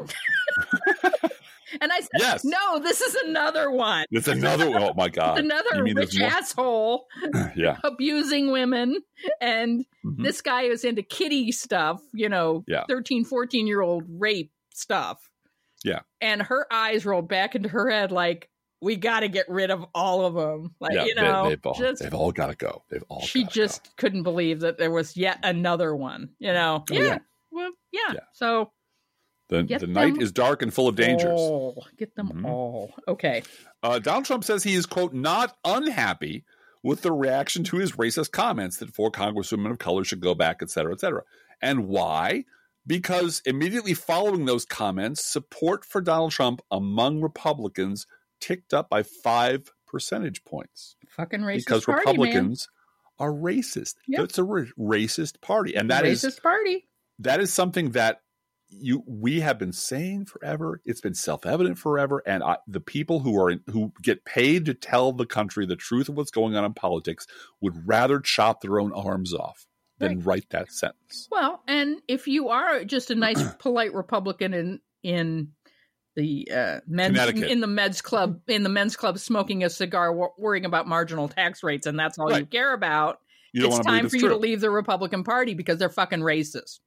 and 1.81 1.93
i 1.93 2.01
said 2.01 2.09
Yes. 2.19 2.45
no 2.45 2.79
this 2.81 3.01
is 3.01 3.15
another 3.27 3.71
one 3.71 4.05
It's 4.11 4.29
another. 4.29 4.67
Oh 4.69 4.93
my 4.95 5.09
god! 5.21 5.39
Another 5.39 5.77
you 5.77 5.83
mean 5.85 5.95
there's 5.95 6.19
rich 6.19 6.23
asshole 6.31 7.07
yeah. 7.57 7.79
abusing 7.85 8.51
women 8.51 9.01
and 9.41 9.85
Mhm. 10.05 10.23
this 10.25 10.41
guy 10.43 10.63
is 10.63 10.85
into 10.85 11.03
kitty 11.03 11.53
stuff 11.53 12.01
you 12.13 12.29
know 12.29 12.65
Yeah. 12.67 12.85
13 12.89 13.25
14 13.25 13.67
year 13.67 13.81
old 13.81 14.05
rape 14.09 14.51
stuff 14.75 15.31
Yeah. 15.85 16.01
and 16.21 16.43
her 16.43 16.67
eyes 16.73 17.07
rolled 17.07 17.29
back 17.29 17.55
into 17.55 17.69
her 17.69 17.89
head 17.91 18.11
like 18.13 18.49
we 18.81 18.97
got 18.97 19.21
to 19.21 19.29
get 19.29 19.49
rid 19.49 19.71
of 19.71 19.87
all 19.95 20.27
of 20.27 20.35
them. 20.35 20.75
Like 20.81 20.95
yeah, 20.95 21.05
you 21.05 21.15
know, 21.15 21.45
they, 21.45 21.51
have 21.51 21.61
all, 21.67 21.75
just 21.75 22.03
they've 22.03 22.13
all 22.13 22.33
got 22.33 22.49
to 22.49 22.57
go. 22.57 22.83
They've 22.91 23.05
all. 23.09 23.21
she 23.21 23.45
just 23.45 23.85
go. 23.85 23.91
couldn't 23.97 24.25
believe 24.25 24.59
that 24.63 24.77
there 24.77 24.91
was 24.91 25.17
yet 25.17 25.39
another 25.45 25.95
one. 25.95 26.31
You 26.41 26.53
know, 26.53 26.85
Oh, 26.91 26.93
yeah, 26.93 27.05
yeah. 27.05 27.19
well, 27.53 27.71
yeah. 27.93 28.01
Yeah. 28.15 28.21
So 28.33 28.73
the 29.53 29.63
get 29.63 29.81
the 29.81 29.87
night 29.87 30.21
is 30.21 30.33
dark 30.33 30.63
and 30.63 30.73
full 30.73 30.89
of 30.89 30.97
dangers. 30.97 31.29
all. 31.31 31.87
get 31.99 32.15
them 32.17 32.31
Mhm. 32.35 32.45
all. 32.49 32.93
Okay, 33.09 33.43
Uh, 33.83 33.99
Donald 33.99 34.25
Trump 34.25 34.45
says 34.45 34.63
he 34.63 34.75
is, 34.75 34.87
quote, 34.87 35.13
not 35.13 35.57
unhappy 35.65 36.45
with 36.85 37.03
the 37.03 37.13
reaction 37.13 37.65
to 37.65 37.77
his 37.79 37.93
racist 37.93 38.31
comments 38.33 38.77
that 38.79 38.95
four 38.95 39.11
congresswomen 39.11 39.71
of 39.71 39.79
color 39.79 40.05
should 40.05 40.21
go 40.21 40.35
back, 40.35 40.59
et 40.63 40.71
cetera, 40.71 40.93
et 40.93 41.01
cetera. 41.01 41.23
And 41.61 41.89
why? 41.89 42.45
Because 42.87 43.41
immediately 43.45 43.95
following 43.95 44.45
those 44.47 44.65
comments, 44.65 45.25
support 45.25 45.85
for 45.85 46.01
Donald 46.01 46.33
Trump 46.33 46.61
among 46.71 47.21
Republicans 47.21 48.07
ticked 48.41 48.73
up 48.75 48.89
by 48.91 49.03
five 49.05 49.71
percentage 49.87 50.45
points 50.45 50.97
fucking 51.09 51.41
racist 51.43 51.57
because 51.59 51.85
party, 51.85 52.01
Republicans 52.07 52.69
are 53.19 53.31
racist. 53.31 53.97
Yep. 54.09 54.21
It's 54.25 54.39
a 54.39 54.43
ra- 54.45 54.65
racist 54.79 55.41
party. 55.41 55.73
man. 55.75 55.83
And 55.83 55.91
that 55.91 56.07
is 56.07 56.23
racist 56.23 56.43
party. 56.43 56.89
that 57.21 57.41
is 57.41 57.53
something 57.53 57.91
that 57.91 58.22
you 58.73 59.03
we 59.07 59.41
have 59.41 59.59
been 59.59 59.73
saying 59.73 60.27
forever. 60.27 60.81
It's 60.85 61.01
been 61.01 61.15
self 61.15 61.47
evident 61.47 61.79
forever, 61.79 62.23
and 62.27 62.43
I, 62.43 62.59
the 62.67 62.81
people 62.81 63.21
who 63.21 63.41
are 63.41 63.51
in, 63.51 63.61
who 63.71 63.93
get 64.03 64.25
paid 64.25 64.67
to 64.67 64.75
tell 64.75 65.13
the 65.13 65.27
country 65.27 65.67
the 65.67 65.77
truth 65.77 66.09
of 66.09 66.17
what's 66.17 66.31
going 66.31 66.57
on 66.57 66.65
in 66.65 66.75
politics 66.75 67.27
would 67.61 67.87
rather 67.87 68.21
chop 68.21 68.61
their 68.61 68.81
own 68.81 68.93
arms 68.93 69.35
off 69.35 69.67
than 69.99 70.21
write 70.21 70.47
that 70.51 70.73
sentence. 70.73 71.29
Well, 71.31 71.63
and 71.67 72.01
if 72.09 72.27
you 72.27 72.49
are 72.49 72.85
just 72.85 73.11
a 73.11 73.15
nice, 73.15 73.43
polite 73.59 73.95
Republican 73.95 74.55
in 74.55 74.81
in 75.03 75.53
the 76.15 76.49
uh, 76.55 76.81
men's 76.87 77.19
in 77.41 77.61
the 77.61 77.67
meds 77.67 78.03
club 78.03 78.41
in 78.47 78.63
the 78.63 78.69
men's 78.69 78.97
club 78.97 79.19
smoking 79.19 79.65
a 79.65 79.71
cigar, 79.71 80.13
wor- 80.13 80.35
worrying 80.39 80.65
about 80.65 80.87
marginal 80.87 81.29
tax 81.29 81.63
rates, 81.63 81.87
and 81.87 81.99
that's 81.99 82.19
all 82.19 82.37
you 82.37 82.47
care 82.47 82.75
about, 82.75 83.21
You 83.53 83.67
it's 83.67 83.79
time 83.81 84.09
for 84.09 84.17
you 84.17 84.23
true, 84.23 84.29
to 84.31 84.37
leave 84.37 84.61
the 84.61 84.71
Republican 84.71 85.25
Party 85.25 85.55
because 85.55 85.79
they're 85.79 85.89
fucking 85.89 86.21
racist, 86.21 86.81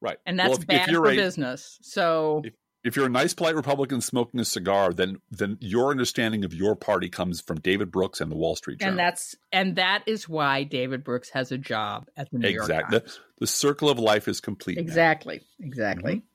right? 0.00 0.18
and 0.26 0.38
that's 0.38 0.50
Well, 0.50 0.58
if, 0.60 0.66
bad 0.66 0.88
if 0.88 0.92
you're 0.92 1.04
for 1.04 1.10
a, 1.10 1.16
business. 1.16 1.78
So 1.82 2.42
if 2.82 2.96
you're 2.96 3.06
a 3.06 3.10
nice, 3.10 3.34
polite 3.34 3.54
Republican 3.54 4.00
smoking 4.00 4.40
a 4.40 4.44
cigar, 4.44 4.92
then 4.92 5.18
then 5.30 5.58
your 5.60 5.90
understanding 5.90 6.44
of 6.44 6.54
your 6.54 6.76
party 6.76 7.08
comes 7.08 7.40
from 7.40 7.60
David 7.60 7.90
Brooks 7.90 8.20
and 8.20 8.30
the 8.30 8.36
Wall 8.36 8.56
Street 8.56 8.80
Journal. 8.80 8.92
and 8.92 8.98
that's 8.98 9.36
and 9.52 9.76
that 9.76 10.02
is 10.06 10.28
why 10.28 10.64
David 10.64 11.04
Brooks 11.04 11.30
has 11.30 11.52
a 11.52 11.58
job 11.58 12.08
at 12.16 12.30
the 12.30 12.38
New 12.38 12.48
exactly 12.48 12.74
York 12.74 12.90
the, 12.90 13.00
Times. 13.00 13.20
the 13.38 13.46
circle 13.46 13.90
of 13.90 13.98
life 13.98 14.28
is 14.28 14.40
complete. 14.40 14.76
now. 14.76 14.82
Exactly. 14.82 15.40
Exactly. 15.60 16.16
Mm-hmm. 16.16 16.26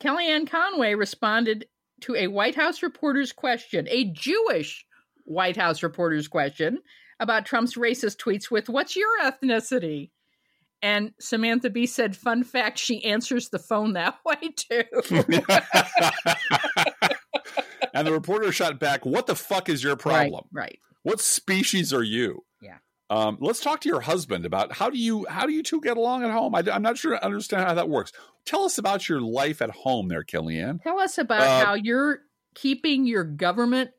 Kellyanne 0.00 0.48
Conway 0.48 0.94
responded 0.94 1.66
to 2.02 2.16
a 2.16 2.28
White 2.28 2.54
House 2.54 2.82
reporter's 2.82 3.32
question, 3.32 3.86
a 3.90 4.04
Jewish 4.04 4.86
White 5.24 5.56
House 5.56 5.82
reporter's 5.82 6.28
question 6.28 6.78
about 7.18 7.44
Trump's 7.44 7.74
racist 7.76 8.16
tweets 8.16 8.50
with, 8.50 8.68
What's 8.68 8.96
your 8.96 9.20
ethnicity? 9.22 10.10
And 10.82 11.12
Samantha 11.20 11.68
Bee 11.70 11.86
said, 11.86 12.16
Fun 12.16 12.42
fact, 12.42 12.78
she 12.78 13.04
answers 13.04 13.50
the 13.50 13.58
phone 13.58 13.92
that 13.94 14.16
way 14.24 14.36
too. 14.56 14.84
and 17.94 18.06
the 18.06 18.12
reporter 18.12 18.52
shot 18.52 18.78
back, 18.78 19.04
"What 19.04 19.26
the 19.26 19.34
fuck 19.34 19.68
is 19.68 19.82
your 19.82 19.96
problem? 19.96 20.44
Right. 20.52 20.62
right. 20.62 20.78
What 21.02 21.20
species 21.20 21.92
are 21.92 22.02
you?" 22.02 22.44
Yeah. 22.62 22.78
Um, 23.10 23.38
let's 23.40 23.60
talk 23.60 23.80
to 23.80 23.88
your 23.88 24.00
husband 24.00 24.46
about 24.46 24.72
how 24.72 24.88
do 24.90 24.98
you 24.98 25.26
how 25.28 25.46
do 25.46 25.52
you 25.52 25.62
two 25.62 25.80
get 25.80 25.96
along 25.96 26.22
at 26.24 26.30
home? 26.30 26.54
I, 26.54 26.62
am 26.66 26.82
not 26.82 26.96
sure 26.96 27.16
I 27.16 27.18
understand 27.18 27.66
how 27.66 27.74
that 27.74 27.88
works. 27.88 28.12
Tell 28.46 28.64
us 28.64 28.78
about 28.78 29.08
your 29.08 29.20
life 29.20 29.60
at 29.60 29.70
home, 29.70 30.08
there, 30.08 30.24
Kellyanne. 30.24 30.82
Tell 30.82 30.98
us 30.98 31.18
about 31.18 31.42
Uh, 31.42 31.64
how 31.66 31.74
you're 31.74 32.20
keeping 32.54 33.06
your 33.06 33.24
government 33.24 33.90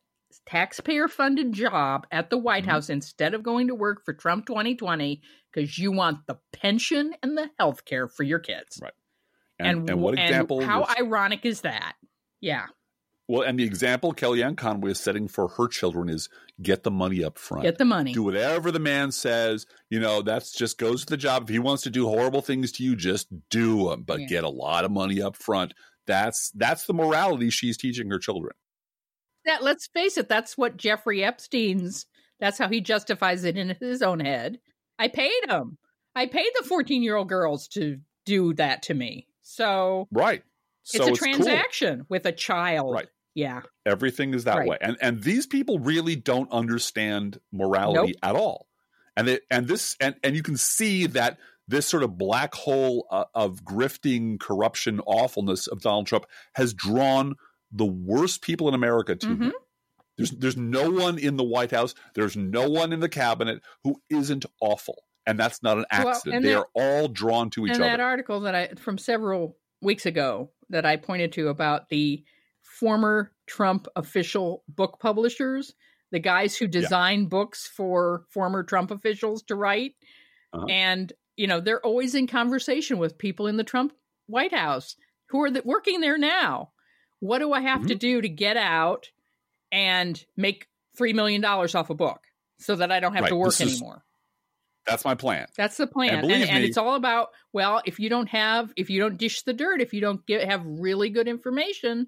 taxpayer 0.46 1.08
funded 1.10 1.52
job 1.52 2.08
at 2.12 2.30
the 2.30 2.38
White 2.38 2.64
Mhm. 2.64 2.68
House 2.68 2.90
instead 2.90 3.34
of 3.34 3.44
going 3.44 3.68
to 3.68 3.76
work 3.76 4.04
for 4.06 4.14
Trump 4.14 4.46
2020 4.46 5.22
because 5.54 5.78
you 5.78 5.92
want 5.92 6.26
the 6.28 6.38
pension 6.54 7.14
and 7.22 7.38
the 7.38 7.50
health 7.60 7.86
care 7.86 8.08
for 8.08 8.24
your 8.24 8.40
kids. 8.40 8.80
Right. 8.82 8.94
And, 9.60 9.90
and, 9.90 10.02
what 10.02 10.12
and 10.18 10.20
example? 10.28 10.62
how 10.62 10.82
was- 10.82 10.96
ironic 11.00 11.46
is 11.46 11.62
that? 11.62 11.94
Yeah. 12.40 12.66
well, 13.28 13.44
and 13.44 13.60
the 13.60 13.64
example 13.64 14.14
Kellyanne 14.14 14.58
Conway 14.58 14.92
is 14.92 15.00
setting 15.00 15.28
for 15.28 15.48
her 15.50 15.68
children 15.68 16.10
is 16.10 16.28
get 16.62 16.82
the 16.84 16.90
money 16.92 17.24
up 17.24 17.38
front. 17.38 17.64
Get 17.64 17.78
the 17.78 17.86
money. 17.86 18.14
do 18.14 18.24
whatever 18.24 18.72
the 18.72 18.80
man 18.80 19.12
says. 19.12 19.68
You 19.90 20.00
know, 20.00 20.22
that's 20.24 20.52
just 20.52 20.78
goes 20.80 21.06
to 21.06 21.12
the 21.12 21.18
job. 21.18 21.44
If 21.44 21.50
he 21.50 21.60
wants 21.60 21.84
to 21.84 21.90
do 21.92 22.08
horrible 22.08 22.42
things 22.42 22.72
to 22.74 22.84
you, 22.84 22.96
just 22.96 23.28
do 23.50 23.90
them, 23.90 24.04
but 24.04 24.22
Yeah. 24.22 24.28
get 24.28 24.44
a 24.44 24.50
lot 24.50 24.84
of 24.86 24.92
money 24.92 25.22
up 25.22 25.36
front. 25.36 25.74
That's 26.08 26.50
that's 26.56 26.88
the 26.88 26.94
morality 26.96 27.52
she's 27.52 27.78
teaching 27.78 28.10
her 28.10 28.18
children. 28.20 28.54
that 29.46 29.64
let's 29.64 29.88
face 29.88 30.18
it, 30.18 30.28
that's 30.28 30.58
what 30.58 30.78
Jeffrey 30.78 31.24
Epstein's 31.24 32.06
that's 32.40 32.58
how 32.58 32.68
he 32.70 32.82
justifies 32.82 33.44
it 33.44 33.56
in 33.56 33.76
his 33.80 34.02
own 34.02 34.20
head. 34.20 34.60
I 35.02 35.08
paid 35.08 35.32
them. 35.48 35.78
I 36.16 36.28
paid 36.28 36.52
the 36.60 36.64
14 36.68 37.02
year 37.04 37.16
old 37.16 37.28
girls 37.30 37.68
to 37.70 37.98
do 38.26 38.54
that 38.54 38.84
to 38.84 38.94
me. 38.94 39.28
So 39.42 40.08
Right. 40.12 40.44
So 40.84 40.98
it's 41.08 41.20
a 41.20 41.24
cool. 41.24 41.34
transaction 41.34 42.06
with 42.10 42.26
a 42.26 42.32
child. 42.32 42.94
Right. 42.94 43.08
Yeah. 43.34 43.62
Everything 43.86 44.34
is 44.34 44.44
that 44.44 44.58
Right. 44.58 44.68
way, 44.70 44.78
and 44.82 44.98
and 45.02 45.24
these 45.24 45.48
people 45.48 45.80
really 45.80 46.16
don't 46.16 46.52
understand 46.52 47.40
morality 47.52 48.12
Nope. 48.14 48.16
at 48.24 48.36
all. 48.36 48.68
And 49.18 49.28
they, 49.28 49.40
and 49.50 49.68
this 49.68 49.96
and 50.00 50.16
and 50.24 50.36
you 50.36 50.44
can 50.44 50.58
see 50.58 51.06
that 51.08 51.38
this 51.68 51.88
sort 51.88 52.04
of 52.04 52.18
black 52.18 52.54
hole 52.54 53.08
uh, 53.12 53.26
of 53.34 53.64
grifting, 53.64 54.40
corruption, 54.40 55.00
awfulness 55.06 55.68
of 55.68 55.82
Donald 55.82 56.08
Trump 56.08 56.26
has 56.56 56.74
drawn 56.74 57.36
the 57.72 57.86
worst 57.86 58.42
people 58.42 58.68
in 58.68 58.74
America 58.74 59.16
to 59.16 59.28
Mhm. 59.28 59.42
him. 59.44 59.54
There's 60.18 60.32
there's 60.32 60.58
no 60.58 60.90
one 60.92 61.18
in 61.18 61.38
the 61.38 61.44
White 61.44 61.72
House, 61.72 61.96
there's 62.16 62.36
no 62.38 62.70
one 62.70 62.94
in 62.94 63.00
the 63.00 63.10
cabinet 63.10 63.62
who 63.84 64.02
isn't 64.10 64.46
awful, 64.62 65.04
and 65.26 65.40
that's 65.40 65.64
not 65.64 65.78
an 65.78 65.86
accident. 65.92 66.36
and 66.38 66.46
they 66.46 66.50
that- 66.50 66.58
are 66.60 66.68
all 66.74 67.08
drawn 67.08 67.50
to 67.52 67.66
each 67.66 67.74
and 67.74 67.82
that 67.82 68.00
article 68.00 68.42
that 68.42 68.56
I 68.56 68.68
from 68.76 68.98
several 68.98 69.58
weeks 69.82 70.06
ago 70.06 70.52
that 70.70 70.86
I 70.86 70.96
pointed 70.98 71.32
to 71.34 71.48
about 71.50 71.90
the 71.90 72.24
former 72.62 73.32
Trump 73.48 73.88
official 73.96 74.64
book 74.68 75.00
publishers, 75.00 75.74
the 76.12 76.20
guys 76.20 76.56
who 76.58 76.68
design 76.68 77.26
books 77.26 77.68
for 77.68 78.26
former 78.30 78.64
Trump 78.64 78.92
officials 78.92 79.44
to 79.44 79.56
write, 79.56 79.96
Uh-huh. 80.54 80.66
and 80.70 81.14
you 81.38 81.48
know 81.48 81.60
they're 81.62 81.86
always 81.86 82.14
in 82.16 82.28
conversation 82.28 82.98
with 83.00 83.18
people 83.18 83.48
in 83.48 83.58
the 83.58 83.64
Trump 83.64 83.94
White 84.28 84.54
House 84.54 84.96
who 85.30 85.42
are 85.42 85.50
the, 85.50 85.62
working 85.64 86.02
there 86.02 86.18
now. 86.18 86.72
What 87.20 87.40
do 87.40 87.54
I 87.54 87.62
have 87.62 87.88
to 87.88 87.96
Mhm. 87.96 88.00
do 88.00 88.22
to 88.22 88.30
get 88.30 88.58
out 88.58 89.10
and 89.72 90.24
make 90.36 90.68
three 90.98 91.14
million 91.14 91.42
dollars 91.42 91.76
off 91.76 91.90
a 91.90 91.96
book 91.96 92.22
so 92.60 92.76
that 92.76 92.92
I 92.92 93.00
don't 93.00 93.14
have 93.14 93.24
Right. 93.24 93.30
to 93.30 93.36
work 93.36 93.50
is- 93.50 93.62
anymore? 93.62 94.04
that's 94.86 95.06
my 95.06 95.14
plan. 95.16 95.46
That's 95.56 95.78
the 95.78 95.86
plan, 95.86 96.10
And 96.10 96.20
and, 96.20 96.28
believe 96.28 96.48
and, 96.50 96.64
it's 96.64 96.78
all 96.78 96.96
about 96.96 97.30
well, 97.54 97.82
if 97.86 98.00
you 98.00 98.10
don't 98.10 98.28
have, 98.30 98.74
if 98.76 98.90
you 98.90 99.00
don't 99.00 99.18
dish 99.18 99.44
the 99.44 99.54
dirt, 99.54 99.80
if 99.82 99.94
you 99.94 100.02
don't 100.02 100.26
get 100.26 100.48
have 100.50 100.66
really 100.66 101.10
good 101.12 101.28
information, 101.28 102.08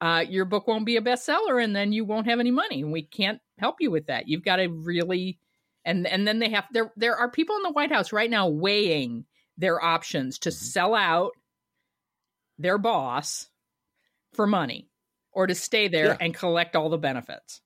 uh, 0.00 0.24
your 0.28 0.44
book 0.46 0.66
won't 0.66 0.86
be 0.86 0.96
a 0.96 1.02
bestseller, 1.02 1.62
and 1.62 1.76
then 1.76 1.92
you 1.92 2.04
won't 2.04 2.26
have 2.26 2.40
any 2.40 2.50
money, 2.50 2.80
and 2.82 2.92
we 2.92 3.02
can't 3.02 3.40
help 3.58 3.76
you 3.80 3.90
with 3.90 4.06
that. 4.06 4.26
You've 4.28 4.44
got 4.44 4.56
to 4.56 4.68
really, 4.68 5.38
and 5.84 6.06
and 6.06 6.26
then 6.26 6.38
they 6.38 6.48
have 6.50 6.64
there 6.72 6.92
there 6.96 7.16
are 7.16 7.30
people 7.30 7.56
in 7.56 7.62
the 7.62 7.72
White 7.72 7.92
House 7.92 8.10
right 8.12 8.30
now 8.30 8.48
weighing 8.48 9.26
their 9.58 9.82
options 9.82 10.38
to 10.40 10.48
Mhm. 10.48 10.52
sell 10.54 10.94
out 10.94 11.32
their 12.58 12.78
boss 12.78 13.48
for 14.34 14.46
money 14.46 14.87
or 15.38 15.46
to 15.46 15.54
stay 15.54 15.86
there 15.86 16.06
Yeah. 16.08 16.16
and 16.20 16.34
collect 16.34 16.74
all 16.74 16.88
the 16.90 16.98
benefits. 16.98 17.60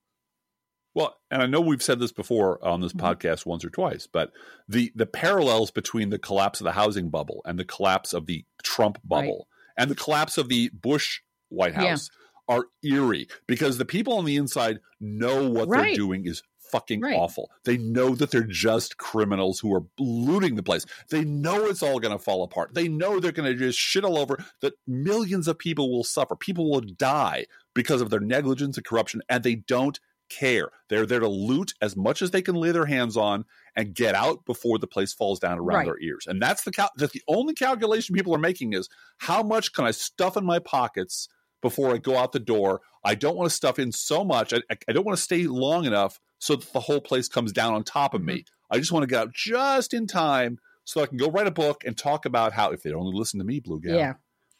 Well, 0.93 1.17
and 1.31 1.41
I 1.41 1.47
know 1.47 1.59
we've 1.59 1.81
said 1.81 1.99
this 1.99 2.11
before 2.11 2.63
on 2.63 2.81
this 2.81 2.93
Mhm. 2.93 2.99
podcast 3.01 3.47
once 3.47 3.65
or 3.65 3.71
twice, 3.71 4.05
but 4.05 4.31
the 4.67 4.91
the 4.95 5.07
parallels 5.07 5.71
between 5.71 6.11
the 6.11 6.19
collapse 6.19 6.61
of 6.61 6.65
the 6.65 6.73
housing 6.73 7.09
bubble 7.09 7.41
and 7.45 7.57
the 7.57 7.65
collapse 7.65 8.13
of 8.13 8.27
the 8.27 8.45
Trump 8.61 8.99
bubble 9.03 9.47
and 9.75 9.89
the 9.89 9.95
collapse 9.95 10.37
of 10.37 10.49
the 10.49 10.69
Bush 10.69 11.21
White 11.49 11.73
Yeah. 11.73 11.89
House 11.89 12.09
are 12.47 12.65
eerie 12.83 13.27
because 13.47 13.79
the 13.79 13.85
people 13.85 14.13
on 14.13 14.25
the 14.25 14.35
inside 14.35 14.81
know 14.99 15.49
what 15.49 15.67
Right. 15.67 15.85
they're 15.87 15.95
doing 15.95 16.27
is 16.27 16.43
fucking 16.71 17.01
Right. 17.01 17.15
awful. 17.15 17.49
They 17.65 17.77
know 17.77 18.15
that 18.15 18.31
they're 18.31 18.43
just 18.43 18.97
criminals 18.97 19.59
who 19.59 19.73
are 19.75 19.85
looting 19.99 20.55
the 20.55 20.63
place. 20.63 20.85
They 21.09 21.23
know 21.23 21.65
it's 21.65 21.83
all 21.83 21.99
going 21.99 22.17
to 22.17 22.23
fall 22.23 22.41
apart. 22.43 22.73
They 22.73 22.87
know 22.87 23.19
they're 23.19 23.31
going 23.31 23.51
to 23.51 23.57
just 23.57 23.77
shit 23.79 24.03
all 24.03 24.17
over 24.17 24.43
that 24.61 24.73
millions 24.87 25.47
of 25.47 25.59
people 25.59 25.91
will 25.91 26.03
suffer. 26.03 26.35
People 26.35 26.69
will 26.71 26.81
die 26.81 27.45
because 27.73 28.01
of 28.01 28.09
their 28.09 28.19
negligence 28.19 28.77
and 28.77 28.85
corruption 28.85 29.21
and 29.29 29.43
they 29.43 29.55
don't 29.55 29.99
care. 30.29 30.69
They're 30.89 31.05
there 31.05 31.19
to 31.19 31.27
loot 31.27 31.73
as 31.81 31.95
much 31.95 32.21
as 32.21 32.31
they 32.31 32.41
can 32.41 32.55
lay 32.55 32.71
their 32.71 32.85
hands 32.85 33.17
on 33.17 33.45
and 33.75 33.93
get 33.93 34.15
out 34.15 34.45
before 34.45 34.79
the 34.79 34.87
place 34.87 35.13
falls 35.13 35.39
down 35.39 35.59
around 35.59 35.77
Right. 35.79 35.85
their 35.85 35.99
ears. 36.01 36.25
And 36.27 36.41
that's 36.41 36.63
the 36.63 36.71
cal- 36.71 36.91
that's 36.97 37.13
the 37.13 37.21
only 37.27 37.53
calculation 37.53 38.15
people 38.15 38.33
are 38.33 38.39
making 38.39 38.73
is 38.73 38.89
how 39.17 39.43
much 39.43 39.73
can 39.73 39.85
I 39.85 39.91
stuff 39.91 40.37
in 40.37 40.45
my 40.45 40.59
pockets 40.59 41.27
before 41.61 41.93
I 41.93 41.97
go 41.97 42.17
out 42.17 42.31
the 42.31 42.39
door? 42.39 42.81
I 43.03 43.15
don't 43.15 43.35
want 43.35 43.49
to 43.49 43.55
stuff 43.55 43.77
in 43.79 43.91
so 43.91 44.23
much. 44.23 44.53
I, 44.53 44.61
I- 44.87 44.93
don't 44.93 45.05
want 45.05 45.17
to 45.17 45.23
stay 45.23 45.43
long 45.45 45.85
enough 45.85 46.19
so 46.39 46.55
that 46.55 46.71
the 46.73 46.79
whole 46.79 47.01
place 47.01 47.27
comes 47.27 47.51
down 47.51 47.73
on 47.73 47.83
top 47.83 48.13
of 48.13 48.23
me. 48.23 48.33
Mm-hmm. 48.39 48.75
I 48.75 48.79
just 48.79 48.91
want 48.91 49.03
to 49.03 49.07
get 49.07 49.19
out 49.21 49.33
just 49.33 49.93
in 49.93 50.07
time 50.07 50.57
so 50.85 51.01
I 51.01 51.05
can 51.05 51.17
go 51.17 51.29
write 51.29 51.47
a 51.47 51.51
book 51.51 51.83
and 51.85 51.97
talk 51.97 52.25
about 52.25 52.53
how 52.53 52.71
if 52.71 52.81
they'd 52.81 52.93
only 52.93 53.15
listen 53.15 53.39
to 53.39 53.45
me, 53.45 53.59
Blue 53.59 53.79
Yeah. 53.83 54.13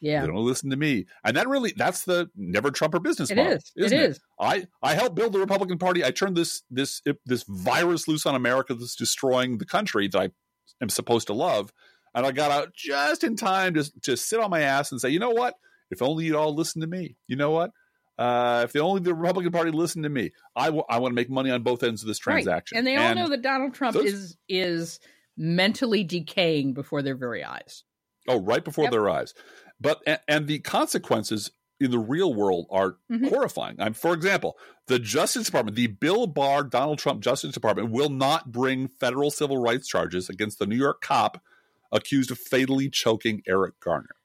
Yeah. 0.04 0.20
They 0.20 0.26
don't 0.26 0.36
listen 0.44 0.70
to 0.70 0.76
me. 0.76 1.06
And 1.24 1.36
that 1.36 1.48
really 1.48 1.72
that's 1.76 2.04
the 2.04 2.28
never 2.36 2.70
Trumper 2.70 3.00
business 3.00 3.30
It 3.30 3.36
model. 3.36 3.52
is. 3.54 3.72
It 3.76 3.84
isn't 3.86 3.98
is. 3.98 4.20
I 4.38 4.66
I 4.82 4.94
helped 4.94 5.16
build 5.16 5.32
the 5.32 5.40
Republican 5.40 5.78
Party. 5.78 6.04
I 6.04 6.10
turned 6.10 6.36
this 6.36 6.62
this 6.70 7.00
this 7.24 7.44
virus 7.48 8.06
loose 8.06 8.26
on 8.26 8.34
America 8.34 8.74
that's 8.74 8.94
destroying 8.96 9.58
the 9.58 9.64
country 9.64 10.08
that 10.08 10.18
I 10.20 10.28
am 10.82 10.88
supposed 10.90 11.26
to 11.28 11.32
love. 11.32 11.72
And 12.14 12.24
I 12.26 12.32
got 12.32 12.50
out 12.50 12.74
just 12.74 13.24
in 13.24 13.34
time 13.36 13.74
to 13.74 13.90
to 14.02 14.16
sit 14.16 14.40
on 14.40 14.50
my 14.50 14.60
ass 14.60 14.92
and 14.92 15.00
say, 15.00 15.08
you 15.08 15.18
know 15.18 15.30
what? 15.30 15.54
If 15.90 16.02
only 16.02 16.26
you'd 16.26 16.36
all 16.36 16.54
listen 16.54 16.80
to 16.82 16.86
me. 16.86 17.16
You 17.26 17.36
know 17.36 17.50
what? 17.50 17.70
Uh, 18.18 18.62
if 18.64 18.72
the 18.72 18.78
only 18.80 19.00
the 19.00 19.12
Republican 19.14 19.50
Party 19.52 19.70
listened 19.72 20.04
to 20.04 20.08
me, 20.08 20.30
I, 20.54 20.66
w- 20.66 20.84
I 20.88 20.98
want 21.00 21.10
to 21.10 21.16
make 21.16 21.28
money 21.28 21.50
on 21.50 21.62
both 21.64 21.82
ends 21.82 22.00
of 22.02 22.06
this 22.08 22.18
transaction. 22.18 22.76
Right. 22.76 22.78
And 22.78 22.86
they 22.86 22.96
all 22.96 23.12
know 23.14 23.28
that 23.28 23.42
Donald 23.42 23.74
Trump 23.74 23.94
those- 23.96 24.04
is 24.06 24.36
is 24.48 25.00
mentally 25.36 26.04
decaying 26.04 26.74
before 26.74 27.02
their 27.02 27.16
very 27.16 27.42
eyes. 27.42 27.82
Oh, 28.28 28.40
right 28.40 28.64
before 28.64 28.84
Yep. 28.84 28.92
their 28.92 29.10
eyes. 29.10 29.34
But 29.84 30.02
and, 30.06 30.18
and 30.26 30.46
the 30.48 30.58
consequences 30.58 31.52
in 31.78 31.90
the 31.90 31.98
real 31.98 32.32
world 32.34 32.66
are 32.70 32.96
Mhm. 33.10 33.28
horrifying. 33.28 33.76
I'm, 33.78 33.92
for 33.94 34.14
example, 34.14 34.56
the 34.86 34.98
Justice 34.98 35.46
Department, 35.46 35.76
the 35.76 35.88
Bill 35.88 36.26
Barr 36.26 36.64
Donald 36.64 36.98
Trump 36.98 37.22
Justice 37.22 37.52
Department, 37.52 37.90
will 37.90 38.08
not 38.08 38.50
bring 38.50 38.88
federal 38.88 39.30
civil 39.30 39.58
rights 39.58 39.86
charges 39.86 40.28
against 40.28 40.58
the 40.58 40.66
New 40.66 40.76
York 40.76 41.00
cop 41.02 41.42
accused 41.92 42.30
of 42.30 42.38
fatally 42.38 42.88
choking 42.88 43.42
Eric 43.46 43.78
Garner. 43.80 44.16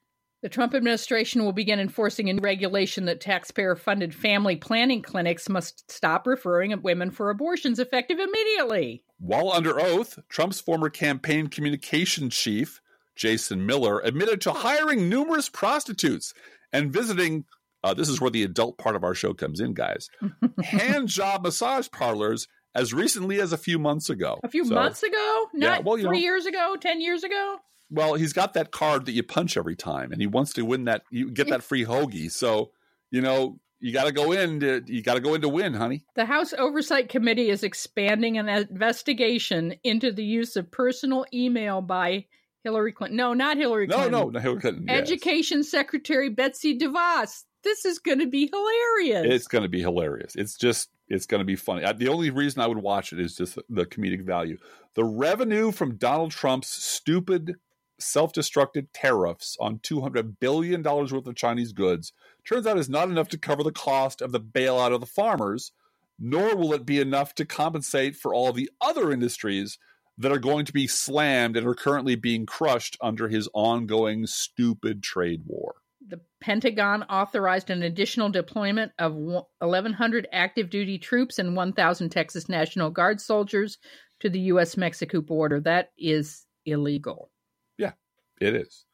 The 0.41 0.47
Trump 0.49 0.73
administration 0.73 1.43
will 1.43 1.51
begin 1.51 1.81
enforcing 1.81 2.29
a 2.29 2.33
new 2.33 2.39
regulation 2.41 3.03
that 3.05 3.19
taxpayer 3.19 3.75
funded 3.75 4.15
family 4.15 4.55
planning 4.55 5.01
clinics 5.01 5.49
must 5.49 5.91
stop 5.91 6.25
referring 6.25 6.81
women 6.81 7.11
for 7.11 7.29
abortions 7.29 7.77
effective 7.77 8.19
immediately. 8.19 9.03
While 9.19 9.51
under 9.51 9.77
oath, 9.81 10.17
Trump's 10.29 10.61
former 10.61 10.89
campaign 10.89 11.47
communication 11.47 12.29
chief, 12.29 12.79
Jason 13.19 13.65
Miller, 13.65 13.99
admitted 13.99 14.39
to 14.41 14.51
hiring 14.53 15.09
numerous 15.09 15.49
prostitutes 15.49 16.33
and 16.71 16.91
visiting. 16.93 17.43
Uh, 17.83 17.93
this 17.93 18.07
is 18.09 18.19
where 18.21 18.31
the 18.31 18.43
adult 18.43 18.77
part 18.77 18.95
of 18.95 19.03
our 19.03 19.13
show 19.13 19.33
comes 19.33 19.59
in, 19.59 19.73
guys. 19.73 20.09
hand 20.63 21.09
job 21.09 21.43
massage 21.43 21.89
parlors 21.91 22.47
as 22.73 22.93
recently 22.93 23.41
as 23.41 23.51
a 23.51 23.57
few 23.57 23.77
months 23.77 24.09
ago. 24.09 24.39
A 24.43 24.49
few 24.49 24.63
So, 24.65 24.73
months 24.73 25.03
ago? 25.03 25.47
Yeah, 25.53 25.69
Not 25.69 25.83
well, 25.83 25.95
three 25.97 26.03
know- 26.05 26.11
years 26.13 26.45
ago? 26.45 26.75
Ten 26.79 27.01
years 27.01 27.23
ago? 27.25 27.57
Well, 27.91 28.13
he's 28.13 28.33
got 28.33 28.53
that 28.53 28.71
card 28.71 29.05
that 29.07 29.13
you 29.13 29.23
punch 29.23 29.57
every 29.57 29.75
time, 29.75 30.11
and 30.13 30.21
he 30.21 30.27
wants 30.27 30.53
to 30.53 30.61
win 30.63 30.85
that. 30.85 31.01
You 31.11 31.29
get 31.31 31.49
that 31.49 31.63
free 31.63 31.83
hoagie, 31.85 32.31
so 32.31 32.71
you 33.11 33.19
know 33.21 33.59
you 33.79 33.91
got 33.91 34.05
to 34.05 34.11
go 34.11 34.31
in. 34.31 34.59
To, 34.59 34.83
you 34.85 35.01
got 35.01 35.15
to 35.15 35.19
go 35.21 35.33
in 35.33 35.41
to 35.41 35.49
win, 35.49 35.73
honey. 35.73 36.05
The 36.15 36.25
House 36.25 36.53
Oversight 36.53 37.09
Committee 37.09 37.49
is 37.49 37.63
expanding 37.63 38.37
an 38.37 38.47
investigation 38.47 39.73
into 39.83 40.11
the 40.11 40.23
use 40.23 40.55
of 40.55 40.69
personal 40.71 41.25
email 41.33 41.81
by 41.81 42.25
Hillary 42.63 42.91
Clinton. 42.91 43.17
No, 43.17 43.33
not 43.33 43.57
Hillary 43.57 43.87
No, 43.87 43.95
Clinton. 43.95 44.11
no, 44.11 44.29
no, 44.29 44.39
Hillary 44.39 44.61
Clinton. 44.61 44.85
yes. 44.87 44.99
Education 45.01 45.63
Secretary 45.63 46.29
Betsy 46.29 46.77
DeVos. 46.77 47.43
This 47.63 47.85
is 47.85 47.99
going 47.99 48.19
to 48.19 48.27
be 48.27 48.49
hilarious. 48.51 49.33
It's 49.33 49.47
going 49.47 49.63
to 49.63 49.69
be 49.69 49.81
hilarious. 49.81 50.35
It's 50.35 50.57
just 50.57 50.89
it's 51.07 51.25
going 51.25 51.39
to 51.39 51.45
be 51.45 51.55
funny. 51.55 51.83
I, 51.83 51.93
the 51.93 52.07
only 52.09 52.29
reason 52.29 52.61
I 52.61 52.67
would 52.67 52.77
watch 52.77 53.11
it 53.13 53.19
is 53.19 53.35
just 53.35 53.57
the 53.69 53.85
comedic 53.85 54.23
value. 54.23 54.57
The 54.95 55.03
revenue 55.03 55.71
from 55.71 55.95
Donald 55.95 56.31
Trump's 56.31 56.67
stupid 56.69 57.55
self-destructive 57.99 58.91
tariffs 58.93 59.57
on 59.59 59.79
200 59.83 60.39
billion 60.39 60.81
dollars 60.81 61.11
worth 61.11 61.27
of 61.27 61.35
Chinese 61.35 61.73
goods 61.73 62.13
turns 62.47 62.65
out 62.65 62.77
is 62.77 62.89
not 62.89 63.09
enough 63.09 63.27
to 63.29 63.37
cover 63.37 63.63
the 63.63 63.71
cost 63.71 64.21
of 64.21 64.31
the 64.31 64.39
bailout 64.39 64.93
of 64.93 65.01
the 65.01 65.05
farmers, 65.05 65.71
nor 66.17 66.55
will 66.55 66.73
it 66.73 66.85
be 66.85 66.99
enough 66.99 67.35
to 67.35 67.45
compensate 67.45 68.15
for 68.15 68.33
all 68.33 68.53
the 68.53 68.69
other 68.79 69.11
industries 69.11 69.77
that 70.19 70.31
are 70.31 70.39
going 70.39 70.65
to 70.65 70.73
be 70.73 70.85
slammed 70.85 71.57
and 71.57 71.65
are 71.65 71.73
currently 71.73 72.15
being 72.15 72.45
crushed 72.45 72.97
under 73.01 73.27
his 73.29 73.49
ongoing 73.53 74.27
stupid 74.27 75.01
trade 75.01 75.41
war. 75.47 75.75
the 76.05 76.19
Pentagon 76.41 77.03
authorized 77.03 77.69
an 77.69 77.83
additional 77.83 78.29
deployment 78.29 78.91
of 78.99 79.13
1,100 79.15 80.27
active 80.31 80.69
duty 80.69 80.97
troops 80.97 81.39
and 81.39 81.55
1,000 81.55 82.09
Texas 82.09 82.49
National 82.49 82.89
Guard 82.89 83.21
soldiers 83.21 83.77
to 84.19 84.29
the 84.29 84.39
U.S. 84.51 84.75
Mexico 84.75 85.21
border. 85.21 85.59
That 85.59 85.91
is 85.97 86.45
illegal. 86.65 87.31
Yeah, 87.77 87.93
it 88.41 88.55
is. 88.55 88.85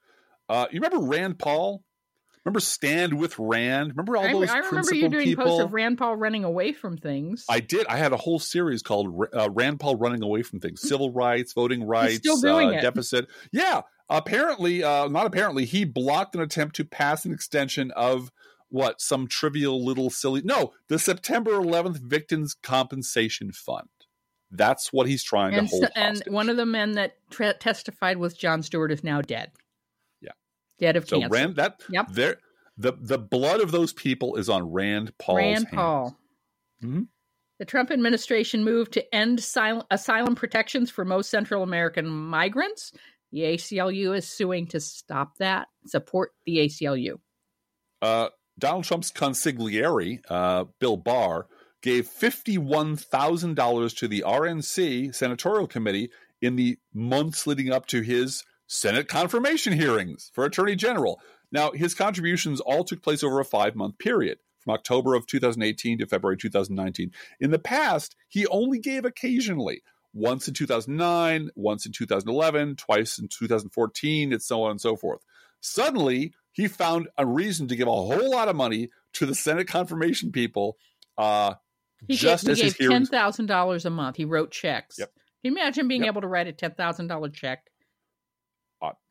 Uh, 0.49 0.67
you 0.71 0.79
remember 0.79 1.05
Rand 1.05 1.39
Paul? 1.39 1.83
Remember 2.45 2.59
Stand 2.59 3.19
with 3.19 3.39
Rand? 3.39 3.89
Remember 3.95 4.17
all 4.17 4.23
I, 4.23 4.31
those 4.31 4.49
I 4.51 4.59
remember 4.59 4.93
you 4.93 5.09
doing 5.09 5.25
people? 5.25 5.45
posts 5.45 5.61
of 5.61 5.73
Rand 5.73 5.97
Paul 5.97 6.15
running 6.15 6.43
away 6.43 6.73
from 6.73 6.95
things. 6.95 7.43
I 7.49 7.59
did. 7.59 7.87
I 7.87 7.97
had 7.97 8.13
a 8.13 8.17
whole 8.17 8.37
series 8.37 8.83
called 8.83 9.27
uh, 9.33 9.49
Rand 9.49 9.79
Paul 9.79 9.95
running 9.95 10.21
away 10.21 10.43
from 10.43 10.59
things: 10.59 10.81
civil 10.81 11.11
rights, 11.11 11.53
voting 11.53 11.83
rights, 11.83 12.17
still 12.17 12.39
doing 12.39 12.69
uh, 12.69 12.73
it. 12.73 12.81
deficit. 12.81 13.27
Yeah, 13.51 13.81
apparently, 14.09 14.83
uh, 14.83 15.07
not 15.07 15.25
apparently, 15.25 15.65
he 15.65 15.85
blocked 15.85 16.35
an 16.35 16.41
attempt 16.41 16.75
to 16.75 16.85
pass 16.85 17.25
an 17.25 17.33
extension 17.33 17.89
of 17.91 18.31
what 18.69 19.01
some 19.01 19.27
trivial 19.27 19.83
little 19.83 20.11
silly. 20.11 20.43
No, 20.43 20.71
the 20.87 20.99
September 20.99 21.51
11th 21.53 21.97
Victims 21.97 22.55
Compensation 22.61 23.51
Fund. 23.53 23.87
That's 24.51 24.93
what 24.93 25.07
he's 25.07 25.23
trying 25.23 25.55
and, 25.55 25.67
to 25.67 25.71
hold 25.71 25.83
so- 25.85 25.89
and 25.95 26.21
one 26.27 26.49
of 26.49 26.57
the 26.57 26.65
men 26.67 26.91
that 26.93 27.15
tre- 27.31 27.53
testified 27.59 28.17
with 28.17 28.37
Jon 28.37 28.61
Stewart 28.61 28.91
is 28.91 29.03
now 29.03 29.21
dead. 29.21 29.51
Yeah. 30.79 30.87
Dead 30.89 30.95
of 30.97 31.07
so 31.07 31.19
cancer. 31.19 31.33
Rand, 31.33 31.55
that 31.57 31.81
Yep. 31.89 32.07
there, 32.11 32.37
the 32.77 32.93
the 32.99 33.17
blood 33.17 33.61
of 33.61 33.71
those 33.71 33.93
people 33.93 34.35
is 34.35 34.49
on 34.49 34.71
Rand 34.71 35.17
Paul's 35.17 35.37
Rand 35.37 35.65
hands. 35.65 35.75
Paul. 35.75 36.19
Mhm. 36.83 37.07
The 37.59 37.65
Trump 37.65 37.89
administration 37.91 38.63
moved 38.65 38.91
to 38.93 39.15
end 39.15 39.39
sil- 39.39 39.87
asylum 39.89 40.35
protections 40.35 40.91
for 40.91 41.05
most 41.05 41.29
Central 41.29 41.63
American 41.63 42.05
migrants. 42.07 42.91
The 43.31 43.41
ACLU 43.43 44.13
is 44.15 44.27
suing 44.27 44.67
to 44.67 44.79
stop 44.81 45.37
that. 45.37 45.67
Support 45.87 46.31
the 46.45 46.57
ACLU. 46.59 47.19
uh, 48.01 48.29
Donald 48.59 48.83
Trump's 48.85 49.11
consigliere, 49.11 50.19
uh, 50.29 50.65
Bill 50.79 50.95
Barr, 50.97 51.47
gave 51.81 52.07
$51,000 52.07 53.93
to 53.97 54.07
the 54.07 54.21
RNC 54.25 55.11
senatorial 55.13 55.67
committee 55.67 56.09
in 56.41 56.55
the 56.55 56.77
months 56.93 57.47
leading 57.47 57.71
up 57.71 57.85
to 57.87 58.01
his 58.01 58.43
Senate 58.67 59.07
confirmation 59.07 59.73
hearings 59.73 60.31
for 60.33 60.45
Attorney 60.45 60.75
General. 60.75 61.19
Now, 61.51 61.71
his 61.71 61.93
contributions 61.93 62.59
all 62.59 62.83
took 62.83 63.01
place 63.01 63.23
over 63.23 63.39
a 63.39 63.45
five 63.45 63.75
month 63.75 63.97
period 63.99 64.39
from 64.59 64.73
October 64.73 65.13
of 65.13 65.27
2018 65.27 65.99
to 65.99 66.07
February 66.07 66.37
2019. 66.37 67.11
In 67.39 67.51
the 67.51 67.59
past, 67.59 68.15
he 68.27 68.47
only 68.47 68.79
gave 68.79 69.05
occasionally. 69.05 69.81
Once 70.13 70.47
in 70.47 70.53
2009, 70.53 71.49
once 71.55 71.85
in 71.85 71.91
2011, 71.91 72.77
twice 72.77 73.19
in 73.19 73.27
2014, 73.27 74.31
and 74.31 74.41
so 74.41 74.63
on 74.63 74.71
and 74.71 74.79
so 74.81 74.95
forth. 74.95 75.19
Suddenly, 75.59 76.33
he 76.53 76.69
found 76.69 77.09
a 77.17 77.25
reason 77.25 77.67
to 77.67 77.75
give 77.75 77.87
a 77.89 77.91
whole 77.91 78.31
lot 78.31 78.47
of 78.47 78.55
money 78.55 78.89
to 79.13 79.25
the 79.25 79.35
Senate 79.35 79.67
confirmation 79.67 80.31
people 80.31 80.77
uh, 81.17 81.55
He 82.07 82.15
just 82.15 82.45
gave, 82.45 82.51
as 82.53 82.59
he 82.61 82.71
gave 82.71 82.89
ten 82.91 83.05
thousand 83.05 83.47
dollars 83.47 83.85
a 83.85 83.89
month. 83.89 84.15
He 84.15 84.23
wrote 84.25 84.51
checks. 84.51 84.97
Yep. 84.97 85.11
Can 85.43 85.51
you 85.53 85.59
imagine 85.59 85.87
being 85.89 86.03
Yep. 86.03 86.13
able 86.13 86.21
to 86.21 86.27
write 86.27 86.47
a 86.47 86.53
ten 86.53 86.71
thousand 86.71 87.07
dollar 87.07 87.29
check? 87.29 87.69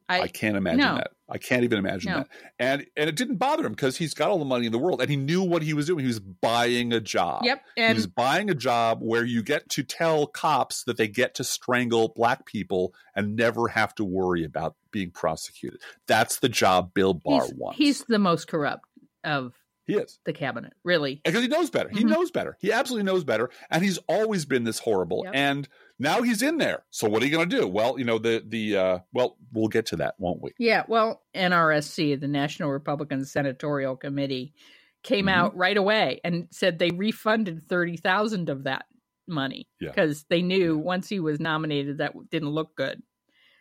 I, 0.09 0.21
I 0.23 0.29
can't 0.29 0.57
imagine 0.57 0.81
no. 0.81 0.97
that. 0.97 1.13
I 1.31 1.39
can't 1.39 1.65
even 1.65 1.79
imagine 1.79 2.13
No. 2.13 2.19
that. 2.19 2.29
And 2.59 2.87
and 2.97 3.09
it 3.09 3.17
didn't 3.17 3.37
bother 3.37 3.65
him 3.65 3.73
because 3.73 3.97
he's 3.97 4.13
got 4.13 4.29
all 4.29 4.39
the 4.39 4.45
money 4.45 4.67
in 4.67 4.73
the 4.73 4.79
world 4.79 5.01
and 5.01 5.09
he 5.09 5.17
knew 5.17 5.43
what 5.43 5.63
he 5.63 5.73
was 5.73 5.87
doing. 5.87 6.01
He 6.01 6.07
was 6.07 6.21
buying 6.21 6.93
a 6.93 7.01
job. 7.01 7.45
yep. 7.45 7.63
he 7.77 7.95
was 7.95 8.07
buying 8.07 8.51
a 8.51 8.55
job 8.55 8.99
where 9.01 9.25
you 9.25 9.43
get 9.43 9.69
to 9.71 9.83
tell 9.83 10.27
cops 10.27 10.85
that 10.85 10.99
they 10.99 11.09
get 11.09 11.35
to 11.37 11.45
strangle 11.45 12.09
black 12.15 12.45
people 12.45 12.93
and 13.17 13.35
never 13.35 13.69
have 13.69 13.95
to 13.95 14.05
worry 14.05 14.45
about 14.45 14.77
being 14.91 15.11
prosecuted. 15.11 15.81
That's 16.07 16.39
the 16.41 16.51
job 16.51 16.93
Bill 16.93 17.15
Barr 17.15 17.45
he's, 17.47 17.55
wants. 17.55 17.79
he's 17.79 18.05
the 18.05 18.19
most 18.19 18.47
corrupt 18.47 18.85
of 19.25 19.55
he 19.87 19.95
is. 19.95 20.18
the 20.24 20.32
cabinet, 20.32 20.72
really. 20.85 21.20
because 21.24 21.43
he 21.43 21.49
knows 21.49 21.70
better. 21.70 21.89
He 21.91 22.05
Mhm. 22.05 22.11
knows 22.11 22.30
better. 22.30 22.57
He 22.61 22.72
absolutely 22.72 23.05
knows 23.05 23.24
better, 23.24 23.51
and 23.70 23.82
he's 23.85 23.99
always 24.09 24.45
been 24.45 24.64
this 24.64 24.78
horrible. 24.78 25.22
Yep. 25.24 25.32
And 25.37 25.68
now 25.99 26.22
he's 26.22 26.43
in 26.43 26.59
there. 26.59 26.85
So 26.91 27.09
what 27.09 27.22
are 27.22 27.26
you 27.26 27.32
going 27.32 27.49
to 27.51 27.57
do? 27.61 27.66
Well, 27.68 27.99
you 27.99 28.05
know 28.05 28.18
the 28.18 28.43
the 28.47 28.76
uh, 28.76 28.99
well, 29.12 29.37
we'll 29.53 29.68
get 29.68 29.87
to 29.87 29.97
that, 29.97 30.14
won't 30.18 30.43
we? 30.43 30.53
Yeah, 30.59 30.85
well, 30.89 31.22
NRSC, 31.35 32.14
the 32.20 32.28
National 32.28 32.70
Republican 32.70 33.24
Senatorial 33.24 33.97
Committee, 33.97 34.55
came 35.03 35.26
Mhm. 35.26 35.32
out 35.32 35.57
right 35.57 35.76
away 35.76 36.20
and 36.24 36.49
said 36.51 36.78
they 36.78 36.91
refunded 36.91 37.68
thirty 37.68 37.97
thousand 37.97 38.49
of 38.49 38.64
that 38.64 38.87
money 39.26 39.66
Yeah. 39.80 39.91
because 39.91 40.24
they 40.30 40.43
knew 40.43 40.76
once 40.78 41.09
he 41.09 41.20
was 41.20 41.41
nominated 41.41 41.99
that 41.99 42.12
didn't 42.30 42.51
look 42.51 42.74
good. 42.76 43.03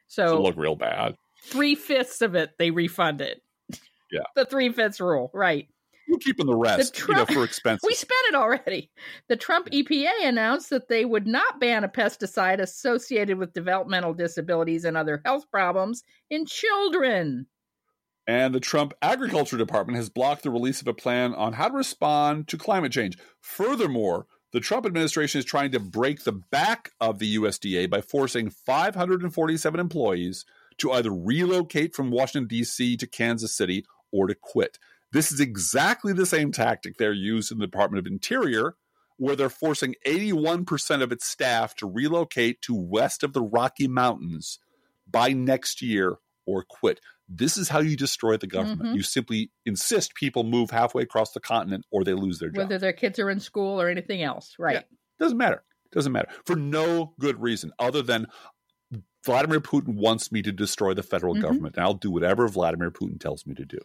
So 0.07 0.41
look 0.41 0.57
real 0.57 0.75
bad. 0.75 1.15
three 1.45 1.75
fifths 1.75 2.21
of 2.21 2.35
it 2.35 2.51
they 2.57 2.71
refunded. 2.71 3.39
Yeah. 4.11 4.23
the 4.35 4.45
three 4.45 4.71
fifths 4.71 4.99
rule, 5.01 5.31
right? 5.33 5.67
We're 6.09 6.17
keeping 6.17 6.45
the 6.45 6.55
rest, 6.55 6.99
you 7.07 7.15
know, 7.15 7.25
for 7.25 7.43
expenses. 7.43 7.85
We 7.87 7.95
spent 7.95 8.11
it 8.29 8.35
already. 8.35 8.91
The 9.29 9.37
Trump 9.37 9.69
EPA 9.71 10.11
announced 10.23 10.69
that 10.69 10.87
they 10.87 11.05
would 11.05 11.25
not 11.25 11.59
ban 11.59 11.83
a 11.83 11.89
pesticide 11.89 12.59
associated 12.59 13.37
with 13.37 13.53
developmental 13.53 14.13
disabilities 14.13 14.85
and 14.85 14.97
other 14.97 15.21
health 15.25 15.49
problems 15.49 16.03
in 16.29 16.45
children. 16.45 17.47
And 18.27 18.53
the 18.55 18.59
Trump 18.59 18.93
Agriculture 19.01 19.57
Department 19.57 19.97
has 19.97 20.09
blocked 20.09 20.43
the 20.43 20.51
release 20.51 20.81
of 20.81 20.87
a 20.87 20.93
plan 20.93 21.33
on 21.33 21.53
how 21.53 21.67
to 21.67 21.75
respond 21.75 22.47
to 22.49 22.57
climate 22.57 22.91
change. 22.91 23.17
Furthermore, 23.41 24.27
the 24.53 24.59
Trump 24.59 24.85
administration 24.85 25.39
is 25.39 25.45
trying 25.45 25.71
to 25.71 25.79
break 25.79 26.23
the 26.23 26.31
back 26.31 26.91
of 27.01 27.19
the 27.19 27.37
USDA 27.37 27.89
by 27.89 28.01
forcing 28.01 28.49
547 28.49 29.79
employees 29.79 30.45
to 30.77 30.91
either 30.91 31.11
relocate 31.11 31.95
from 31.95 32.11
Washington, 32.11 32.47
D.C. 32.47 32.97
to 32.97 33.07
Kansas 33.07 33.55
City 33.55 33.83
or 34.11 34.27
to 34.27 34.35
quit. 34.35 34.77
This 35.13 35.31
is 35.31 35.39
exactly 35.39 36.11
the 36.11 36.25
same 36.25 36.51
tactic 36.51 36.97
they're 36.97 37.13
used 37.13 37.51
in 37.51 37.59
the 37.59 37.67
Department 37.67 38.05
of 38.05 38.11
Interior, 38.11 38.75
where 39.17 39.35
they're 39.35 39.47
forcing 39.49 39.95
81% 40.05 41.01
of 41.03 41.11
its 41.11 41.25
staff 41.25 41.75
to 41.75 41.85
relocate 41.87 42.61
to 42.63 42.73
west 42.75 43.23
of 43.23 43.31
the 43.33 43.41
Rocky 43.43 43.87
Mountains 43.87 44.59
by 45.07 45.29
next 45.31 45.81
year 45.83 46.17
or 46.45 46.65
quit. 46.67 46.99
This 47.29 47.57
is 47.57 47.69
how 47.69 47.79
you 47.79 47.95
destroy 47.95 48.37
the 48.37 48.47
government. 48.47 48.89
Mhm. 48.89 48.95
You 48.95 49.03
simply 49.03 49.51
insist 49.65 50.15
people 50.15 50.43
move 50.43 50.71
halfway 50.71 51.03
across 51.03 51.31
the 51.31 51.39
continent 51.39 51.85
or 51.91 52.03
they 52.03 52.13
lose 52.13 52.39
their 52.39 52.49
job. 52.49 52.57
Whether 52.57 52.79
their 52.79 52.91
kids 52.91 53.19
are 53.19 53.29
in 53.29 53.39
school 53.39 53.79
or 53.79 53.89
anything 53.89 54.23
else. 54.23 54.55
Right. 54.59 54.83
Doesn't 55.19 55.37
matter. 55.37 55.63
Doesn't 55.91 56.11
matter. 56.11 56.29
For 56.45 56.55
no 56.55 57.13
good 57.19 57.39
reason 57.39 57.71
other 57.77 58.01
than 58.01 58.25
Vladimir 59.23 59.61
Putin 59.61 59.95
wants 59.95 60.31
me 60.31 60.41
to 60.41 60.51
destroy 60.51 60.93
the 60.93 61.03
federal 61.03 61.35
Mhm. 61.35 61.41
government, 61.41 61.75
and 61.77 61.85
I'll 61.85 61.93
do 61.93 62.11
whatever 62.11 62.47
Vladimir 62.47 62.91
Putin 62.91 63.19
tells 63.19 63.45
me 63.45 63.53
to 63.55 63.63
do. 63.63 63.79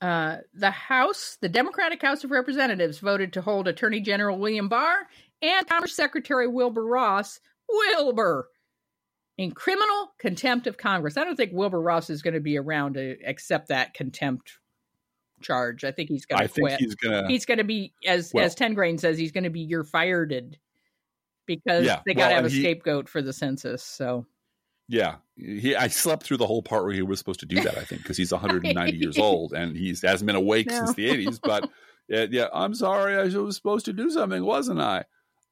Uh, 0.00 0.38
the 0.54 0.70
House, 0.70 1.36
the 1.40 1.48
Democratic 1.48 2.00
House 2.00 2.24
of 2.24 2.30
Representatives, 2.30 2.98
voted 3.00 3.34
to 3.34 3.42
hold 3.42 3.68
Attorney 3.68 4.00
General 4.00 4.38
William 4.38 4.68
Barr 4.68 5.06
and 5.42 5.66
Commerce 5.68 5.94
Secretary 5.94 6.46
Wilbur 6.48 6.84
Ross, 6.86 7.38
Wilbur, 7.68 8.48
in 9.36 9.52
criminal 9.52 10.12
contempt 10.18 10.66
of 10.66 10.78
Congress. 10.78 11.16
I 11.16 11.24
don't 11.24 11.36
think 11.36 11.52
Wilbur 11.52 11.80
Ross 11.80 12.08
is 12.10 12.22
going 12.22 12.34
to 12.34 12.40
be 12.40 12.56
around 12.58 12.94
to 12.94 13.16
accept 13.26 13.68
that 13.68 13.92
contempt 13.94 14.58
charge. 15.42 15.84
I 15.84 15.92
think 15.92 16.08
he's 16.08 16.24
going 16.26 16.40
I 16.42 16.46
to 16.46 16.52
think 16.52 16.68
quit. 16.68 16.80
he's 16.80 16.94
gonna. 16.94 17.28
he's 17.28 17.44
going 17.46 17.58
to 17.58 17.64
be, 17.64 17.92
as 18.06 18.30
Well- 18.34 18.44
as 18.44 18.54
Tengrain 18.56 18.98
says, 19.00 19.18
he's 19.18 19.32
going 19.32 19.44
to 19.44 19.50
be 19.50 19.60
you're 19.60 19.84
fired 19.84 20.56
because 21.46 21.84
Yeah, 21.84 22.00
they 22.06 22.14
got 22.14 22.28
to 22.28 22.34
well, 22.34 22.42
have 22.42 22.46
a 22.46 22.54
he- 22.54 22.60
scapegoat 22.60 23.08
for 23.08 23.20
the 23.22 23.32
census. 23.32 23.82
So 23.82 24.26
yeah, 24.90 25.16
he. 25.36 25.76
I 25.76 25.86
slept 25.86 26.24
through 26.24 26.38
the 26.38 26.46
whole 26.48 26.62
part 26.62 26.82
where 26.84 26.92
he 26.92 27.00
was 27.02 27.20
supposed 27.20 27.40
to 27.40 27.46
do 27.46 27.62
that. 27.62 27.78
I 27.78 27.84
think 27.84 28.02
because 28.02 28.16
he's 28.16 28.32
190 28.32 28.96
years 28.96 29.18
old 29.20 29.52
and 29.52 29.76
he 29.76 29.90
hasn't 29.90 30.26
been 30.26 30.34
awake 30.34 30.66
No. 30.66 30.74
since 30.78 30.94
the 30.94 31.08
80s. 31.08 31.38
But 31.40 31.70
yeah, 32.08 32.26
yeah, 32.28 32.48
I'm 32.52 32.74
sorry, 32.74 33.14
I 33.16 33.24
was 33.38 33.54
supposed 33.54 33.84
to 33.86 33.92
do 33.92 34.10
something, 34.10 34.44
wasn't 34.44 34.80
I? 34.80 35.04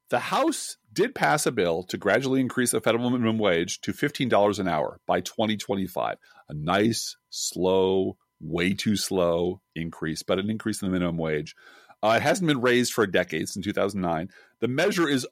The 0.09 0.19
House 0.19 0.75
did 0.91 1.15
pass 1.15 1.45
a 1.45 1.51
bill 1.53 1.83
to 1.83 1.97
gradually 1.97 2.41
increase 2.41 2.71
the 2.71 2.81
federal 2.81 3.09
minimum 3.09 3.37
wage 3.37 3.79
to 3.81 3.93
$15 3.93 4.59
an 4.59 4.67
hour 4.67 4.99
by 5.07 5.21
2025. 5.21 6.17
A 6.49 6.53
nice, 6.53 7.15
slow, 7.29 8.17
way 8.41 8.73
too 8.73 8.97
slow 8.97 9.61
increase, 9.75 10.21
but 10.23 10.39
an 10.39 10.49
increase 10.49 10.81
in 10.81 10.87
the 10.87 10.91
minimum 10.91 11.17
wage. 11.17 11.55
Uh, 12.03 12.15
it 12.17 12.23
hasn't 12.23 12.47
been 12.47 12.59
raised 12.59 12.91
for 12.91 13.03
a 13.03 13.11
decade 13.11 13.47
since 13.47 13.63
2009. 13.63 14.29
The 14.59 14.67
measure 14.67 15.07
is 15.07 15.25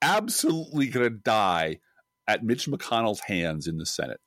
absolutely 0.00 0.86
going 0.88 1.04
to 1.04 1.10
die 1.18 1.78
at 2.32 2.44
Mitch 2.44 2.66
McConnell's 2.66 3.20
hands 3.20 3.66
in 3.66 3.78
the 3.78 3.86
Senate. 3.86 4.20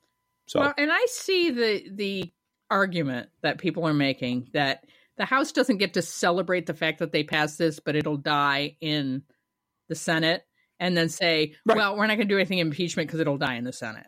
So, 0.48 0.60
Well, 0.60 0.74
and 0.78 0.92
I 0.92 1.06
see 1.10 1.50
the 1.52 1.90
the 1.92 2.34
argument 2.70 3.30
that 3.42 3.58
people 3.58 3.86
are 3.88 3.94
making 3.94 4.50
that 4.54 4.84
the 5.18 5.26
House 5.26 5.52
doesn't 5.52 5.78
get 5.78 5.94
to 5.94 6.02
celebrate 6.02 6.66
the 6.66 6.74
fact 6.74 7.00
that 7.00 7.12
they 7.12 7.24
passed 7.24 7.58
this, 7.58 7.80
but 7.80 7.96
it'll 7.96 8.18
die 8.18 8.76
in 8.82 9.24
the 9.88 9.96
Senate, 9.96 10.44
and 10.80 10.96
then 10.98 11.10
say, 11.10 11.56
Right. 11.66 11.78
"Well, 11.78 11.96
we're 11.96 12.08
not 12.08 12.16
going 12.18 12.28
to 12.28 12.34
do 12.34 12.38
anything 12.38 12.60
impeachment 12.60 13.08
because 13.08 13.20
it'll 13.20 13.38
die 13.38 13.56
in 13.56 13.64
the 13.64 13.74
Senate." 13.74 14.08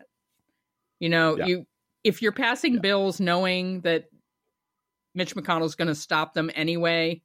You 1.00 1.08
know, 1.08 1.36
Yeah. 1.38 1.46
you 1.46 1.66
if 2.04 2.22
you're 2.22 2.32
passing 2.32 2.74
Yeah. 2.74 2.80
bills 2.80 3.20
knowing 3.20 3.80
that 3.82 4.04
Mitch 5.14 5.34
McConnell's 5.34 5.74
going 5.74 5.88
to 5.88 5.94
stop 5.94 6.34
them 6.34 6.50
anyway, 6.54 7.22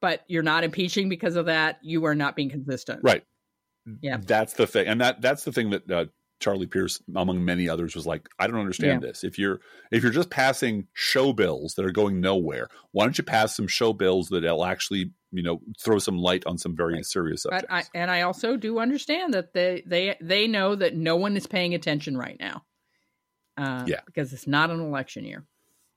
but 0.00 0.24
you're 0.28 0.42
not 0.42 0.64
impeaching 0.64 1.08
because 1.08 1.36
of 1.36 1.46
that, 1.46 1.78
you 1.82 2.04
are 2.06 2.14
not 2.14 2.34
being 2.36 2.50
consistent. 2.50 3.00
right. 3.04 3.24
Yeah. 4.02 4.18
That's 4.24 4.54
the 4.54 4.66
thing. 4.66 4.86
And 4.86 5.00
that 5.00 5.20
that's 5.20 5.44
the 5.44 5.52
thing 5.52 5.70
that 5.70 5.90
uh, 5.90 6.04
Charlie 6.40 6.66
Pierce, 6.66 7.02
among 7.14 7.44
many 7.44 7.68
others, 7.68 7.94
was 7.94 8.06
like, 8.06 8.28
I 8.38 8.46
don't 8.46 8.58
understand 8.60 9.02
this. 9.02 9.24
If 9.24 9.38
you're 9.38 9.60
if 9.92 10.02
you're 10.02 10.12
just 10.12 10.30
passing 10.30 10.86
show 10.94 11.32
bills 11.32 11.74
that 11.74 11.84
are 11.84 11.92
going 11.92 12.20
nowhere, 12.20 12.68
why 12.92 13.04
don't 13.04 13.18
you 13.18 13.24
pass 13.24 13.54
some 13.56 13.66
show 13.66 13.92
bills 13.92 14.28
that'll 14.30 14.64
actually, 14.64 15.12
you 15.32 15.42
know, 15.42 15.60
throw 15.84 15.98
some 15.98 16.16
light 16.18 16.46
on 16.46 16.56
some 16.58 16.74
very 16.74 16.94
Right. 16.94 17.06
serious 17.06 17.42
subjects? 17.42 17.66
But 17.68 17.74
I 17.74 17.84
and 17.98 18.10
I 18.10 18.22
also 18.22 18.56
do 18.56 18.78
understand 18.78 19.34
that 19.34 19.52
they 19.52 19.82
they 19.86 20.16
they 20.20 20.46
know 20.46 20.74
that 20.74 20.94
no 20.96 21.16
one 21.16 21.36
is 21.36 21.46
paying 21.46 21.74
attention 21.74 22.16
right 22.16 22.38
now. 22.40 22.64
Uh, 23.56 23.84
Yeah. 23.86 24.00
because 24.06 24.32
it's 24.32 24.46
not 24.46 24.70
an 24.70 24.80
election 24.80 25.24
year, 25.24 25.44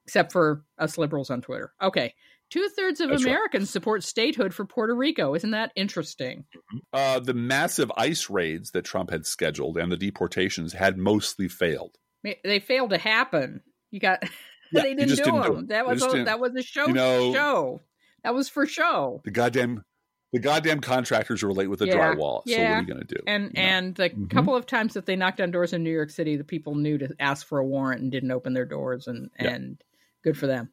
except 0.06 0.34
for 0.34 0.66
us 0.78 0.98
liberals 0.98 1.30
on 1.30 1.42
Twitter. 1.42 1.72
Okay, 1.82 2.14
two 2.54 2.70
thirds 2.70 3.00
of 3.02 3.10
That's 3.10 3.24
right. 3.24 3.32
Americans 3.32 3.70
support 3.70 4.04
statehood 4.04 4.54
for 4.54 4.66
Puerto 4.66 4.94
Rico. 4.96 5.34
Isn't 5.36 5.52
that 5.52 5.72
interesting? 5.76 6.46
uh, 6.94 7.20
the 7.20 7.34
massive 7.34 7.92
ICE 7.98 8.30
raids 8.30 8.72
that 8.72 8.84
Trump 8.86 9.10
had 9.10 9.26
scheduled 9.26 9.78
and 9.78 9.92
the 9.92 9.98
deportations 9.98 10.74
had 10.74 10.98
mostly 10.98 11.48
failed. 11.48 11.98
They- 12.24 12.60
failed 12.60 12.92
to 12.92 12.98
happen. 12.98 13.62
You 13.92 14.00
got 14.00 14.24
Yeah, 14.72 14.82
they 14.84 14.96
didn't, 14.96 15.10
do, 15.10 15.16
didn't 15.18 15.42
do 15.44 15.54
them. 15.56 15.68
That 15.68 15.86
was 15.86 16.02
a, 16.04 16.24
that 16.24 16.40
was 16.40 16.56
a 16.56 16.62
show. 16.64 16.88
you 16.88 16.94
know- 16.94 17.34
show. 17.34 17.82
That 18.24 18.34
was 18.34 18.48
for 18.50 18.66
show. 18.66 19.22
The 19.26 19.32
goddamn 19.32 19.84
the 20.32 20.40
goddamn 20.40 20.80
contractors 20.80 21.44
were 21.44 21.54
late 21.54 21.70
with 21.70 21.78
the 21.80 21.86
Yeah. 21.88 21.96
drywall. 22.16 22.42
So 22.48 22.58
what 22.58 22.68
are 22.68 22.80
you 22.82 22.88
going 22.88 23.02
to 23.02 23.06
do? 23.06 23.22
And 23.28 23.44
You 23.44 23.50
know? 23.54 23.62
and 23.70 23.96
the 23.96 24.10
Mhm. 24.10 24.30
couple 24.32 24.56
of 24.56 24.66
times 24.66 24.96
that 24.96 25.06
they 25.06 25.16
knocked 25.16 25.40
on 25.42 25.52
doors 25.52 25.74
in 25.74 25.84
New 25.84 25.92
York 25.92 26.10
City, 26.10 26.38
the 26.38 26.44
people 26.44 26.74
knew 26.74 26.98
to 26.98 27.10
ask 27.20 27.46
for 27.46 27.60
a 27.60 27.66
warrant 27.66 28.02
and 28.02 28.12
didn't 28.12 28.32
open 28.32 28.54
their 28.54 28.66
doors, 28.66 29.06
and 29.08 29.30
Yeah. 29.40 29.50
and 29.50 29.84
good 30.24 30.36
for 30.38 30.48
them. 30.48 30.70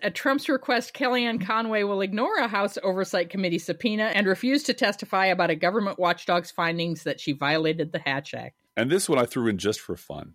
At 0.00 0.14
Trump's 0.14 0.48
request, 0.48 0.94
Kellyanne 0.94 1.44
Conway 1.44 1.82
will 1.82 2.00
ignore 2.00 2.36
a 2.36 2.46
House 2.46 2.78
Oversight 2.82 3.30
Committee 3.30 3.58
subpoena 3.58 4.04
and 4.04 4.26
refuse 4.26 4.62
to 4.64 4.74
testify 4.74 5.26
about 5.26 5.50
a 5.50 5.56
government 5.56 5.98
watchdog's 5.98 6.52
findings 6.52 7.02
that 7.02 7.20
she 7.20 7.32
violated 7.32 7.90
the 7.92 7.98
Hatch 7.98 8.34
Act. 8.34 8.54
and 8.76 8.90
this 8.90 9.08
one 9.08 9.18
I 9.18 9.24
threw 9.24 9.48
in 9.48 9.58
just 9.58 9.80
for 9.80 9.96
fun. 9.96 10.34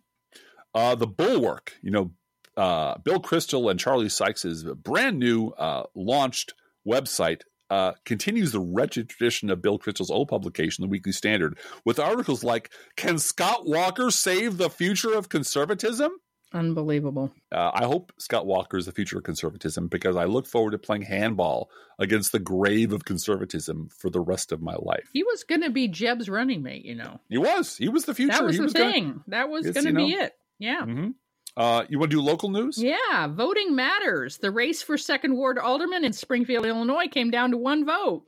Uh, 0.76 0.96
the 0.96 1.08
Bulwark, 1.08 1.74
you 1.82 1.92
know, 1.92 2.12
uh, 2.58 2.98
Bill 2.98 3.22
Kristol 3.22 3.72
and 3.72 3.80
Charlie 3.80 4.10
Sykes's 4.10 4.64
brand 4.64 5.18
new 5.18 5.50
uh, 5.52 5.84
launched 5.96 6.54
website 6.86 7.42
uh, 7.70 7.94
continues 8.06 8.52
the 8.52 8.60
wretched 8.60 9.10
tradition 9.10 9.50
of 9.50 9.62
Bill 9.62 9.80
Kristol's 9.80 10.12
old 10.12 10.28
publication, 10.28 10.84
The 10.84 10.90
Weekly 10.90 11.14
Standard, 11.14 11.58
with 11.86 12.00
articles 12.00 12.44
like 12.44 12.70
"Can 12.98 13.18
Scott 13.18 13.66
Walker 13.66 14.12
save 14.12 14.58
the 14.58 14.70
future 14.70 15.14
of 15.14 15.30
conservatism?" 15.30 16.12
Unbelievable. 16.54 17.34
Uh, 17.52 17.72
I 17.74 17.86
hope 17.86 18.14
Scott 18.20 18.46
Walker 18.46 18.78
is 18.78 18.86
the 18.86 18.92
future 18.92 19.18
of 19.18 19.24
conservatism 19.24 19.88
because 19.88 20.16
I 20.16 20.26
look 20.26 20.46
forward 20.46 20.72
to 20.72 20.78
playing 20.78 21.02
handball 21.04 21.70
against 22.00 22.32
the 22.32 22.40
grave 22.40 22.94
of 22.94 23.06
conservatism 23.06 23.90
for 23.90 24.10
the 24.10 24.22
rest 24.22 24.52
of 24.52 24.62
my 24.62 24.76
life. 24.76 25.10
He 25.14 25.24
was 25.24 25.44
going 25.44 25.62
to 25.62 25.70
be 25.72 25.88
Jeb's 25.88 26.30
running 26.30 26.62
mate, 26.62 26.86
you 26.86 26.96
know. 26.96 27.20
He 27.30 27.38
was. 27.38 27.76
He 27.78 27.90
was 27.90 28.06
the 28.06 28.14
future. 28.14 28.34
That 28.34 28.44
was 28.44 28.56
he 28.56 28.60
the 28.60 28.64
was 28.66 28.74
gonna- 28.74 28.92
thing. 28.92 29.22
that 29.28 29.50
was 29.50 29.70
going 29.70 29.86
to 29.88 29.94
be 29.94 30.16
know- 30.16 30.24
it. 30.26 30.34
Yeah. 30.60 30.84
hmm 30.86 31.10
Uh, 31.58 31.84
you 31.90 32.00
want 32.00 32.12
to 32.12 32.18
do 32.18 32.22
local 32.22 32.50
news? 32.50 32.78
Yeah, 32.82 33.28
voting 33.28 33.76
matters. 33.76 34.38
The 34.38 34.52
race 34.52 34.82
for 34.82 34.98
second 34.98 35.36
ward 35.36 35.58
alderman 35.60 36.04
in 36.06 36.14
Springfield, 36.14 36.66
Illinois 36.66 37.08
came 37.08 37.32
down 37.32 37.52
to 37.52 37.58
one 37.58 37.86
vote. 37.86 38.26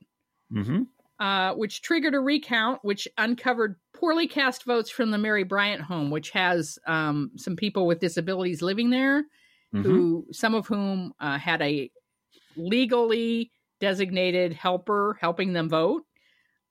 Mm-hmm. 0.54 0.84
uh, 1.20 1.54
which 1.56 1.82
triggered 1.82 2.14
a 2.14 2.20
recount, 2.20 2.80
which 2.84 3.08
uncovered 3.18 3.78
poorly 3.96 4.28
cast 4.28 4.66
votes 4.66 4.89
from 4.89 5.12
the 5.12 5.18
Mary 5.18 5.43
Bryant 5.43 5.82
home, 5.82 6.12
which 6.12 6.32
has 6.32 6.78
um, 6.88 7.32
some 7.38 7.56
people 7.56 7.88
with 7.88 8.00
disabilities 8.00 8.62
living 8.62 8.89
there, 8.89 9.26
Mm-hmm. 9.74 10.06
who 10.06 10.28
some 10.32 10.56
of 10.56 10.68
whom 10.68 11.14
uh, 11.20 11.38
had 11.39 11.62
a 11.62 11.91
legally 12.56 13.52
designated 13.80 14.54
helper 14.54 15.18
helping 15.20 15.54
them 15.54 15.70
vote. 15.70 16.04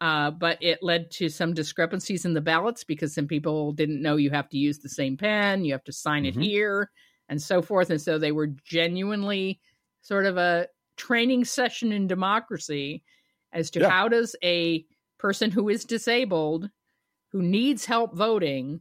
Uh, 0.01 0.31
but 0.31 0.59
it 0.63 0.83
led 0.83 1.11
to 1.11 1.29
some 1.29 1.55
discrepancies 1.55 2.25
in 2.25 2.35
the 2.35 2.41
ballots 2.41 2.85
because 2.85 3.15
some 3.15 3.27
people 3.29 3.73
didn't 3.73 4.03
know 4.03 4.17
you 4.17 4.31
have 4.31 4.49
to 4.49 4.59
use 4.59 4.81
the 4.81 4.89
same 4.89 5.17
pen, 5.17 5.65
you 5.65 5.73
have 5.73 5.85
to 5.85 5.93
sign 5.93 6.27
it 6.27 6.35
Mhm. 6.35 6.41
here, 6.41 6.91
and 7.29 7.41
so 7.41 7.63
forth. 7.63 7.91
And 7.91 8.01
so 8.03 8.19
they 8.19 8.33
were 8.33 8.49
genuinely 8.49 9.61
sort 10.03 10.27
of 10.27 10.37
a 10.37 10.69
training 10.97 11.45
session 11.45 11.93
in 11.93 12.07
democracy 12.07 13.03
as 13.53 13.71
to 13.71 13.81
Yeah. 13.81 13.89
how 13.89 14.09
does 14.09 14.37
a 14.43 14.85
person 15.19 15.51
who 15.51 15.69
is 15.69 15.85
disabled, 15.85 16.69
who 17.35 17.43
needs 17.43 17.85
help 17.85 18.15
voting, 18.17 18.81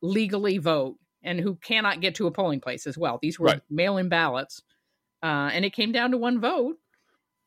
legally 0.00 0.58
vote, 0.58 0.96
and 1.24 1.40
who 1.40 1.56
cannot 1.56 2.00
get 2.00 2.14
to 2.14 2.28
a 2.28 2.30
polling 2.30 2.60
place 2.60 2.86
as 2.86 2.96
well. 2.96 3.18
These 3.20 3.36
were 3.38 3.46
Right. 3.48 3.60
mail-in 3.68 4.08
ballots, 4.08 4.62
uh, 5.24 5.50
and 5.52 5.64
it 5.64 5.72
came 5.72 5.90
down 5.90 6.12
to 6.12 6.16
one 6.16 6.40
vote. 6.40 6.76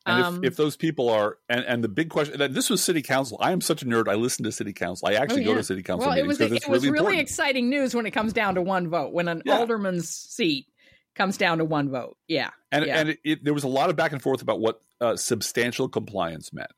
And 0.04 0.22
Um, 0.22 0.44
if, 0.44 0.52
if 0.52 0.56
those 0.58 0.76
people 0.76 1.08
are, 1.08 1.38
and, 1.48 1.64
and 1.64 1.82
the 1.82 1.88
big 1.88 2.10
question, 2.10 2.38
that 2.38 2.52
this 2.52 2.68
was 2.68 2.84
city 2.84 3.00
council. 3.00 3.38
I 3.40 3.52
am 3.52 3.62
such 3.62 3.80
a 3.80 3.86
nerd. 3.86 4.06
I 4.06 4.16
listen 4.16 4.44
to 4.44 4.52
city 4.52 4.74
council. 4.74 5.08
I 5.08 5.14
actually 5.14 5.46
Oh, 5.46 5.48
yeah. 5.48 5.52
go 5.52 5.54
to 5.54 5.64
city 5.64 5.82
council 5.82 6.08
well, 6.08 6.18
it 6.18 6.26
meetings 6.26 6.28
was 6.40 6.50
because 6.50 6.62
it 6.64 6.70
was 6.70 6.84
really 6.84 7.06
really 7.06 7.18
exciting 7.20 7.70
news 7.70 7.94
when 7.94 8.04
it 8.04 8.10
comes 8.10 8.34
down 8.34 8.54
to 8.56 8.60
one 8.62 8.90
vote. 8.90 9.14
When 9.14 9.28
an 9.28 9.40
Yeah. 9.46 9.56
alderman's 9.58 10.10
seat 10.10 10.66
comes 11.14 11.38
down 11.38 11.56
to 11.56 11.64
one 11.64 11.88
vote, 11.88 12.18
yeah, 12.28 12.50
and 12.70 12.84
yeah. 12.84 12.98
and 12.98 13.08
it, 13.08 13.18
it, 13.24 13.44
there 13.44 13.54
was 13.54 13.64
a 13.64 13.68
lot 13.68 13.88
of 13.88 13.96
back 13.96 14.12
and 14.12 14.20
forth 14.20 14.42
about 14.42 14.60
what 14.60 14.82
uh, 15.00 15.16
substantial 15.16 15.88
compliance 15.88 16.52
meant. 16.52 16.70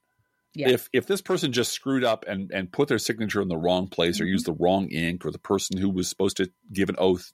Yeah. 0.56 0.70
If 0.70 0.88
if 0.92 1.06
this 1.06 1.20
person 1.22 1.52
just 1.52 1.72
screwed 1.72 2.04
up 2.04 2.24
and 2.26 2.50
and 2.52 2.72
put 2.72 2.88
their 2.88 2.98
signature 2.98 3.40
in 3.40 3.48
the 3.48 3.56
wrong 3.56 3.88
place 3.88 4.20
or 4.20 4.24
Mhm. 4.24 4.30
used 4.30 4.46
the 4.46 4.52
wrong 4.52 4.88
ink, 4.90 5.24
or 5.26 5.30
the 5.30 5.38
person 5.38 5.76
who 5.78 5.88
was 5.90 6.08
supposed 6.08 6.36
to 6.38 6.50
give 6.72 6.88
an 6.88 6.96
oath 6.98 7.32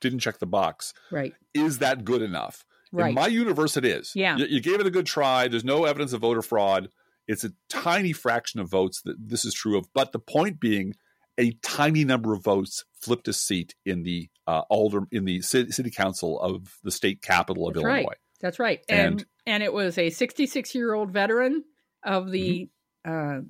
didn't 0.00 0.18
check 0.20 0.38
the 0.38 0.46
box, 0.46 0.92
right, 1.10 1.34
is 1.54 1.78
that 1.78 2.04
good 2.04 2.22
enough? 2.22 2.64
right. 2.92 3.08
In 3.10 3.14
my 3.14 3.26
universe, 3.26 3.76
it 3.76 3.84
is. 3.84 4.12
Yeah. 4.14 4.36
You, 4.36 4.46
you 4.46 4.60
gave 4.60 4.80
it 4.80 4.86
a 4.86 4.90
good 4.90 5.06
try. 5.06 5.48
There's 5.48 5.64
no 5.64 5.84
evidence 5.84 6.12
of 6.12 6.20
voter 6.22 6.42
fraud. 6.42 6.88
It's 7.26 7.44
a 7.44 7.52
tiny 7.68 8.12
fraction 8.14 8.60
of 8.60 8.70
votes 8.70 9.02
that 9.02 9.16
this 9.18 9.44
is 9.44 9.52
true 9.54 9.76
of. 9.76 9.92
But 9.92 10.12
the 10.12 10.18
point 10.18 10.58
being, 10.60 10.94
a 11.36 11.52
tiny 11.62 12.04
number 12.04 12.32
of 12.32 12.42
votes 12.42 12.84
flipped 13.00 13.28
a 13.28 13.32
seat 13.34 13.74
in 13.84 14.02
the 14.04 14.28
uh, 14.46 14.62
alder 14.70 15.02
in 15.12 15.24
the 15.26 15.42
city, 15.42 15.70
city 15.72 15.90
council 15.90 16.40
of 16.40 16.78
the 16.82 16.90
state 16.90 17.20
capital 17.20 17.68
of 17.68 17.74
That's 17.74 17.84
Illinois. 17.84 18.06
right. 18.08 18.18
That's 18.40 18.58
right. 18.58 18.80
And 18.88 19.00
And- 19.20 19.26
and 19.46 19.62
it 19.62 19.72
was 19.72 19.96
a 19.98 20.10
66 20.10 20.74
year 20.74 20.92
old 20.94 21.10
veteran 21.10 21.64
of 22.08 22.30
the 22.30 22.68
Mm-hmm. 23.06 23.38
uh, 23.38 23.42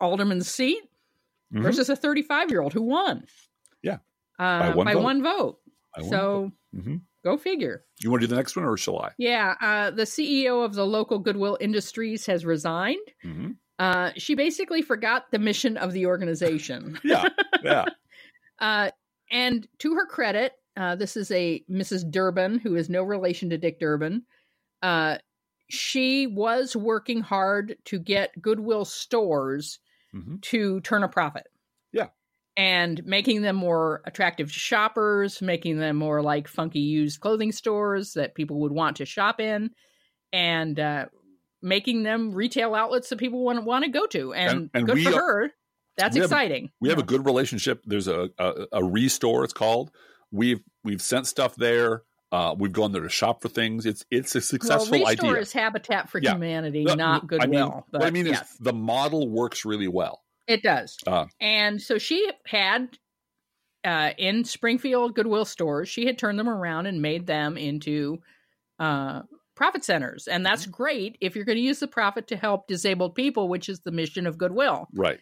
alderman's 0.00 0.48
seat 0.50 0.82
Mhm. 1.52 1.62
versus 1.62 1.88
a 1.90 1.96
35 1.96 2.50
year 2.50 2.60
old 2.62 2.72
who 2.72 2.82
won. 2.82 3.26
Yeah. 3.82 3.98
Uh, 4.38 4.72
By 4.74 4.94
one 4.94 5.22
vote. 5.22 5.36
vote. 5.36 5.60
I 5.96 6.00
won. 6.02 6.10
So 6.10 6.52
Mhm. 6.74 7.00
go 7.24 7.36
figure. 7.36 7.84
you 8.00 8.10
want 8.10 8.22
to 8.22 8.26
do 8.26 8.30
the 8.30 8.36
next 8.36 8.56
one, 8.56 8.64
or 8.64 8.76
shall 8.78 8.98
I? 9.00 9.12
Yeah. 9.18 9.54
Uh, 9.60 9.90
the 9.90 10.06
CEO 10.06 10.64
of 10.64 10.74
the 10.74 10.86
local 10.86 11.18
Goodwill 11.18 11.58
Industries 11.60 12.24
has 12.26 12.44
resigned. 12.46 13.06
hmm 13.22 13.52
Uh, 13.78 14.12
she 14.16 14.34
basically 14.34 14.82
forgot 14.82 15.30
the 15.30 15.38
mission 15.38 15.76
of 15.78 15.92
the 15.92 16.04
organization. 16.06 16.98
Yeah, 17.04 17.28
yeah. 17.62 17.84
Uh, 18.58 18.90
and 19.30 19.66
to 19.78 19.94
her 19.94 20.04
credit, 20.06 20.52
uh, 20.76 20.94
this 20.96 21.16
is 21.16 21.30
a 21.30 21.64
Mrs. 21.70 22.10
Durbin 22.10 22.58
who 22.58 22.76
is 22.76 22.90
no 22.90 23.02
relation 23.02 23.48
to 23.50 23.56
Dick 23.58 23.80
Durbin. 23.80 24.22
Uh, 24.82 25.16
she 25.70 26.26
was 26.26 26.74
working 26.76 27.20
hard 27.20 27.76
to 27.86 27.98
get 27.98 28.40
Goodwill 28.40 28.84
stores 28.84 29.78
hmm 30.12 30.36
to 30.42 30.80
turn 30.80 31.02
a 31.04 31.08
profit. 31.08 31.44
Yeah. 31.92 32.08
And 32.56 33.00
making 33.04 33.42
them 33.42 33.56
more 33.56 34.02
attractive 34.04 34.52
to 34.52 34.58
shoppers, 34.58 35.40
making 35.40 35.78
them 35.78 35.96
more 35.96 36.20
like 36.22 36.48
funky 36.48 36.80
used 36.80 37.20
clothing 37.20 37.52
stores 37.52 38.14
that 38.14 38.34
people 38.34 38.60
would 38.60 38.72
want 38.72 38.96
to 38.96 39.06
shop 39.06 39.38
in, 39.40 39.70
and 40.32 40.78
uh, 40.80 41.06
making 41.62 42.02
them 42.02 42.32
retail 42.32 42.74
outlets 42.74 43.08
that 43.10 43.18
people 43.18 43.44
want, 43.44 43.64
want 43.64 43.84
to 43.84 43.90
go 43.90 44.06
to. 44.06 44.32
And, 44.34 44.50
And- 44.52 44.70
and 44.74 44.86
good 44.86 45.02
for 45.04 45.10
are- 45.10 45.14
her. 45.44 45.50
That's 45.96 46.14
we 46.14 46.20
have- 46.22 46.30
exciting. 46.30 46.70
We 46.80 46.88
have 46.88 46.98
a 46.98 47.02
good 47.04 47.24
relationship. 47.26 47.82
There's 47.84 48.08
a, 48.08 48.30
a 48.38 48.66
a 48.72 48.84
restore. 48.84 49.44
It's 49.44 49.52
called. 49.52 49.90
We've 50.32 50.60
we've 50.82 51.02
sent 51.02 51.26
stuff 51.26 51.54
there. 51.56 52.02
Uh, 52.32 52.54
we've 52.56 52.72
gone 52.72 52.92
there 52.92 53.02
to 53.02 53.08
shop 53.08 53.42
for 53.42 53.48
things. 53.48 53.86
It's 53.86 54.04
it's 54.10 54.34
a 54.36 54.40
successful 54.40 54.98
well, 55.00 55.08
Restore 55.10 55.30
idea. 55.30 55.40
is 55.42 55.52
Habitat 55.52 56.08
for 56.10 56.20
Yeah. 56.20 56.32
Humanity, 56.34 56.86
Uh, 56.88 56.94
not 56.94 57.22
I 57.24 57.26
Goodwill. 57.26 57.48
mean, 57.70 57.82
but 57.90 58.00
what 58.02 58.06
I 58.06 58.10
mean 58.10 58.26
yes, 58.26 58.52
is 58.52 58.58
the 58.58 58.72
model 58.72 59.28
works 59.28 59.64
really 59.64 59.88
well. 59.88 60.22
it 60.46 60.62
does. 60.62 60.96
Uh, 61.06 61.26
and 61.40 61.80
so 61.82 61.98
she 61.98 62.30
had 62.46 62.98
uh, 63.84 64.10
in 64.18 64.44
Springfield 64.44 65.14
Goodwill 65.14 65.44
stores, 65.44 65.88
she 65.88 66.04
had 66.06 66.18
turned 66.18 66.38
them 66.38 66.48
around 66.48 66.86
and 66.86 67.00
made 67.02 67.26
them 67.26 67.56
into 67.56 68.20
uh, 68.78 69.22
profit 69.56 69.84
centers, 69.84 70.28
and 70.28 70.44
that's 70.46 70.62
Mm-hmm. 70.62 70.70
great 70.72 71.18
if 71.20 71.34
you're 71.34 71.44
going 71.44 71.56
to 71.58 71.62
use 71.62 71.80
the 71.80 71.86
profit 71.88 72.28
to 72.28 72.36
help 72.36 72.66
disabled 72.68 73.14
people, 73.14 73.48
which 73.48 73.68
is 73.68 73.80
the 73.80 73.90
mission 73.90 74.26
of 74.26 74.38
Goodwill. 74.38 74.86
right. 74.94 75.18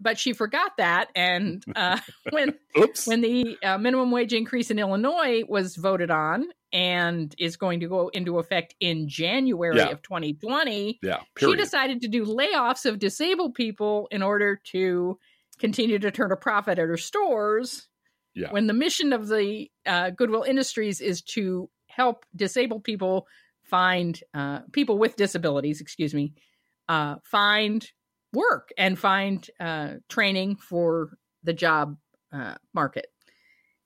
But 0.00 0.18
she 0.18 0.32
forgot 0.32 0.72
that, 0.78 1.08
and 1.16 1.64
uh, 1.74 1.98
when 2.30 2.54
Oops. 2.78 3.06
when 3.06 3.20
the 3.20 3.58
uh, 3.64 3.78
minimum 3.78 4.10
wage 4.12 4.32
increase 4.32 4.70
in 4.70 4.78
Illinois 4.78 5.42
was 5.48 5.74
voted 5.74 6.10
on 6.10 6.46
and 6.72 7.34
is 7.38 7.56
going 7.56 7.80
to 7.80 7.88
go 7.88 8.08
into 8.08 8.38
effect 8.38 8.74
in 8.78 9.08
January 9.08 9.76
Yeah. 9.78 9.88
of 9.88 10.02
2020, 10.02 11.00
yeah. 11.02 11.20
she 11.38 11.56
decided 11.56 12.02
to 12.02 12.08
do 12.08 12.24
layoffs 12.24 12.86
of 12.86 12.98
disabled 12.98 13.54
people 13.54 14.06
in 14.10 14.22
order 14.22 14.60
to 14.72 15.18
continue 15.58 15.98
to 15.98 16.10
turn 16.12 16.30
a 16.30 16.36
profit 16.36 16.78
at 16.78 16.86
her 16.88 16.96
stores. 16.96 17.88
Yeah. 18.34 18.52
When 18.52 18.68
the 18.68 18.74
mission 18.74 19.12
of 19.12 19.26
the 19.26 19.68
uh, 19.84 20.10
Goodwill 20.10 20.42
Industries 20.44 21.00
is 21.00 21.22
to 21.22 21.68
help 21.88 22.24
disabled 22.36 22.84
people 22.84 23.26
find 23.64 24.20
uh, 24.32 24.60
people 24.72 24.96
with 24.98 25.16
disabilities, 25.16 25.80
excuse 25.80 26.14
me, 26.14 26.34
uh, 26.88 27.16
find 27.24 27.90
work 28.32 28.70
and 28.76 28.98
find 28.98 29.48
uh, 29.60 29.94
training 30.08 30.56
for 30.56 31.10
the 31.42 31.52
job 31.52 31.96
uh, 32.32 32.54
market. 32.74 33.06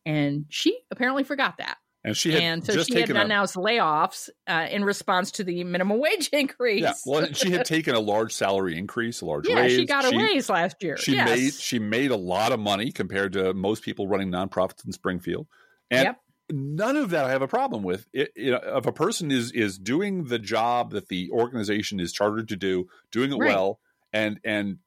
And 0.04 0.46
she 0.48 0.78
apparently 0.90 1.22
forgot 1.24 1.58
that. 1.58 1.76
and 2.04 2.16
she 2.16 2.32
had 2.32 2.42
and 2.42 2.66
so 2.66 2.72
just 2.72 2.88
she 2.88 2.94
had 2.96 3.02
taken 3.02 3.16
a, 3.16 3.20
announced 3.24 3.54
layoffs 3.54 4.28
uh, 4.48 4.66
in 4.68 4.84
response 4.84 5.30
to 5.32 5.44
the 5.44 5.62
minimum 5.62 6.00
wage 6.00 6.28
increase. 6.32 6.82
yeah. 6.82 6.94
Well, 7.06 7.32
she 7.32 7.50
had 7.52 7.64
taken 7.64 7.94
a 7.94 8.00
large 8.00 8.32
salary 8.32 8.76
increase, 8.76 9.20
a 9.20 9.26
large 9.26 9.46
Yeah, 9.48 9.60
raise. 9.60 9.76
she 9.76 9.86
got 9.86 10.12
a 10.12 10.16
raise 10.16 10.50
last 10.50 10.82
year. 10.82 10.96
She 10.96 11.12
yes. 11.12 11.28
made 11.28 11.54
she 11.54 11.78
made 11.78 12.10
a 12.10 12.16
lot 12.16 12.50
of 12.52 12.58
money 12.58 12.90
compared 12.90 13.34
to 13.34 13.54
most 13.54 13.84
people 13.84 14.08
running 14.08 14.30
nonprofits 14.30 14.84
in 14.84 14.90
Springfield, 14.92 15.46
and 15.90 16.06
Yep. 16.06 16.16
none 16.50 16.96
of 16.96 17.10
that 17.10 17.24
I 17.26 17.30
have 17.30 17.42
a 17.42 17.48
problem 17.48 17.84
with. 17.84 18.08
It, 18.12 18.32
know, 18.36 18.60
if 18.78 18.86
a 18.86 18.92
person 18.92 19.30
is 19.30 19.52
is 19.52 19.78
doing 19.78 20.24
the 20.24 20.40
job 20.40 20.90
that 20.90 21.06
the 21.06 21.30
organization 21.30 22.00
is 22.00 22.12
chartered 22.12 22.48
to 22.48 22.56
do, 22.56 22.88
doing 23.12 23.30
it 23.32 23.36
Right. 23.36 23.54
well, 23.54 23.78
and 24.12 24.40
and 24.44 24.78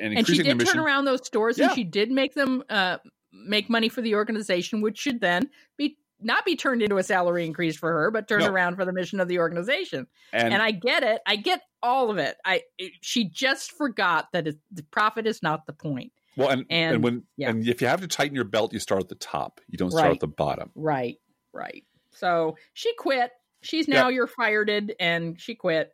and 0.00 0.18
and 0.18 0.26
she 0.26 0.42
did 0.42 0.56
mission, 0.56 0.74
turn 0.74 0.84
around 0.84 1.04
those 1.06 1.24
stores 1.26 1.58
Yeah. 1.58 1.66
and 1.66 1.74
she 1.74 1.84
did 1.84 2.10
make 2.10 2.34
them 2.34 2.62
uh, 2.68 2.98
make 3.32 3.70
money 3.70 3.88
for 3.88 4.00
the 4.02 4.14
organization, 4.14 4.80
which 4.80 4.98
should 4.98 5.20
then 5.20 5.48
be 5.76 5.96
not 6.22 6.44
be 6.44 6.54
turned 6.54 6.82
into 6.82 6.98
a 6.98 7.02
salary 7.02 7.46
increase 7.46 7.76
for 7.78 7.90
her, 7.90 8.10
but 8.10 8.28
turned 8.28 8.44
No. 8.44 8.50
around 8.50 8.76
for 8.76 8.84
the 8.84 8.92
mission 8.92 9.20
of 9.20 9.28
the 9.28 9.38
organization. 9.38 10.06
and, 10.34 10.52
And, 10.52 10.62
I 10.62 10.70
get 10.70 11.02
it. 11.02 11.22
I 11.26 11.36
get 11.36 11.62
all 11.82 12.10
of 12.10 12.18
it. 12.18 12.36
I 12.44 12.60
it, 12.76 12.92
she 13.00 13.24
just 13.30 13.72
forgot 13.72 14.26
that 14.34 14.46
it, 14.46 14.58
the 14.70 14.82
profit 14.82 15.26
is 15.26 15.42
not 15.42 15.64
the 15.66 15.72
point. 15.72 16.12
well, 16.36 16.50
and, 16.50 16.66
and 16.68 16.96
and- 16.96 17.04
when 17.04 17.22
yeah. 17.38 17.48
and 17.48 17.66
if 17.66 17.80
you 17.80 17.86
have 17.86 18.02
to 18.02 18.08
tighten 18.08 18.34
your 18.34 18.44
belt, 18.44 18.72
you 18.74 18.78
start 18.80 19.00
at 19.02 19.08
the 19.08 19.14
top. 19.14 19.60
You 19.68 19.78
don't 19.78 19.90
start 19.90 20.04
Right. 20.04 20.12
at 20.14 20.20
the 20.20 20.26
bottom. 20.28 20.70
Right. 20.74 21.16
Right. 21.54 21.84
So 22.12 22.56
she 22.74 22.94
quit. 22.96 23.30
She's 23.62 23.88
now 23.88 24.08
you're 24.08 24.26
fireded, 24.28 24.92
and 25.00 25.40
she 25.40 25.54
quit. 25.54 25.92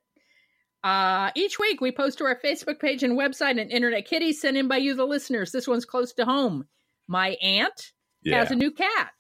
Uh, 0.87 1.33
each 1.35 1.59
week 1.59 1.81
we 1.81 1.91
post 1.91 2.17
to 2.17 2.25
our 2.25 2.39
Facebook 2.39 2.79
page 2.79 3.03
and 3.03 3.19
website 3.19 3.61
an 3.61 3.71
internet 3.71 4.07
kitty 4.07 4.33
sent 4.33 4.57
in 4.57 4.69
by 4.69 4.77
you, 4.77 4.95
the 4.95 5.05
listeners. 5.05 5.51
This 5.51 5.67
one's 5.67 5.85
close 5.85 6.13
to 6.13 6.25
home. 6.25 6.65
My 7.09 7.31
aunt 7.43 7.91
Yeah, 8.23 8.39
has 8.39 8.53
a 8.53 8.55
new 8.55 8.71
cat. 8.71 9.11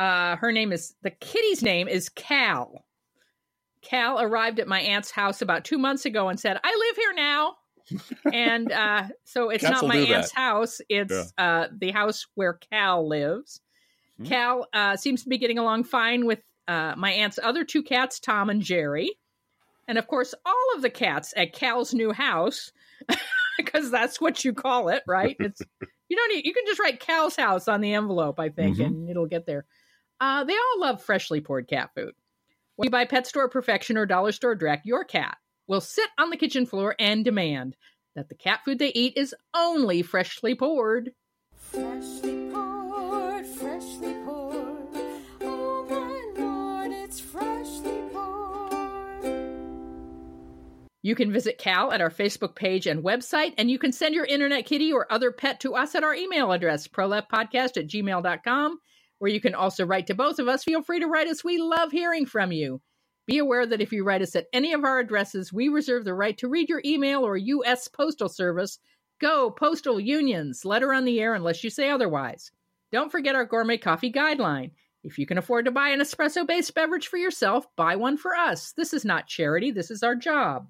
Uh, 0.00 0.34
her 0.34 0.50
name 0.50 0.72
is 0.72 0.96
the 1.02 1.12
kitty's 1.12 1.62
name 1.62 1.86
is 1.86 2.08
Cal. 2.08 2.84
Cal 3.82 4.20
arrived 4.20 4.58
at 4.58 4.66
my 4.66 4.80
aunt's 4.80 5.12
house 5.12 5.42
about 5.42 5.64
two 5.64 5.78
months 5.78 6.06
ago 6.06 6.28
and 6.28 6.40
said, 6.40 6.58
"I 6.64 6.76
live 6.88 6.96
here 6.96 7.12
now." 7.14 7.54
and 8.32 8.72
uh, 8.72 9.04
so 9.22 9.50
it's 9.50 9.62
Cats 9.62 9.82
not 9.82 9.88
my 9.88 9.98
aunt's 9.98 10.32
house; 10.32 10.80
it's 10.88 11.32
uh, 11.38 11.68
the 11.70 11.92
house 11.92 12.26
where 12.34 12.54
Cal 12.72 13.06
lives. 13.06 13.60
Hmm. 14.18 14.24
Cal 14.24 14.66
uh, 14.72 14.96
seems 14.96 15.22
to 15.22 15.28
be 15.28 15.38
getting 15.38 15.58
along 15.58 15.84
fine 15.84 16.26
with 16.26 16.40
uh, 16.66 16.94
my 16.96 17.12
aunt's 17.12 17.38
other 17.40 17.62
two 17.62 17.84
cats, 17.84 18.18
Tom 18.18 18.50
and 18.50 18.60
Jerry, 18.60 19.12
and 19.88 19.98
of 19.98 20.06
course, 20.06 20.34
all 20.44 20.66
of 20.74 20.82
the 20.82 20.90
cats 20.90 21.32
at 21.36 21.52
Cal's 21.52 21.94
new 21.94 22.12
house, 22.12 22.72
because 23.58 23.90
that's 23.90 24.20
what 24.20 24.44
you 24.44 24.52
call 24.52 24.88
it, 24.88 25.02
right? 25.06 25.36
It's 25.40 25.60
you 26.08 26.16
don't 26.16 26.34
need, 26.34 26.44
you 26.44 26.54
can 26.54 26.64
just 26.66 26.80
write 26.80 27.00
Cal's 27.00 27.36
house 27.36 27.68
on 27.68 27.80
the 27.80 27.94
envelope, 27.94 28.38
I 28.38 28.48
think, 28.50 28.76
Mhm. 28.78 28.86
and 28.86 29.10
it'll 29.10 29.26
get 29.26 29.46
there. 29.46 29.64
Uh, 30.20 30.44
they 30.44 30.54
all 30.54 30.80
love 30.80 31.02
freshly 31.02 31.40
poured 31.40 31.68
cat 31.68 31.90
food. 31.94 32.14
When 32.76 32.86
you 32.86 32.90
buy 32.90 33.04
Pet 33.06 33.26
Store 33.26 33.48
Perfection 33.48 33.96
or 33.96 34.06
Dollar 34.06 34.32
Store 34.32 34.54
Direct, 34.54 34.86
your 34.86 35.04
cat 35.04 35.36
will 35.66 35.80
sit 35.80 36.08
on 36.18 36.30
the 36.30 36.36
kitchen 36.36 36.64
floor 36.66 36.94
and 36.98 37.24
demand 37.24 37.76
that 38.14 38.28
the 38.28 38.34
cat 38.34 38.60
food 38.64 38.78
they 38.78 38.92
eat 38.94 39.14
is 39.16 39.34
only 39.54 40.02
freshly 40.02 40.54
poured. 40.54 41.12
Freshly 41.54 42.35
You 51.06 51.14
can 51.14 51.32
visit 51.32 51.56
Cal 51.56 51.92
at 51.92 52.00
our 52.00 52.10
Facebook 52.10 52.56
page 52.56 52.88
and 52.88 53.04
website, 53.04 53.54
and 53.58 53.70
you 53.70 53.78
can 53.78 53.92
send 53.92 54.12
your 54.12 54.24
internet 54.24 54.66
kitty 54.66 54.92
or 54.92 55.06
other 55.08 55.30
pet 55.30 55.60
to 55.60 55.76
us 55.76 55.94
at 55.94 56.02
our 56.02 56.16
email 56.16 56.50
address, 56.50 56.88
proleftpodcast 56.88 57.76
at 57.76 57.86
gmail.com, 57.86 58.80
where 59.20 59.30
you 59.30 59.40
can 59.40 59.54
also 59.54 59.86
write 59.86 60.08
to 60.08 60.16
both 60.16 60.40
of 60.40 60.48
us. 60.48 60.64
Feel 60.64 60.82
free 60.82 60.98
to 60.98 61.06
write 61.06 61.28
us. 61.28 61.44
We 61.44 61.58
love 61.58 61.92
hearing 61.92 62.26
from 62.26 62.50
you. 62.50 62.80
Be 63.24 63.38
aware 63.38 63.64
that 63.64 63.80
if 63.80 63.92
you 63.92 64.02
write 64.02 64.20
us 64.20 64.34
at 64.34 64.48
any 64.52 64.72
of 64.72 64.82
our 64.82 64.98
addresses, 64.98 65.52
we 65.52 65.68
reserve 65.68 66.04
the 66.04 66.12
right 66.12 66.36
to 66.38 66.48
read 66.48 66.68
your 66.68 66.82
email 66.84 67.24
or 67.24 67.36
U.S. 67.36 67.86
Postal 67.86 68.28
Service. 68.28 68.80
Go, 69.20 69.48
postal 69.52 70.00
unions. 70.00 70.64
Letter 70.64 70.92
on 70.92 71.04
the 71.04 71.20
air 71.20 71.34
unless 71.34 71.62
you 71.62 71.70
say 71.70 71.88
otherwise. 71.88 72.50
Don't 72.90 73.12
forget 73.12 73.36
our 73.36 73.44
gourmet 73.44 73.78
coffee 73.78 74.10
guideline. 74.10 74.72
If 75.04 75.20
you 75.20 75.26
can 75.26 75.38
afford 75.38 75.66
to 75.66 75.70
buy 75.70 75.90
an 75.90 76.00
espresso 76.00 76.44
based 76.44 76.74
beverage 76.74 77.06
for 77.06 77.16
yourself, 77.16 77.64
buy 77.76 77.94
one 77.94 78.16
for 78.16 78.34
us. 78.34 78.72
This 78.72 78.92
is 78.92 79.04
not 79.04 79.28
charity, 79.28 79.70
this 79.70 79.92
is 79.92 80.02
our 80.02 80.16
job. 80.16 80.66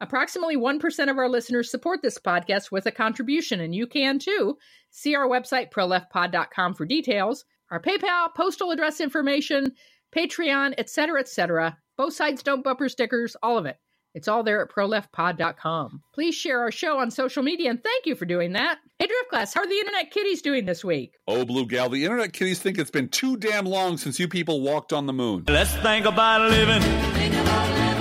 Approximately 0.00 0.56
1% 0.56 1.10
of 1.10 1.18
our 1.18 1.28
listeners 1.28 1.70
support 1.70 2.00
this 2.02 2.18
podcast 2.18 2.70
with 2.70 2.86
a 2.86 2.90
contribution, 2.90 3.60
and 3.60 3.74
you 3.74 3.86
can 3.86 4.18
too. 4.18 4.56
See 4.90 5.14
our 5.14 5.28
website, 5.28 5.70
proleftpod.com, 5.70 6.74
for 6.74 6.86
details, 6.86 7.44
our 7.70 7.80
PayPal, 7.80 8.34
postal 8.34 8.70
address 8.70 9.00
information, 9.00 9.72
Patreon, 10.16 10.74
etc., 10.78 11.20
etc. 11.20 11.76
Both 11.96 12.14
sides 12.14 12.42
don't 12.42 12.64
bumper 12.64 12.88
stickers, 12.88 13.36
all 13.42 13.58
of 13.58 13.66
it. 13.66 13.76
It's 14.14 14.26
all 14.26 14.42
there 14.42 14.62
at 14.62 14.70
proleftpod.com. 14.70 16.02
Please 16.14 16.34
share 16.34 16.60
our 16.60 16.72
show 16.72 16.98
on 16.98 17.10
social 17.10 17.42
media, 17.42 17.70
and 17.70 17.82
thank 17.82 18.06
you 18.06 18.16
for 18.16 18.24
doing 18.24 18.54
that. 18.54 18.78
Hey, 18.98 19.06
Driftglass, 19.06 19.54
how 19.54 19.60
are 19.60 19.68
the 19.68 19.78
Internet 19.78 20.10
Kitties 20.10 20.42
doing 20.42 20.64
this 20.64 20.84
week? 20.84 21.14
Oh, 21.28 21.44
Blue 21.44 21.66
Gal, 21.66 21.90
the 21.90 22.04
internet 22.04 22.32
kitties 22.32 22.58
think 22.58 22.78
it's 22.78 22.90
been 22.90 23.08
too 23.08 23.36
damn 23.36 23.66
long 23.66 23.98
since 23.98 24.18
you 24.18 24.26
people 24.26 24.62
walked 24.62 24.92
on 24.92 25.06
the 25.06 25.12
moon. 25.12 25.44
Let's 25.46 25.74
think 25.76 26.06
about 26.06 26.50
living. 26.50 26.82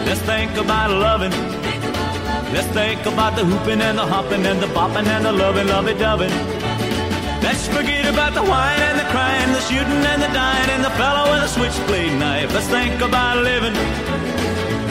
Let's 0.05 0.21
think 0.21 0.55
about 0.57 0.89
loving. 0.89 1.58
Let's 2.53 2.67
think 2.69 3.05
about 3.05 3.35
the 3.35 3.45
hooping 3.45 3.79
and 3.79 3.97
the 3.97 4.05
hopping 4.05 4.43
and 4.45 4.59
the 4.59 4.67
bopping 4.67 5.05
and 5.05 5.23
the 5.23 5.31
loving, 5.31 5.67
lovey 5.67 5.93
doving. 5.93 6.31
Let's 7.43 7.67
forget 7.67 8.11
about 8.11 8.33
the 8.33 8.41
wine 8.41 8.79
and 8.79 8.99
the 8.99 9.05
crying, 9.05 9.51
the 9.53 9.61
shooting 9.61 10.03
and 10.11 10.21
the 10.21 10.27
dying, 10.27 10.69
and 10.71 10.83
the 10.83 10.89
fellow 10.91 11.31
with 11.31 11.43
a 11.43 11.47
switchblade 11.47 12.19
knife. 12.19 12.51
Let's 12.51 12.67
think 12.67 13.01
about 13.01 13.37
living. 13.43 13.73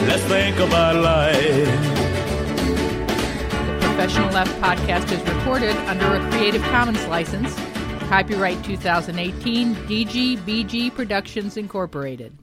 Let's 0.07 0.23
think 0.23 0.57
about 0.57 0.95
life. 0.95 1.67
The 3.81 3.87
Professional 3.87 4.29
Left 4.31 4.51
podcast 4.61 5.11
is 5.11 5.21
recorded 5.29 5.75
under 5.87 6.15
a 6.15 6.29
Creative 6.31 6.61
Commons 6.63 7.05
license. 7.07 7.53
Copyright 8.07 8.63
2018 8.63 9.75
DGBG 9.75 10.95
Productions 10.95 11.57
Incorporated. 11.57 12.37